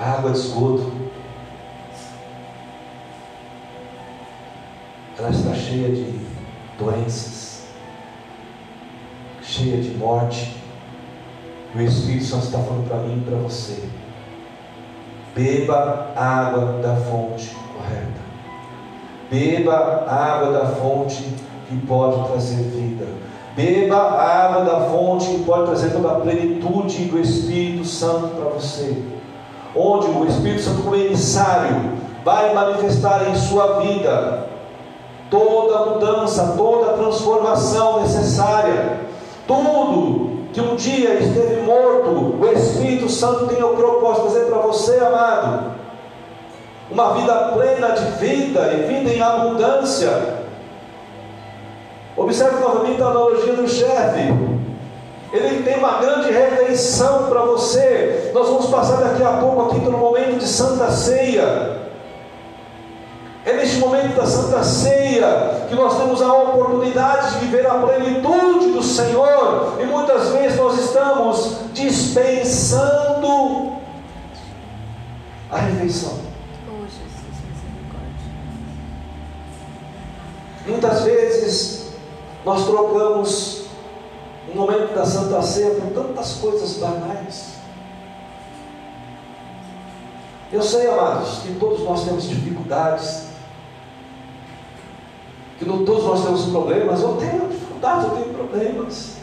A 0.00 0.10
água 0.14 0.32
de 0.32 0.38
esgoto, 0.38 0.92
ela 5.16 5.30
está 5.30 5.54
cheia 5.54 5.90
de 5.90 6.26
doenças, 6.76 7.68
cheia 9.40 9.80
de 9.80 9.90
morte. 9.90 10.56
E 11.72 11.78
o 11.78 11.82
Espírito 11.82 12.24
Santo 12.24 12.46
está 12.46 12.58
falando 12.58 12.88
para 12.88 12.98
mim 12.98 13.18
e 13.18 13.30
para 13.30 13.38
você. 13.38 13.88
Beba 15.36 16.12
água 16.16 16.80
da 16.82 16.96
fonte 16.96 17.54
correta. 17.76 18.27
Beba 19.30 20.06
água 20.08 20.52
da 20.52 20.66
fonte 20.66 21.22
que 21.68 21.76
pode 21.86 22.28
trazer 22.28 22.62
vida. 22.62 23.06
Beba 23.54 23.96
a 23.96 24.44
água 24.44 24.64
da 24.64 24.88
fonte 24.88 25.26
que 25.26 25.44
pode 25.44 25.66
trazer 25.66 25.90
toda 25.90 26.12
a 26.12 26.20
plenitude 26.20 27.04
do 27.04 27.20
Espírito 27.20 27.84
Santo 27.84 28.28
para 28.28 28.48
você. 28.50 29.02
Onde 29.76 30.06
o 30.06 30.26
Espírito 30.26 30.62
Santo, 30.62 30.82
como 30.82 30.96
emissário, 30.96 31.92
vai 32.24 32.54
manifestar 32.54 33.28
em 33.28 33.34
sua 33.34 33.80
vida 33.80 34.46
toda 35.28 35.76
a 35.76 35.86
mudança, 35.86 36.54
toda 36.56 36.92
a 36.92 36.94
transformação 36.94 38.00
necessária. 38.00 39.00
Tudo 39.46 40.38
que 40.54 40.60
um 40.62 40.74
dia 40.74 41.20
esteve 41.20 41.60
morto, 41.62 42.36
o 42.40 42.50
Espírito 42.50 43.10
Santo 43.10 43.46
tem 43.48 43.62
o 43.62 43.76
propósito 43.76 44.28
de 44.28 44.32
trazer 44.32 44.50
para 44.50 44.62
você, 44.62 44.98
amado 45.00 45.77
uma 46.90 47.14
vida 47.14 47.34
plena 47.52 47.88
de 47.88 48.04
vida 48.18 48.72
e 48.72 48.76
vida 48.86 49.10
em 49.10 49.22
abundância. 49.22 50.38
Observe 52.16 52.60
novamente 52.60 53.00
a 53.02 53.06
analogia 53.06 53.52
do 53.54 53.68
chefe. 53.68 54.34
Ele 55.32 55.62
tem 55.62 55.78
uma 55.78 55.98
grande 55.98 56.30
refeição 56.30 57.28
para 57.28 57.42
você. 57.42 58.30
Nós 58.34 58.48
vamos 58.48 58.66
passar 58.66 58.96
daqui 58.96 59.22
a 59.22 59.32
pouco 59.34 59.62
aqui 59.62 59.80
pelo 59.80 59.98
momento 59.98 60.38
de 60.38 60.46
Santa 60.46 60.90
Ceia. 60.90 61.78
É 63.44 63.52
neste 63.52 63.78
momento 63.78 64.16
da 64.16 64.26
Santa 64.26 64.62
Ceia 64.62 65.66
que 65.68 65.74
nós 65.74 65.96
temos 65.96 66.20
a 66.20 66.32
oportunidade 66.32 67.32
de 67.34 67.46
viver 67.46 67.66
a 67.66 67.74
plenitude 67.74 68.72
do 68.72 68.82
Senhor, 68.82 69.78
e 69.80 69.84
muitas 69.84 70.30
vezes 70.30 70.58
nós 70.58 70.78
estamos 70.78 71.58
dispensando 71.72 73.28
a 75.50 75.58
refeição. 75.58 76.18
Oh, 76.68 76.82
Jesus, 76.82 77.38
misericórdia. 77.48 78.08
Muitas 80.68 81.02
vezes 81.02 81.86
nós 82.44 82.66
trocamos 82.66 83.62
o 84.52 84.56
momento 84.56 84.94
da 84.94 85.04
Santa 85.04 85.40
Ceia 85.42 85.70
por 85.70 85.90
tantas 85.92 86.34
coisas 86.34 86.74
banais. 86.74 87.54
Eu 90.52 90.62
sei, 90.62 90.88
amados, 90.88 91.38
que 91.38 91.54
todos 91.54 91.80
nós 91.80 92.04
temos 92.04 92.28
dificuldades, 92.28 93.24
que 95.58 95.64
todos 95.64 96.04
nós 96.04 96.24
temos 96.24 96.44
problemas. 96.46 97.00
Eu 97.00 97.16
tenho 97.16 97.48
dificuldades, 97.48 98.04
eu 98.04 98.10
tenho 98.10 98.34
problemas. 98.34 99.18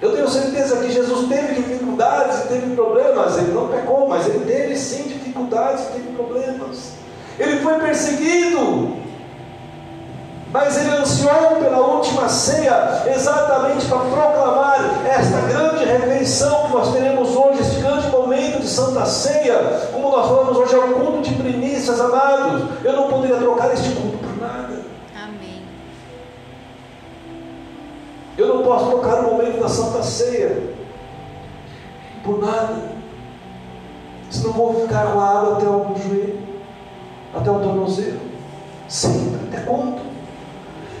Eu 0.00 0.12
tenho 0.14 0.28
certeza 0.28 0.76
que 0.80 0.92
Jesus 0.92 1.28
teve 1.28 1.54
dificuldades 1.54 2.44
e 2.44 2.48
teve 2.48 2.74
problemas. 2.74 3.38
Ele 3.38 3.52
não 3.52 3.68
pecou, 3.68 4.08
mas 4.08 4.26
ele 4.26 4.44
teve 4.44 4.76
sim 4.76 5.04
dificuldades 5.04 5.84
e 5.84 5.92
teve 5.92 6.12
problemas. 6.12 6.97
Ele 7.38 7.60
foi 7.60 7.74
perseguido, 7.78 8.96
mas 10.50 10.76
ele 10.78 10.96
ansiou 10.96 11.56
pela 11.60 11.78
última 11.78 12.28
ceia, 12.28 13.04
exatamente 13.14 13.86
para 13.86 13.98
proclamar 13.98 15.06
esta 15.06 15.40
grande 15.42 15.84
refeição 15.84 16.66
que 16.66 16.72
nós 16.72 16.92
teremos 16.92 17.36
hoje, 17.36 17.60
este 17.60 17.80
grande 17.80 18.08
momento 18.08 18.60
de 18.60 18.68
Santa 18.68 19.04
Ceia. 19.04 19.88
Como 19.92 20.10
nós 20.10 20.26
falamos 20.26 20.56
hoje, 20.56 20.74
é 20.74 20.78
o 20.78 20.94
culto 20.94 21.22
de 21.22 21.34
primícias, 21.34 22.00
amados. 22.00 22.62
Eu 22.82 22.92
não 22.94 23.08
poderia 23.08 23.36
trocar 23.36 23.72
este 23.72 23.90
culto 23.90 24.18
por 24.18 24.40
nada. 24.40 24.80
Amém. 25.14 25.62
Eu 28.36 28.54
não 28.54 28.62
posso 28.62 28.86
trocar 28.86 29.20
o 29.20 29.32
momento 29.32 29.60
da 29.60 29.68
Santa 29.68 30.02
Ceia 30.02 30.62
por 32.24 32.40
nada. 32.40 32.98
Senão 34.30 34.52
vou 34.52 34.80
ficar 34.82 35.12
com 35.12 35.20
a 35.20 35.28
água 35.28 35.56
até 35.56 35.66
o 35.66 35.94
joelho, 35.96 36.37
até 37.34 37.50
o 37.50 37.58
tornozelo. 37.60 38.20
Sempre, 38.88 39.48
até 39.48 39.60
quando? 39.64 40.00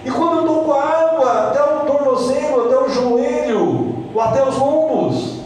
E 0.04 0.10
quando 0.10 0.36
eu 0.36 0.40
estou 0.40 0.64
com 0.64 0.72
a 0.72 0.82
água 0.82 1.48
até 1.48 1.62
o 1.62 1.80
tornozelo, 1.80 2.66
até 2.66 2.78
o 2.78 2.88
joelho, 2.88 4.04
ou 4.14 4.20
até 4.20 4.42
os 4.46 4.56
lombos, 4.56 5.38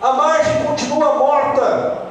a 0.00 0.12
margem 0.12 0.64
continua 0.64 1.14
morta. 1.14 2.02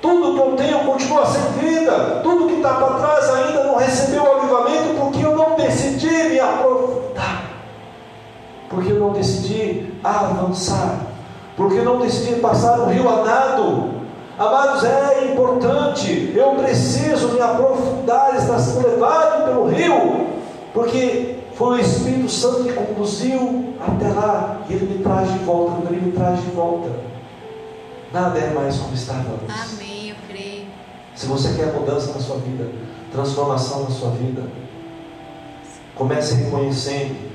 Tudo 0.00 0.34
que 0.34 0.40
eu 0.40 0.56
tenho 0.56 0.78
continua 0.84 1.26
sem 1.26 1.42
vida. 1.52 2.20
Tudo 2.22 2.46
que 2.46 2.54
está 2.54 2.74
para 2.74 2.94
trás 2.94 3.30
ainda 3.30 3.64
não 3.64 3.76
recebeu 3.76 4.22
o 4.22 4.32
avivamento 4.38 5.00
porque 5.00 5.24
eu 5.24 5.36
não 5.36 5.54
decidi 5.54 6.08
me 6.08 6.40
aprofundar. 6.40 7.44
Porque 8.68 8.92
eu 8.92 8.98
não 8.98 9.10
decidi 9.10 9.94
avançar. 10.02 10.98
Porque 11.56 11.78
eu 11.78 11.84
não 11.84 11.98
decidi 11.98 12.40
passar 12.40 12.80
o 12.80 12.86
rio 12.86 13.08
a 13.08 13.24
nado. 13.24 14.03
Amados, 14.38 14.82
é 14.84 15.32
importante. 15.32 16.32
Eu 16.34 16.56
preciso 16.56 17.28
me 17.28 17.40
aprofundar, 17.40 18.36
estar 18.36 18.58
sendo 18.58 18.88
levado 18.88 19.44
pelo 19.44 19.68
rio. 19.68 20.26
Porque 20.72 21.38
foi 21.54 21.78
o 21.78 21.80
Espírito 21.80 22.28
Santo 22.28 22.64
que 22.64 22.72
conduziu 22.72 23.74
até 23.80 24.08
lá. 24.08 24.62
E 24.68 24.72
ele 24.72 24.96
me 24.96 25.04
traz 25.04 25.32
de 25.32 25.38
volta. 25.38 25.76
Quando 25.76 25.92
ele 25.92 26.06
me 26.06 26.12
traz 26.12 26.40
de 26.40 26.50
volta, 26.50 26.90
nada 28.12 28.38
é 28.38 28.52
mais 28.52 28.76
como 28.76 28.92
estava 28.92 29.20
antes. 29.20 29.74
Amém, 29.74 30.10
eu 30.10 30.16
creio. 30.28 30.66
Se 31.14 31.26
você 31.26 31.54
quer 31.54 31.72
mudança 31.72 32.12
na 32.12 32.20
sua 32.20 32.36
vida, 32.38 32.68
transformação 33.12 33.84
na 33.84 33.90
sua 33.90 34.10
vida, 34.10 34.42
comece 35.94 36.34
reconhecendo 36.34 37.32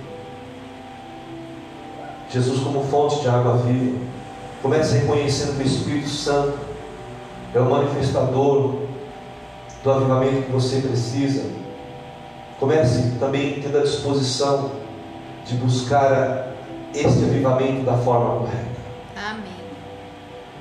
Jesus 2.29 2.59
como 2.59 2.83
fonte 2.83 3.21
de 3.21 3.29
água 3.29 3.55
viva. 3.57 3.97
Comece 4.61 4.97
reconhecendo 4.97 5.55
que 5.55 5.63
o 5.63 5.65
Espírito 5.65 6.09
Santo 6.09 6.68
é 7.53 7.59
o 7.59 7.69
manifestador 7.69 8.75
do 9.83 9.91
avivamento 9.91 10.43
que 10.43 10.51
você 10.51 10.81
precisa. 10.81 11.49
Comece 12.59 13.15
também 13.19 13.61
tendo 13.61 13.77
a 13.77 13.81
disposição 13.81 14.71
de 15.45 15.55
buscar 15.55 16.53
este 16.93 17.23
avivamento 17.23 17.83
da 17.83 17.97
forma 17.97 18.39
correta, 18.39 18.67
Amém. 19.15 19.43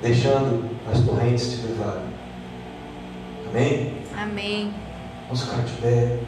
deixando 0.01 0.69
as 0.91 0.99
torrentes 1.01 1.51
te 1.51 1.67
levarem. 1.67 2.03
Amém? 3.49 3.97
Amém. 4.17 4.73
Vamos 5.27 5.43
ficar 5.43 5.61
de 5.63 5.73
pé. 5.73 6.19